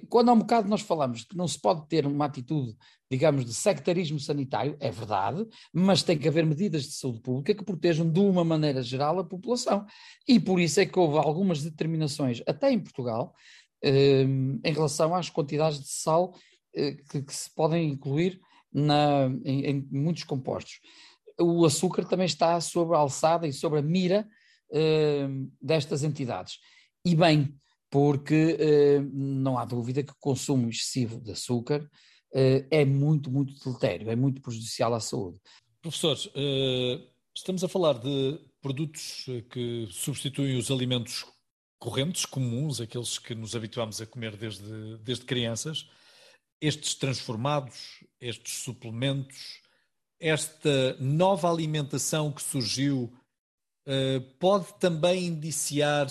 Quando 0.10 0.30
há 0.30 0.34
um 0.34 0.40
bocado 0.40 0.68
nós 0.68 0.82
falamos 0.82 1.24
que 1.26 1.38
não 1.38 1.48
se 1.48 1.62
pode 1.62 1.88
ter 1.88 2.08
uma 2.08 2.26
atitude, 2.26 2.76
digamos, 3.10 3.46
de 3.46 3.54
sectarismo 3.54 4.20
sanitário, 4.20 4.76
é 4.80 4.90
verdade, 4.90 5.46
mas 5.72 6.02
tem 6.02 6.18
que 6.18 6.28
haver 6.28 6.44
medidas 6.44 6.84
de 6.86 6.94
saúde 6.94 7.22
pública 7.22 7.54
que 7.54 7.64
protejam 7.64 8.10
de 8.10 8.20
uma 8.20 8.44
maneira 8.44 8.82
geral 8.82 9.20
a 9.20 9.24
população. 9.24 9.86
E 10.28 10.40
por 10.40 10.60
isso 10.60 10.80
é 10.80 10.88
que 10.88 10.98
houve 10.98 11.20
algumas 11.20 11.62
determinações, 11.62 12.42
até 12.48 12.72
em 12.72 12.80
Portugal, 12.80 13.36
em 13.84 14.74
relação 14.74 15.14
às 15.14 15.30
quantidades 15.30 15.80
de 15.80 15.90
sal 15.90 16.34
eh, 16.76 16.98
que, 17.10 17.22
que 17.22 17.34
se 17.34 17.54
podem 17.54 17.90
incluir 17.90 18.40
na, 18.74 19.28
em, 19.44 19.66
em, 19.66 19.88
muitos 19.92 20.24
compostos. 20.24 20.80
O 21.40 21.66
açúcar 21.66 22.06
também 22.06 22.26
está 22.26 22.60
sobre 22.60 22.96
a 22.96 23.00
alçada 23.00 23.48
e 23.48 23.54
sobre 23.54 23.80
a 23.80 23.82
mira 23.82 24.28
destas 25.62 26.04
entidades. 26.04 26.58
E 27.06 27.16
bem, 27.16 27.56
porque 27.90 28.58
uh, 28.60 29.10
não 29.14 29.58
há 29.58 29.64
dúvida 29.64 30.04
que 30.04 30.12
o 30.12 30.20
consumo 30.20 30.70
excessivo 30.70 31.22
de 31.22 31.32
açúcar 31.32 31.82
uh, 31.82 32.68
é 32.70 32.84
muito, 32.84 33.32
muito 33.32 33.54
deletério, 33.64 34.10
é 34.10 34.16
muito 34.16 34.42
prejudicial 34.42 34.94
à 34.94 35.00
saúde. 35.00 35.40
Professor, 35.82 36.18
estamos 37.34 37.64
a 37.64 37.70
falar 37.70 38.00
de 38.00 38.40
produtos 38.60 39.26
que 39.52 39.88
substituem 39.92 40.58
os 40.58 40.72
alimentos 40.72 41.26
correntes, 41.80 42.26
comuns, 42.26 42.82
aqueles 42.82 43.20
que 43.20 43.36
nos 43.36 43.56
habituamos 43.56 44.02
a 44.02 44.06
comer 44.06 44.36
desde, 44.36 44.98
desde 44.98 45.26
crianças 45.26 45.88
estes 46.62 46.96
transformados, 46.96 48.04
estes 48.20 48.60
suplementos, 48.64 49.62
esta 50.20 50.96
nova 51.00 51.52
alimentação 51.52 52.32
que 52.32 52.42
surgiu 52.42 53.14
uh, 53.88 54.22
pode 54.40 54.74
também 54.80 55.26
indiciar 55.26 56.08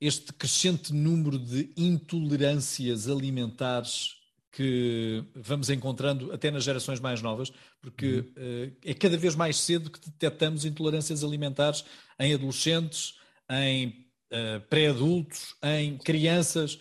este 0.00 0.32
crescente 0.32 0.92
número 0.92 1.38
de 1.38 1.72
intolerâncias 1.76 3.08
alimentares 3.08 4.16
que 4.50 5.24
vamos 5.34 5.70
encontrando 5.70 6.30
até 6.30 6.50
nas 6.50 6.64
gerações 6.64 7.00
mais 7.00 7.22
novas, 7.22 7.50
porque 7.80 8.18
uh, 8.18 8.76
é 8.84 8.92
cada 8.92 9.16
vez 9.16 9.34
mais 9.34 9.56
cedo 9.56 9.90
que 9.90 10.00
detectamos 10.00 10.64
intolerâncias 10.64 11.24
alimentares 11.24 11.84
em 12.18 12.34
adolescentes, 12.34 13.14
em 13.50 14.06
uh, 14.32 14.60
pré-adultos, 14.68 15.54
em 15.62 15.96
crianças. 15.98 16.80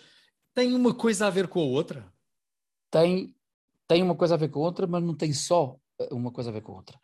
Tem 0.54 0.74
uma 0.74 0.94
coisa 0.94 1.28
a 1.28 1.30
ver 1.30 1.48
com 1.48 1.60
a 1.60 1.66
outra? 1.66 2.12
tem, 2.92 3.34
tem 3.88 4.04
uma 4.04 4.16
coisa 4.16 4.36
a 4.36 4.38
ver 4.38 4.50
com 4.50 4.60
a 4.60 4.64
outra, 4.64 4.86
mas 4.86 5.02
não 5.02 5.16
tem 5.16 5.34
só 5.34 5.78
eh, 6.00 6.10
uma 6.12 6.32
coisa 6.32 6.50
a 6.50 6.54
ver 6.54 6.62
com 6.62 6.74
a 6.74 6.76
outra. 6.76 7.00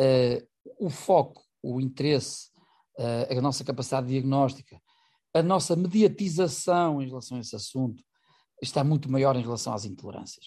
Uh, 0.00 0.86
o 0.86 0.88
foco, 0.88 1.42
o 1.60 1.80
interesse, 1.80 2.48
uh, 2.98 3.36
a 3.36 3.40
nossa 3.40 3.64
capacidade 3.64 4.06
diagnóstica, 4.06 4.80
a 5.34 5.42
nossa 5.42 5.74
mediatização 5.74 7.02
em 7.02 7.08
relação 7.08 7.36
a 7.36 7.40
esse 7.40 7.56
assunto 7.56 8.02
está 8.62 8.84
muito 8.84 9.10
maior 9.10 9.34
em 9.36 9.42
relação 9.42 9.74
às 9.74 9.84
intolerâncias. 9.84 10.46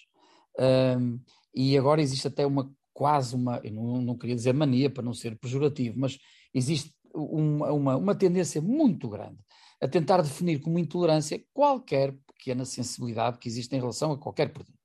Um, 0.57 1.19
e 1.53 1.77
agora 1.77 2.01
existe 2.01 2.27
até 2.27 2.45
uma 2.45 2.71
quase 2.93 3.35
uma, 3.35 3.59
não, 3.71 4.01
não 4.01 4.17
queria 4.17 4.35
dizer 4.35 4.53
mania 4.53 4.89
para 4.89 5.03
não 5.03 5.13
ser 5.13 5.37
pejorativo, 5.37 5.99
mas 5.99 6.17
existe 6.53 6.93
uma, 7.13 7.71
uma, 7.73 7.97
uma 7.97 8.15
tendência 8.15 8.61
muito 8.61 9.09
grande 9.09 9.37
a 9.81 9.87
tentar 9.87 10.21
definir 10.21 10.59
como 10.59 10.79
intolerância 10.79 11.43
qualquer 11.53 12.15
pequena 12.27 12.65
sensibilidade 12.65 13.37
que 13.37 13.47
existe 13.47 13.75
em 13.75 13.79
relação 13.79 14.11
a 14.11 14.17
qualquer 14.17 14.51
produto. 14.51 14.79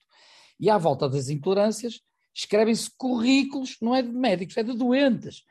E 0.59 0.69
à 0.69 0.77
volta 0.77 1.09
das 1.09 1.29
intolerâncias, 1.29 2.01
escrevem-se 2.35 2.91
currículos, 2.97 3.77
não 3.81 3.95
é 3.95 4.03
de 4.03 4.11
médicos, 4.11 4.57
é 4.57 4.63
de 4.63 4.77
doentes. 4.77 5.43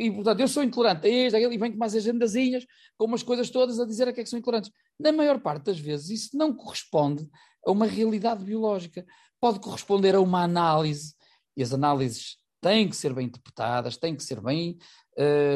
E, 0.00 0.10
portanto, 0.10 0.40
eu 0.40 0.48
sou 0.48 0.64
intolerante 0.64 1.06
a 1.06 1.10
este, 1.10 1.36
a 1.36 1.40
ele, 1.40 1.54
e 1.54 1.58
vem 1.58 1.72
com 1.72 1.78
mais 1.78 1.94
agendazinhas, 1.94 2.66
com 2.98 3.04
umas 3.04 3.22
coisas 3.22 3.50
todas 3.50 3.78
a 3.78 3.86
dizer 3.86 4.08
a 4.08 4.12
que 4.12 4.20
é 4.20 4.24
que 4.24 4.30
são 4.30 4.38
intolerantes. 4.38 4.70
Na 4.98 5.12
maior 5.12 5.40
parte 5.40 5.64
das 5.64 5.78
vezes, 5.78 6.10
isso 6.10 6.36
não 6.36 6.54
corresponde 6.54 7.28
a 7.64 7.70
uma 7.70 7.86
realidade 7.86 8.44
biológica. 8.44 9.06
Pode 9.40 9.60
corresponder 9.60 10.14
a 10.14 10.20
uma 10.20 10.42
análise, 10.42 11.14
e 11.56 11.62
as 11.62 11.72
análises 11.72 12.36
têm 12.60 12.88
que 12.88 12.96
ser 12.96 13.14
bem 13.14 13.26
interpretadas, 13.26 13.96
têm 13.96 14.16
que 14.16 14.24
ser 14.24 14.40
bem 14.40 14.76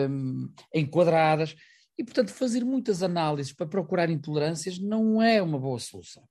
hum, 0.09 0.49
enquadradas, 0.73 1.57
e, 2.01 2.05
portanto, 2.05 2.33
fazer 2.33 2.65
muitas 2.65 3.03
análises 3.03 3.53
para 3.53 3.67
procurar 3.67 4.09
intolerâncias 4.09 4.79
não 4.79 5.23
é 5.23 5.43
uma 5.43 5.59
boa 5.59 5.79
solução. 5.79 6.23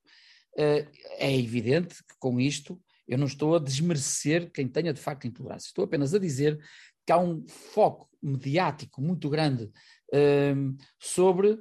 Uh, 0.53 0.89
é 1.19 1.37
evidente 1.37 2.03
que 2.03 2.15
com 2.17 2.39
isto 2.39 2.81
eu 3.07 3.19
não 3.19 3.27
estou 3.27 3.55
a 3.55 3.59
desmerecer 3.59 4.51
quem 4.51 4.67
tenha 4.67 4.91
de 4.91 4.99
facto 4.99 5.27
intolerância, 5.27 5.67
estou 5.67 5.85
apenas 5.85 6.15
a 6.15 6.19
dizer 6.19 6.59
que 7.05 7.13
há 7.13 7.19
um 7.19 7.47
foco 7.47 8.09
mediático 8.19 8.99
muito 8.99 9.29
grande 9.29 9.65
uh, 9.65 10.75
sobre 10.99 11.51
uh, 11.51 11.59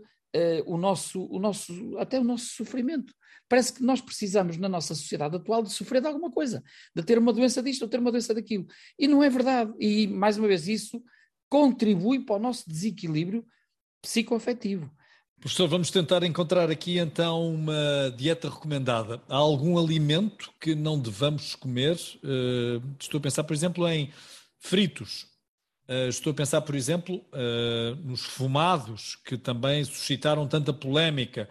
o, 0.64 0.78
nosso, 0.78 1.26
o 1.26 1.38
nosso, 1.38 1.98
até 1.98 2.18
o 2.18 2.24
nosso 2.24 2.46
sofrimento. 2.46 3.12
Parece 3.46 3.74
que 3.74 3.82
nós 3.82 4.00
precisamos, 4.00 4.56
na 4.56 4.70
nossa 4.70 4.94
sociedade 4.94 5.36
atual, 5.36 5.62
de 5.62 5.70
sofrer 5.70 6.00
de 6.00 6.09
alguma 6.09 6.30
coisa, 6.30 6.64
de 6.96 7.02
ter 7.02 7.18
uma 7.18 7.32
doença 7.34 7.62
disto 7.62 7.82
ou 7.82 7.88
ter 7.88 8.00
uma 8.00 8.11
doença 8.11 8.32
daquilo. 8.32 8.66
E 8.98 9.06
não 9.06 9.22
é 9.22 9.28
verdade. 9.28 9.70
E, 9.78 10.06
mais 10.06 10.38
uma 10.38 10.48
vez, 10.48 10.66
isso 10.66 11.02
contribui 11.50 12.24
para 12.24 12.36
o 12.36 12.38
nosso 12.38 12.66
desequilíbrio 12.66 13.44
psicoafetivo. 14.03 14.90
Professor, 15.40 15.68
vamos 15.68 15.90
tentar 15.90 16.24
encontrar 16.24 16.68
aqui 16.68 16.99
então 16.99 17.55
uma 17.55 18.12
dieta 18.16 18.51
recomendada. 18.51 19.22
Há 19.28 19.36
algum 19.36 19.78
alimento 19.78 20.51
que 20.61 20.74
não 20.74 20.99
devamos 20.99 21.55
comer? 21.55 21.96
Uh, 22.24 22.82
estou 22.99 23.18
a 23.18 23.20
pensar, 23.20 23.44
por 23.44 23.55
exemplo, 23.55 23.86
em 23.86 24.12
fritos. 24.59 25.26
Uh, 25.88 26.09
estou 26.09 26.32
a 26.32 26.34
pensar, 26.34 26.61
por 26.62 26.74
exemplo, 26.74 27.16
uh, 27.16 27.94
nos 28.05 28.22
fumados, 28.22 29.14
que 29.24 29.38
também 29.38 29.84
suscitaram 29.84 30.46
tanta 30.49 30.72
polémica. 30.72 31.49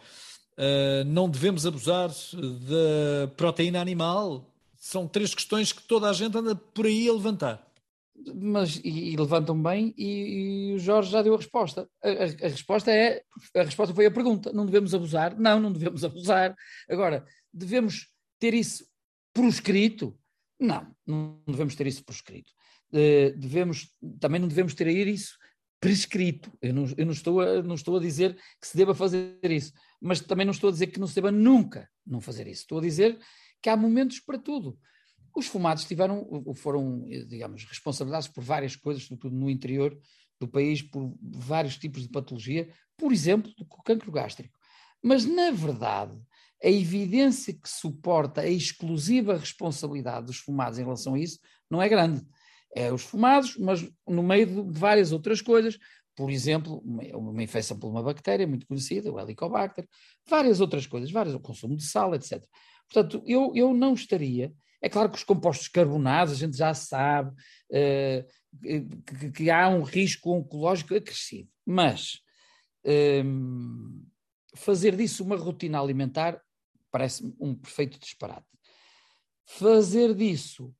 não 1.05 1.29
devemos 1.29 1.65
abusar 1.65 2.09
da 2.09 3.27
proteína 3.37 3.79
animal? 3.79 4.53
São 4.75 5.07
três 5.07 5.33
questões 5.33 5.71
que 5.71 5.83
toda 5.83 6.09
a 6.09 6.13
gente 6.13 6.37
anda 6.37 6.55
por 6.55 6.85
aí 6.85 7.07
a 7.07 7.13
levantar 7.13 7.66
mas 8.35 8.81
e, 8.83 9.11
e 9.11 9.15
levantam 9.15 9.61
bem 9.61 9.93
e, 9.97 10.71
e, 10.71 10.73
o 10.73 10.79
Jorge 10.79 11.11
já 11.11 11.21
deu 11.21 11.33
a 11.33 11.37
resposta. 11.37 11.89
A, 12.03 12.09
a, 12.09 12.11
a, 12.11 12.49
resposta 12.49 12.91
é 12.91 13.21
a 13.55 13.63
resposta 13.63 13.93
foi 13.93 14.05
a 14.05 14.11
pergunta. 14.11 14.51
Não 14.51 14.65
devemos 14.65 14.93
abusar? 14.93 15.37
Não, 15.37 15.59
não 15.59 15.71
devemos 15.71 16.03
abusar. 16.03 16.55
Agora, 16.89 17.25
devemos 17.53 18.07
ter 18.39 18.53
isso 18.53 18.85
proscrito? 19.33 20.17
Não, 20.59 20.95
não 21.05 21.41
devemos 21.47 21.75
ter 21.75 21.87
isso 21.87 22.03
proscrito. 22.03 22.51
Uh, 22.91 23.37
devemos, 23.37 23.93
também 24.19 24.39
não 24.39 24.47
devemos 24.47 24.73
ter 24.73 24.87
isso 25.07 25.37
prescrito. 25.79 26.51
Eu 26.61 26.73
não, 26.73 26.85
eu 26.97 27.05
não, 27.05 27.13
estou 27.13 27.39
a, 27.41 27.61
não 27.61 27.75
estou 27.75 27.97
a 27.97 27.99
dizer 27.99 28.35
que 28.59 28.67
se 28.67 28.75
deva 28.75 28.95
fazer 28.95 29.39
isso, 29.43 29.71
mas 30.01 30.19
também 30.19 30.45
não 30.45 30.51
estou 30.51 30.69
a 30.69 30.71
dizer 30.71 30.87
que 30.87 30.99
não 30.99 31.07
se 31.07 31.15
deva 31.15 31.31
nunca 31.31 31.89
não 32.05 32.19
fazer 32.19 32.47
isso. 32.47 32.61
Estou 32.61 32.79
a 32.79 32.81
dizer 32.81 33.19
que 33.61 33.69
há 33.69 33.77
momentos 33.77 34.19
para 34.19 34.39
tudo. 34.39 34.77
Os 35.37 35.45
fumados 35.45 35.85
tiveram, 35.85 36.27
foram, 36.55 37.05
digamos, 37.27 37.63
responsabilizados 37.65 38.27
por 38.27 38.43
várias 38.43 38.75
coisas, 38.75 39.03
sobretudo 39.03 39.35
no 39.35 39.51
interior 39.51 39.95
do 40.39 40.47
país, 40.47 40.81
por 40.81 41.15
vários 41.21 41.77
tipos 41.77 42.01
de 42.01 42.09
patologia, 42.09 42.67
por 42.97 43.11
exemplo, 43.13 43.53
do 43.55 43.63
cancro 43.85 44.11
gástrico. 44.11 44.57
Mas, 44.99 45.25
na 45.25 45.51
verdade, 45.51 46.19
a 46.63 46.67
evidência 46.67 47.53
que 47.53 47.69
suporta 47.69 48.41
a 48.41 48.49
exclusiva 48.49 49.37
responsabilidade 49.37 50.25
dos 50.25 50.37
fumados 50.37 50.79
em 50.79 50.83
relação 50.83 51.13
a 51.13 51.19
isso 51.19 51.39
não 51.69 51.83
é 51.83 51.87
grande. 51.87 52.25
É 52.75 52.91
os 52.91 53.03
fumados, 53.03 53.55
mas 53.57 53.87
no 54.07 54.23
meio 54.23 54.47
de 54.47 54.79
várias 54.79 55.11
outras 55.11 55.39
coisas, 55.39 55.77
por 56.15 56.31
exemplo, 56.31 56.81
uma 57.13 57.43
infecção 57.43 57.77
por 57.77 57.91
uma 57.91 58.01
bactéria 58.01 58.47
muito 58.47 58.65
conhecida, 58.65 59.11
o 59.11 59.19
Helicobacter, 59.19 59.87
várias 60.27 60.59
outras 60.59 60.87
coisas, 60.87 61.11
várias, 61.11 61.35
o 61.35 61.39
consumo 61.39 61.75
de 61.75 61.83
sal, 61.83 62.15
etc. 62.15 62.43
Portanto, 62.91 63.21
eu, 63.23 63.51
eu 63.53 63.71
não 63.71 63.93
estaria 63.93 64.51
é 64.81 64.89
claro 64.89 65.09
que 65.09 65.17
os 65.17 65.23
compostos 65.23 65.67
carbonados, 65.67 66.33
a 66.33 66.37
gente 66.37 66.55
já 66.55 66.73
sabe 66.73 67.31
uh, 67.31 68.87
que, 69.19 69.31
que, 69.31 69.49
há 69.49 69.67
um 69.69 69.83
risco 69.83 70.31
oncológico 70.31 70.95
acrescido, 70.95 71.49
mas 71.65 72.21
um, 73.25 74.05
fazer 74.55 74.95
disso 74.95 75.23
uma 75.23 75.35
rotina 75.35 75.79
alimentar 75.79 76.41
parece-me 76.91 77.35
um 77.39 77.53
perfeito 77.53 77.99
disparate. 77.99 78.47
Fazer 79.45 80.13
disso 80.13 80.73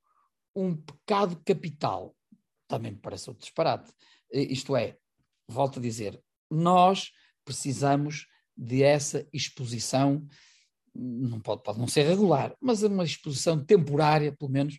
um 0.56 0.76
pecado 0.76 1.42
capital 1.46 2.16
também 2.68 2.92
me 2.92 2.98
parece 2.98 3.30
outro 3.30 3.44
disparate. 3.44 3.92
Eh, 4.32 4.52
isto 4.52 4.76
é, 4.76 4.98
volto 5.48 5.80
a 5.80 5.82
dizer, 5.82 6.22
nós 6.50 7.12
precisamos 7.46 8.28
de 8.56 8.84
essa 8.84 9.28
exposição 9.32 10.28
não 10.98 11.40
pode, 11.40 11.64
pode 11.64 11.80
não 11.80 11.88
ser 11.88 12.04
regular, 12.04 12.56
mas 12.60 12.84
é 12.84 12.88
uma 12.88 13.04
exposição 13.04 13.64
temporária, 13.64 14.32
pelo 14.32 14.52
menos, 14.52 14.76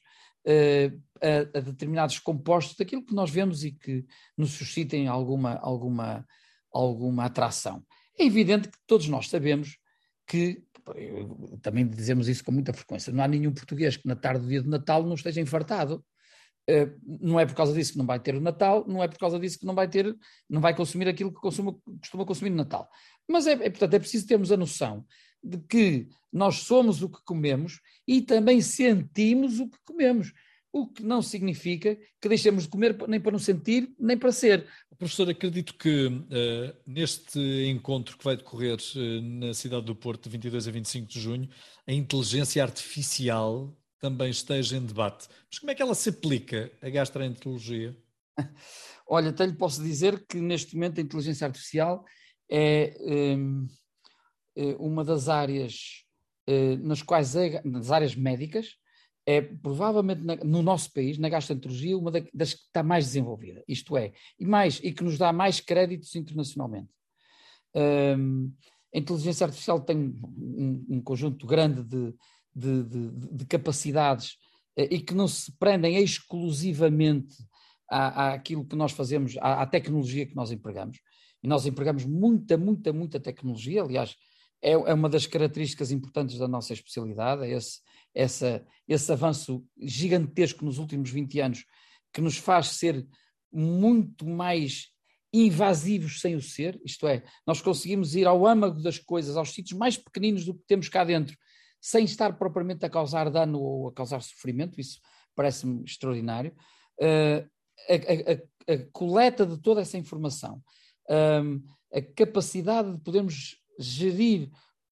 uh, 0.47 1.03
a, 1.23 1.59
a, 1.59 1.61
determinados 1.61 2.19
compostos 2.19 2.77
daquilo 2.77 3.05
que 3.05 3.15
nós 3.15 3.31
vemos 3.31 3.65
e 3.65 3.73
que 3.73 4.05
nos 4.37 4.51
suscitem 4.51 5.07
alguma, 5.07 5.55
alguma, 5.55 6.27
alguma 6.73 7.25
atração. 7.25 7.85
É 8.19 8.25
evidente 8.25 8.69
que 8.69 8.79
todos 8.87 9.09
nós 9.09 9.29
sabemos 9.29 9.79
que, 10.27 10.63
também 11.63 11.87
dizemos 11.87 12.29
isso 12.29 12.43
com 12.43 12.51
muita 12.51 12.73
frequência, 12.73 13.13
não 13.13 13.23
há 13.23 13.29
nenhum 13.29 13.53
português 13.53 13.97
que 13.97 14.09
na 14.09 14.17
tarde 14.17 14.41
do 14.41 14.49
dia 14.49 14.63
de 14.63 14.69
Natal 14.69 15.05
não 15.05 15.15
esteja 15.15 15.41
infartado. 15.41 16.05
Uh, 16.69 16.99
não 17.23 17.41
é 17.41 17.47
por 17.47 17.55
causa 17.55 17.73
disso 17.73 17.93
que 17.93 17.99
não 17.99 18.05
vai 18.05 18.21
ter 18.21 18.35
o 18.35 18.41
Natal, 18.43 18.85
não 18.87 19.03
é 19.03 19.09
por 19.09 19.17
causa 19.17 19.39
disso 19.39 19.59
que 19.59 19.65
não 19.65 19.75
vai 19.75 19.89
ter, 19.89 20.15
não 20.51 20.61
vai 20.61 20.77
consumir 20.77 21.09
aquilo 21.09 21.33
que 21.33 21.41
consuma, 21.41 21.75
costuma 21.99 22.27
consumir 22.27 22.51
no 22.51 22.57
Natal. 22.57 22.87
Mas 23.27 23.47
é, 23.47 23.53
é, 23.53 23.71
portanto, 23.71 23.95
é 23.95 23.99
preciso 23.99 24.27
termos 24.27 24.53
a 24.53 24.57
noção 24.57 25.07
de 25.43 25.59
que 25.59 26.09
nós 26.33 26.57
somos 26.57 27.03
o 27.03 27.09
que 27.09 27.23
comemos 27.25 27.81
e 28.07 28.21
também 28.21 28.61
sentimos 28.61 29.61
o 29.61 29.69
que 29.69 29.79
comemos. 29.85 30.33
O 30.71 30.87
que 30.87 31.03
não 31.03 31.23
significa 31.23 31.99
que 32.21 32.29
deixemos 32.29 32.65
de 32.65 32.69
comer 32.69 32.97
nem 33.09 33.19
para 33.19 33.33
não 33.33 33.39
sentir, 33.39 33.95
nem 33.99 34.19
para 34.19 34.31
ser. 34.31 34.67
Professor, 34.99 35.31
acredito 35.31 35.75
que 35.75 36.07
uh, 36.07 36.77
neste 36.87 37.39
encontro 37.67 38.19
que 38.19 38.25
vai 38.25 38.37
decorrer 38.37 38.77
uh, 38.77 39.23
na 39.23 39.55
cidade 39.55 39.87
do 39.87 39.95
Porto, 39.97 40.25
de 40.25 40.31
22 40.31 40.69
a 40.69 40.71
25 40.71 41.09
de 41.09 41.21
junho, 41.21 41.49
a 41.87 41.93
inteligência 41.93 42.63
artificial 42.63 43.75
também 43.99 44.31
esteja 44.31 44.77
em 44.77 44.85
debate. 44.85 45.27
Mas 45.51 45.59
como 45.59 45.71
é 45.71 45.75
que 45.75 45.83
ela 45.83 45.95
se 45.95 46.11
aplica 46.11 46.71
à 46.83 46.91
gastroenterologia? 46.91 47.97
Olha, 49.09 49.31
até 49.31 49.47
lhe 49.47 49.55
posso 49.55 49.83
dizer 49.83 50.27
que 50.27 50.39
neste 50.39 50.75
momento 50.75 50.99
a 50.99 51.03
inteligência 51.03 51.47
artificial 51.47 52.05
é. 52.51 52.95
Um 53.01 53.65
eh, 53.65 53.79
uma 54.79 55.05
das 55.05 55.29
áreas 55.29 56.05
nas 56.83 57.03
quais, 57.03 57.37
é, 57.37 57.61
nas 57.65 57.91
áreas 57.91 58.15
médicas, 58.15 58.79
é 59.29 59.43
provavelmente 59.43 60.25
na, 60.25 60.37
no 60.37 60.63
nosso 60.63 60.91
país, 60.91 61.19
na 61.19 61.29
gastroenterologia, 61.29 61.99
uma 61.99 62.11
das 62.11 62.55
que 62.55 62.61
está 62.63 62.83
mais 62.83 63.05
desenvolvida, 63.05 63.63
isto 63.69 63.95
é, 63.95 64.13
e, 64.41 64.47
mais, 64.47 64.81
e 64.83 64.91
que 64.91 65.05
nos 65.05 65.19
dá 65.19 65.31
mais 65.35 65.61
créditos 65.61 66.15
internacionalmente. 66.17 66.89
Um, 67.75 68.51
a 68.95 68.99
inteligência 68.99 69.45
artificial 69.45 69.81
tem 69.81 69.99
um, 69.99 70.87
um 70.89 71.01
conjunto 71.03 71.47
grande 71.47 71.83
de, 71.83 72.15
de, 72.57 72.83
de, 72.85 73.11
de 73.33 73.45
capacidades 73.45 74.33
uh, 74.79 74.89
e 74.91 74.99
que 74.99 75.13
não 75.13 75.29
se 75.29 75.53
prendem 75.59 75.99
exclusivamente 75.99 77.37
à, 77.87 78.33
àquilo 78.33 78.65
que 78.65 78.77
nós 78.77 78.93
fazemos, 78.93 79.37
à, 79.43 79.61
à, 79.61 79.67
tecnologia 79.67 80.25
que 80.25 80.35
nós 80.35 80.51
empregamos. 80.51 81.01
E 81.43 81.47
nós 81.47 81.67
empregamos 81.67 82.07
muita, 82.07 82.57
muita, 82.57 82.95
muita 82.95 83.21
tecnologia. 83.21 83.83
Aliás, 83.83 84.17
é, 84.63 84.73
é 84.73 84.95
uma 84.95 85.09
das 85.09 85.27
características 85.27 85.91
importantes 85.91 86.39
da 86.39 86.49
nossa 86.49 86.73
especialidade, 86.73 87.45
é 87.45 87.51
esse, 87.51 87.81
essa, 88.15 88.67
esse 88.87 89.13
avanço 89.13 89.65
gigantesco 89.79 90.65
nos 90.65 90.79
últimos 90.79 91.11
20 91.11 91.41
anos 91.41 91.65
que 92.13 92.21
nos 92.21 92.37
faz 92.37 92.69
ser 92.69 93.07
muito 93.53 94.27
mais 94.27 94.89
invasivos 95.33 96.21
sem 96.21 96.35
o 96.35 96.43
ser, 96.43 96.81
isto 96.85 97.07
é, 97.07 97.23
nós 97.47 97.61
conseguimos 97.61 98.15
ir 98.15 98.27
ao 98.27 98.47
âmago 98.47 98.83
das 98.83 98.99
coisas, 98.99 99.37
aos 99.37 99.53
sítios 99.53 99.79
mais 99.79 99.97
pequeninos 99.97 100.45
do 100.45 100.55
que 100.55 100.65
temos 100.67 100.89
cá 100.89 101.05
dentro, 101.05 101.37
sem 101.81 102.05
estar 102.05 102.37
propriamente 102.39 102.85
a 102.85 102.91
causar 102.91 103.31
dano 103.31 103.61
ou 103.61 103.89
a 103.89 103.93
causar 103.93 104.23
sofrimento, 104.23 104.81
isso 104.81 105.01
parece-me 105.35 105.85
extraordinário. 105.85 106.53
Uh, 107.01 107.49
a, 107.89 108.73
a, 108.73 108.75
a, 108.75 108.79
coleta 108.91 109.47
de 109.47 109.59
toda 109.61 109.83
essa 109.83 109.97
informação, 109.97 110.63
uh, 111.11 111.63
a 111.95 112.03
capacidade 112.17 112.93
de 112.93 113.01
podermos 113.01 113.58
gerir 113.79 114.51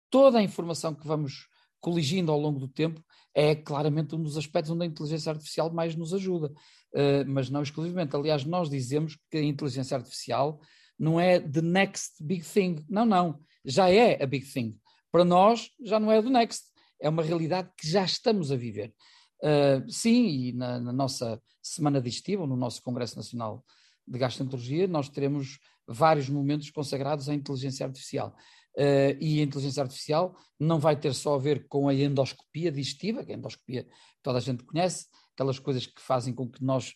toda 0.10 0.40
a 0.40 0.44
informação 0.44 0.94
que 0.94 1.08
vamos 1.08 1.48
coligindo 1.80 2.32
ao 2.32 2.40
longo 2.40 2.60
do 2.60 2.68
tempo, 2.68 3.04
é 3.36 3.56
claramente 3.56 4.16
um 4.16 4.22
dos 4.22 4.38
aspectos 4.38 4.72
onde 4.72 4.84
a 4.84 4.88
inteligência 4.88 5.32
artificial 5.32 5.74
mais 5.74 5.96
nos 5.96 6.14
ajuda, 6.14 6.48
uh, 6.48 7.26
mas 7.28 7.50
não 7.50 7.62
exclusivamente. 7.62 8.16
Aliás, 8.16 8.46
nós 8.46 8.70
dizemos 8.70 9.18
que 9.30 9.38
a 9.38 9.44
inteligência 9.44 9.98
artificial 9.98 10.62
não 10.98 11.20
é 11.20 11.40
the 11.40 11.62
next 11.62 12.24
big 12.24 12.46
thing. 12.46 12.86
Não, 12.88 13.06
não, 13.06 13.40
já 13.66 13.90
é 13.90 14.22
a 14.22 14.28
big 14.28 14.46
thing. 14.46 14.78
Para 15.12 15.26
nós, 15.26 15.70
já 15.84 16.00
não 16.00 16.12
é 16.12 16.22
do 16.22 16.30
next, 16.30 16.64
é 17.02 17.10
uma 17.10 17.24
realidade 17.24 17.70
que 17.78 17.88
já 17.88 18.04
estamos 18.04 18.52
a 18.52 18.56
viver. 18.56 18.94
Uh, 19.42 19.92
sim, 19.92 20.26
e 20.28 20.54
na, 20.54 20.80
na, 20.80 20.94
nossa 20.94 21.42
semana 21.62 22.02
digestiva, 22.02 22.48
no 22.48 22.56
nosso 22.56 22.82
Congresso 22.82 23.18
Nacional 23.18 23.64
de 24.08 24.18
Gastroenterologia, 24.18 24.88
nós 24.88 25.10
teremos 25.10 25.60
vários 25.86 26.30
momentos 26.30 26.70
consagrados 26.70 27.28
à 27.28 27.34
inteligência 27.34 27.86
artificial. 27.86 28.34
Uh, 28.76 29.14
e 29.22 29.40
a 29.40 29.44
inteligência 29.44 29.84
artificial 29.84 30.36
não 30.60 30.80
vai 30.80 31.00
ter 31.00 31.14
só 31.14 31.36
a 31.36 31.38
ver 31.38 31.68
com 31.68 31.88
a 31.88 31.94
endoscopia 31.94 32.72
digestiva, 32.72 33.24
que 33.24 33.32
é 33.32 33.36
a 33.36 33.38
endoscopia 33.38 33.84
que 33.84 33.92
toda 34.24 34.40
a 34.40 34.42
gente 34.42 34.64
conhece, 34.64 35.06
aquelas 35.36 35.60
coisas 35.60 35.86
que 35.86 36.02
fazem 36.02 36.34
com 36.34 36.50
que 36.50 36.64
nós 36.64 36.96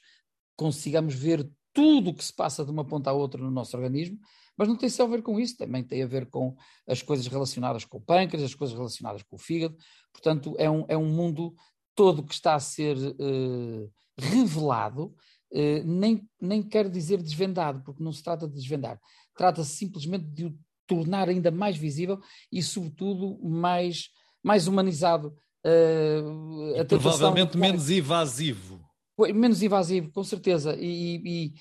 consigamos 0.56 1.14
ver 1.14 1.48
tudo 1.78 2.10
o 2.10 2.14
que 2.16 2.26
se 2.26 2.34
passa 2.34 2.66
de 2.66 2.72
uma 2.72 2.84
ponta 2.84 3.12
à 3.12 3.14
outra 3.14 3.40
no 3.40 3.52
nosso 3.52 3.78
organismo, 3.78 4.18
mas 4.58 4.68
não 4.68 4.76
tem 4.76 4.90
só 4.90 5.04
a 5.04 5.08
ver 5.08 5.22
com 5.22 5.40
isso, 5.40 5.56
também 5.56 5.84
tem 5.84 6.02
a 6.02 6.08
ver 6.08 6.28
com 6.28 6.56
as 6.88 7.04
coisas 7.04 7.28
relacionadas 7.28 7.86
com 7.86 8.00
o 8.00 8.02
pâncreas, 8.02 8.44
as 8.44 8.56
coisas 8.56 8.76
relacionadas 8.76 9.22
com 9.22 9.36
o 9.36 9.40
fígado, 9.40 9.78
portanto 10.12 10.56
é 10.58 10.68
um, 10.68 10.86
é 10.88 10.98
um 10.98 11.06
mundo 11.06 11.54
todo 11.94 12.24
que 12.24 12.34
está 12.34 12.56
a 12.56 12.60
ser 12.60 12.98
uh, 12.98 13.92
revelado, 14.18 15.16
uh, 15.52 15.84
nem, 15.86 16.28
nem 16.42 16.64
quero 16.64 16.90
dizer 16.90 17.22
desvendado, 17.22 17.84
porque 17.84 18.04
não 18.04 18.12
se 18.12 18.24
trata 18.24 18.48
de 18.48 18.56
desvendar, 18.56 19.00
trata-se 19.36 19.76
simplesmente 19.76 20.26
de 20.26 20.46
o 20.46 20.58
tornar 20.88 21.30
ainda 21.30 21.52
mais 21.52 21.78
visível 21.78 22.20
e, 22.52 22.64
sobretudo, 22.64 23.38
mais, 23.44 24.10
mais 24.44 24.68
humanizado. 24.68 25.36
Uh, 25.66 26.86
provavelmente 26.88 27.58
menos 27.58 27.90
invasivo. 27.90 28.80
Menos 29.36 29.62
invasivo, 29.62 30.12
com 30.12 30.24
certeza. 30.24 30.76
E, 30.80 31.54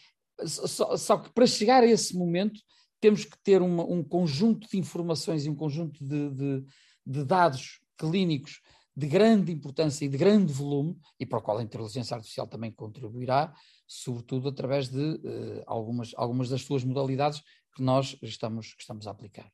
e 0.42 0.46
só, 0.46 0.96
só, 0.96 1.18
que 1.18 1.32
para 1.32 1.46
chegar 1.46 1.82
a 1.82 1.86
esse 1.86 2.16
momento 2.16 2.60
temos 3.00 3.24
que 3.24 3.36
ter 3.42 3.60
uma, 3.62 3.84
um 3.84 4.02
conjunto 4.02 4.68
de 4.68 4.78
informações 4.78 5.44
e 5.44 5.50
um 5.50 5.54
conjunto 5.54 6.04
de, 6.04 6.30
de, 6.30 6.64
de 7.04 7.24
dados 7.24 7.80
clínicos 7.98 8.60
de 8.96 9.06
grande 9.06 9.52
importância 9.52 10.06
e 10.06 10.08
de 10.08 10.16
grande 10.16 10.52
volume, 10.52 10.96
e 11.20 11.26
para 11.26 11.38
o 11.38 11.42
qual 11.42 11.58
a 11.58 11.62
inteligência 11.62 12.14
artificial 12.14 12.46
também 12.46 12.72
contribuirá, 12.72 13.52
sobretudo 13.86 14.48
através 14.48 14.88
de 14.88 14.98
uh, 14.98 15.62
algumas, 15.66 16.12
algumas 16.16 16.48
das 16.48 16.62
suas 16.62 16.82
modalidades 16.82 17.42
que 17.76 17.82
nós 17.82 18.16
estamos, 18.22 18.74
estamos 18.78 19.06
a 19.06 19.10
aplicar. 19.10 19.52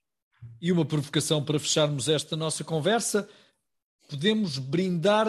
E 0.61 0.71
uma 0.71 0.85
provocação 0.85 1.45
para 1.45 1.59
fecharmos 1.59 2.09
esta 2.09 2.37
nossa 2.37 2.63
conversa: 2.63 3.29
podemos 4.09 4.59
brindar 4.59 5.29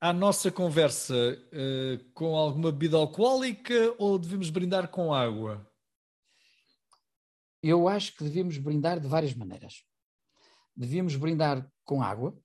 à 0.00 0.12
nossa 0.12 0.50
conversa 0.50 1.14
uh, 1.14 2.12
com 2.12 2.36
alguma 2.36 2.72
bebida 2.72 2.96
alcoólica 2.96 3.94
ou 3.96 4.18
devemos 4.18 4.50
brindar 4.50 4.88
com 4.88 5.14
água? 5.14 5.64
Eu 7.62 7.88
acho 7.88 8.16
que 8.16 8.24
devemos 8.24 8.58
brindar 8.58 8.98
de 8.98 9.06
várias 9.06 9.34
maneiras. 9.34 9.84
Devíamos 10.76 11.14
brindar 11.14 11.70
com 11.84 12.02
água. 12.02 12.36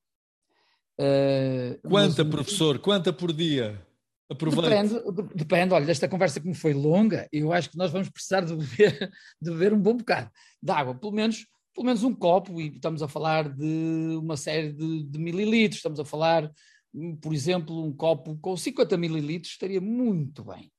Uh, 0.99 1.89
Quanta, 1.89 2.23
mas... 2.23 2.31
professor? 2.31 2.77
Quanta 2.77 3.11
por 3.11 3.33
dia? 3.33 3.86
Aproveite. 4.29 4.93
Depende, 4.93 5.35
depende, 5.35 5.73
olha, 5.73 5.85
desta 5.85 6.07
conversa 6.07 6.39
que 6.41 6.47
me 6.47 6.53
foi 6.53 6.73
longa, 6.73 7.27
eu 7.31 7.53
acho 7.53 7.69
que 7.69 7.77
nós 7.77 7.91
vamos 7.91 8.09
precisar 8.09 8.41
de 8.41 8.53
beber, 8.53 9.09
de 9.41 9.51
beber 9.51 9.73
um 9.73 9.79
bom 9.79 9.95
bocado 9.95 10.29
de 10.61 10.71
água, 10.71 10.93
pelo 10.93 11.13
menos, 11.13 11.47
pelo 11.73 11.85
menos 11.85 12.03
um 12.03 12.13
copo, 12.13 12.59
e 12.59 12.75
estamos 12.75 13.01
a 13.01 13.07
falar 13.07 13.47
de 13.47 14.17
uma 14.19 14.35
série 14.35 14.73
de, 14.73 15.03
de 15.03 15.17
mililitros, 15.17 15.77
estamos 15.77 15.99
a 15.99 16.05
falar, 16.05 16.51
por 17.21 17.33
exemplo, 17.33 17.81
um 17.81 17.93
copo 17.93 18.37
com 18.41 18.57
50 18.57 18.97
mililitros 18.97 19.53
estaria 19.53 19.79
muito 19.79 20.43
bem. 20.43 20.71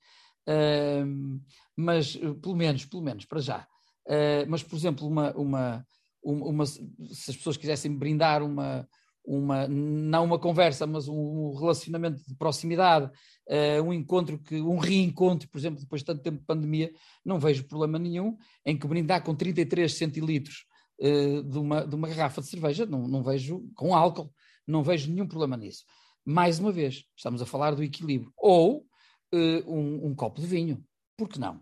Uh, 0.47 1.41
mas, 1.77 2.17
pelo 2.17 2.57
menos, 2.57 2.85
pelo 2.85 3.03
menos, 3.03 3.25
para 3.25 3.41
já. 3.41 3.67
Uh, 4.07 4.45
mas, 4.49 4.63
por 4.63 4.77
exemplo, 4.77 5.07
uma, 5.07 5.33
uma, 5.33 5.87
uma, 6.23 6.47
uma, 6.47 6.67
se 6.67 7.31
as 7.31 7.37
pessoas 7.37 7.57
quisessem 7.57 7.95
brindar 7.97 8.43
uma, 8.43 8.87
uma, 9.29 9.69
não 9.69 10.25
uma 10.25 10.39
conversa, 10.39 10.87
mas 10.87 11.07
um 11.07 11.55
relacionamento 11.55 12.27
de 12.27 12.35
proximidade, 12.35 13.13
uh, 13.47 13.83
um 13.83 13.93
encontro, 13.93 14.39
que, 14.39 14.59
um 14.59 14.79
reencontro, 14.79 15.47
por 15.51 15.59
exemplo, 15.59 15.81
depois 15.81 16.01
de 16.01 16.07
tanto 16.07 16.23
tempo 16.23 16.39
de 16.39 16.47
pandemia, 16.47 16.91
não 17.23 17.39
vejo 17.39 17.69
problema 17.69 17.99
nenhum 17.99 18.39
em 18.65 18.77
que 18.77 18.87
brindar 18.87 19.23
com 19.23 19.35
33 19.35 19.93
centilitros 19.93 20.65
uh, 21.01 21.43
de, 21.43 21.59
uma, 21.59 21.87
de 21.87 21.95
uma 21.95 22.09
garrafa 22.09 22.41
de 22.41 22.49
cerveja, 22.49 22.87
não, 22.87 23.07
não 23.07 23.23
vejo, 23.23 23.63
com 23.75 23.95
álcool, 23.95 24.33
não 24.67 24.83
vejo 24.83 25.11
nenhum 25.11 25.29
problema 25.29 25.59
nisso. 25.59 25.85
Mais 26.25 26.59
uma 26.59 26.73
vez, 26.73 27.05
estamos 27.15 27.43
a 27.43 27.47
falar 27.47 27.75
do 27.75 27.83
equilíbrio. 27.83 28.33
Ou 28.35 28.87
uh, 29.35 29.71
um, 29.75 30.07
um, 30.07 30.15
copo 30.15 30.41
de 30.41 30.47
vinho, 30.47 30.83
por 31.17 31.29
que 31.29 31.39
não? 31.39 31.61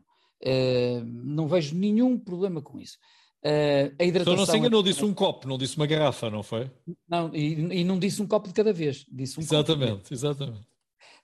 não 1.25 1.49
vejo 1.49 1.75
nenhum 1.75 2.19
problema 2.19 2.61
com 2.61 2.79
isso. 2.79 2.99
Uh, 3.47 3.95
a 4.01 4.05
hidratação. 4.05 4.33
Então 4.33 4.37
não 4.37 4.47
se 4.47 4.59
enganou, 4.59 4.83
disse 4.83 5.05
um 5.05 5.15
copo, 5.15 5.47
não 5.47 5.57
disse 5.57 5.77
uma 5.77 5.87
garrafa, 5.87 6.29
não 6.29 6.43
foi? 6.43 6.69
Não, 7.09 7.33
e, 7.33 7.81
e 7.81 7.85
não 7.85 7.97
disse 7.97 8.21
um 8.21 8.27
copo 8.27 8.49
de 8.49 8.55
cada 8.55 8.73
vez. 8.73 9.07
Disse 9.09 9.39
um 9.39 9.43
exatamente, 9.43 10.13
exatamente. 10.13 10.67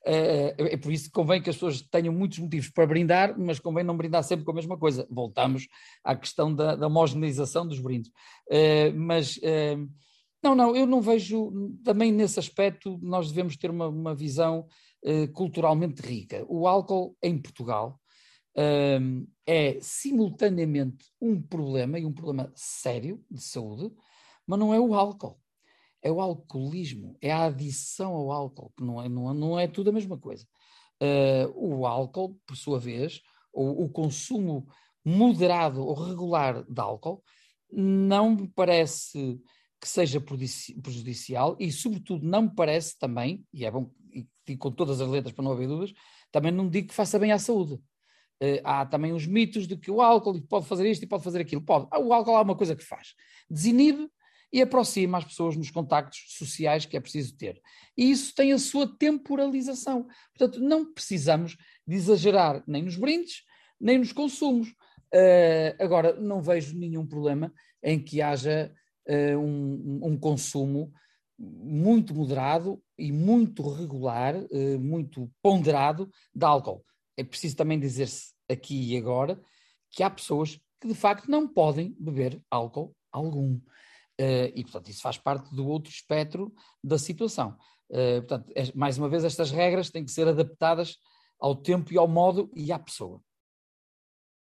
Uh, 0.07 0.55
é 0.57 0.77
por 0.77 0.93
isso 0.93 1.07
que 1.07 1.11
convém 1.11 1.43
que 1.43 1.51
as 1.51 1.57
pessoas 1.57 1.81
tenham 1.83 2.14
muitos 2.14 2.39
motivos 2.39 2.70
para 2.70 2.87
brindar, 2.87 3.37
mas 3.37 3.59
convém 3.59 3.83
não 3.83 3.97
brindar 3.97 4.23
sempre 4.23 4.45
com 4.45 4.53
a 4.53 4.55
mesma 4.55 4.79
coisa. 4.79 5.05
Voltamos 5.11 5.66
à 6.05 6.14
questão 6.14 6.55
da, 6.55 6.77
da 6.77 6.87
homogeneização 6.87 7.66
dos 7.66 7.81
brindes. 7.81 8.09
Uh, 8.49 8.95
mas 8.95 9.41
não, 10.41 10.55
não, 10.55 10.77
eu 10.77 10.87
não 10.87 11.01
vejo, 11.01 11.53
também 11.83 12.12
nesse 12.12 12.39
aspecto, 12.39 13.01
nós 13.03 13.31
devemos 13.31 13.57
ter 13.57 13.70
uma, 13.70 13.89
uma 13.89 14.14
visão 14.14 14.66
culturalmente 15.35 16.01
rica. 16.01 16.45
O 16.49 16.68
álcool 16.68 17.16
em 17.20 17.37
Portugal 17.37 18.01
um, 18.57 19.26
é 19.46 19.78
simultaneamente 19.80 21.07
um 21.20 21.40
problema, 21.40 21.98
e 21.98 22.05
um 22.05 22.12
problema 22.12 22.53
sério 22.55 23.24
de 23.30 23.42
saúde, 23.42 23.94
mas 24.46 24.59
não 24.59 24.74
é 24.74 24.80
o 24.80 24.94
álcool. 24.94 25.40
É 26.03 26.11
o 26.11 26.20
alcoolismo, 26.20 27.16
é 27.20 27.30
a 27.30 27.44
adição 27.44 28.12
ao 28.12 28.32
álcool, 28.32 28.72
que 28.76 28.82
não 28.82 29.00
é, 29.00 29.09
não 29.09 29.30
é, 29.30 29.34
não 29.34 29.61
é 29.61 29.68
tudo 29.68 29.90
a 29.90 29.92
mesma 29.92 30.18
coisa. 30.18 30.44
Uh, 31.00 31.80
o 31.80 31.86
álcool, 31.86 32.38
por 32.46 32.57
sua 32.57 32.78
vez, 32.78 33.20
o, 33.53 33.84
o 33.84 33.88
consumo 33.88 34.66
moderado 35.05 35.84
ou 35.84 35.94
regular 35.94 36.64
de 36.64 36.80
álcool, 36.80 37.22
não 37.70 38.34
me 38.34 38.48
parece 38.48 39.40
que 39.80 39.88
seja 39.88 40.20
prejudicial 40.20 41.57
e, 41.59 41.72
sobretudo, 41.72 42.24
não 42.24 42.42
me 42.42 42.55
parece 42.55 42.96
também, 42.98 43.44
e 43.53 43.64
é 43.64 43.70
bom, 43.70 43.90
e, 44.12 44.57
com 44.57 44.70
todas 44.70 45.00
as 45.00 45.09
letras 45.09 45.34
para 45.34 45.44
não 45.44 45.53
haver 45.53 45.66
dúvidas, 45.66 45.92
também 46.30 46.53
não 46.53 46.68
digo 46.68 46.88
que 46.88 46.94
faça 46.94 47.18
bem 47.18 47.32
à 47.32 47.38
saúde. 47.38 47.80
Uh, 48.43 48.59
há 48.64 48.84
também 48.84 49.12
os 49.12 49.24
mitos 49.24 49.68
de 49.68 49.76
que 49.76 49.88
o 49.88 50.03
álcool 50.03 50.43
pode 50.43 50.66
fazer 50.66 50.90
isto 50.90 51.05
e 51.05 51.07
pode 51.07 51.22
fazer 51.22 51.40
aquilo. 51.40 51.62
Pode. 51.62 51.86
Ah, 51.93 52.01
o 52.01 52.12
álcool 52.12 52.34
há 52.34 52.43
uma 52.43 52.57
coisa 52.57 52.74
que 52.74 52.82
faz: 52.82 53.14
desinibe 53.49 54.09
e 54.53 54.61
aproxima 54.61 55.18
as 55.18 55.24
pessoas 55.24 55.57
nos 55.57 55.70
contactos 55.70 56.24
sociais 56.26 56.84
que 56.84 56.97
é 56.97 57.01
preciso 57.01 57.36
ter. 57.36 57.62
E 57.97 58.11
isso 58.11 58.34
tem 58.34 58.53
a 58.53 58.59
sua 58.59 58.99
temporalização. 58.99 60.09
Portanto, 60.36 60.61
não 60.61 60.93
precisamos 60.93 61.57
de 61.86 61.95
exagerar 61.95 62.64
nem 62.66 62.82
nos 62.82 62.97
brindes, 62.97 63.45
nem 63.80 63.99
nos 63.99 64.12
consumos. 64.12 64.70
Uh, 65.14 65.76
agora, 65.78 66.20
não 66.20 66.43
vejo 66.43 66.76
nenhum 66.76 67.07
problema 67.07 67.53
em 67.80 68.03
que 68.03 68.20
haja 68.20 68.74
uh, 69.09 69.38
um, 69.38 70.01
um, 70.03 70.18
consumo 70.18 70.93
muito 71.38 72.12
moderado 72.12 72.82
e 72.99 73.12
muito 73.12 73.62
regular, 73.70 74.34
uh, 74.34 74.80
muito 74.80 75.30
ponderado 75.40 76.11
de 76.34 76.45
álcool 76.45 76.84
é 77.16 77.24
preciso 77.24 77.57
também 77.57 77.78
dizer-se 77.78 78.32
aqui 78.49 78.93
e 78.93 78.97
agora 78.97 79.40
que 79.90 80.03
há 80.03 80.11
pessoas 80.11 80.59
que 80.80 80.88
de 80.88 80.95
facto 80.95 81.30
não 81.30 81.47
podem 81.47 81.95
beber 81.99 82.43
álcool 82.51 82.95
algum. 83.12 83.55
Uh, 84.20 84.51
e, 84.55 84.62
portanto, 84.62 84.88
isso 84.88 85.03
faz 85.03 85.18
parte 85.18 85.55
do 85.55 85.66
outro 85.66 85.90
espectro 85.90 86.53
da 86.82 86.99
situação. 86.99 87.57
Uh, 87.90 88.20
portanto, 88.20 88.53
é, 88.55 88.72
mais 88.74 88.99
uma 88.99 89.09
vez, 89.09 89.24
estas 89.24 89.51
regras 89.51 89.90
têm 89.90 90.05
que 90.05 90.11
ser 90.11 90.26
adaptadas 90.26 90.97
ao 91.38 91.55
tempo 91.55 91.93
e 91.93 91.99
ao 91.99 92.09
modo 92.09 92.51
e 92.55 92.72
à 92.72 92.78
pessoa. 92.78 93.20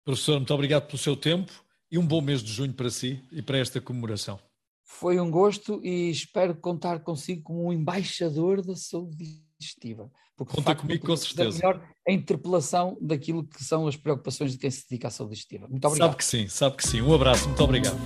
Professor, 0.05 0.36
muito 0.36 0.53
obrigado 0.55 0.86
pelo 0.86 0.99
seu 0.99 1.16
tempo 1.16 1.53
e 1.91 1.99
um 1.99 2.07
bom 2.07 2.20
mês 2.20 2.43
de 2.43 2.53
junho 2.53 2.72
para 2.74 2.91
si 2.91 3.22
e 3.30 3.43
para 3.43 3.59
esta 3.59 3.80
comemoração. 3.80 4.38
Foi 4.82 5.20
um 5.20 5.30
gosto 5.30 5.80
e 5.84 6.11
espero 6.11 6.55
contar 6.57 7.01
consigo 7.01 7.43
como 7.43 7.66
um 7.66 7.72
embaixador 7.72 8.64
da 8.64 8.74
saúde 8.74 9.43
digestiva. 9.61 10.11
Porque, 10.36 10.54
Conta 10.54 10.70
facto, 10.70 10.80
comigo 10.82 11.06
com 11.06 11.16
certeza. 11.16 11.56
melhor 11.58 11.82
a 12.08 12.12
interpelação 12.12 12.96
daquilo 13.00 13.46
que 13.46 13.62
são 13.62 13.86
as 13.86 13.96
preocupações 13.96 14.52
de 14.52 14.58
quem 14.58 14.70
se 14.70 14.88
dedica 14.88 15.08
à 15.08 15.11
saúde 15.11 15.34
digestiva. 15.34 15.68
Muito 15.68 15.84
obrigado. 15.84 16.08
Sabe 16.08 16.16
que 16.18 16.24
sim, 16.24 16.48
sabe 16.48 16.76
que 16.76 16.88
sim. 16.88 17.02
Um 17.02 17.14
abraço, 17.14 17.46
muito 17.46 17.62
obrigado. 17.62 17.96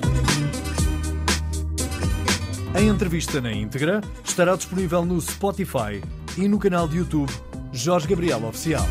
A 2.75 2.83
entrevista 2.83 3.41
na 3.41 3.53
íntegra 3.53 4.01
estará 4.25 4.57
disponível 4.57 5.05
no 5.05 5.21
Spotify 5.21 6.03
e 6.37 6.49
no 6.49 6.59
canal 6.59 6.89
de 6.89 6.97
YouTube 6.97 7.31
Jorge 7.73 8.09
Gabriel 8.09 8.45
Oficial. 8.45 8.85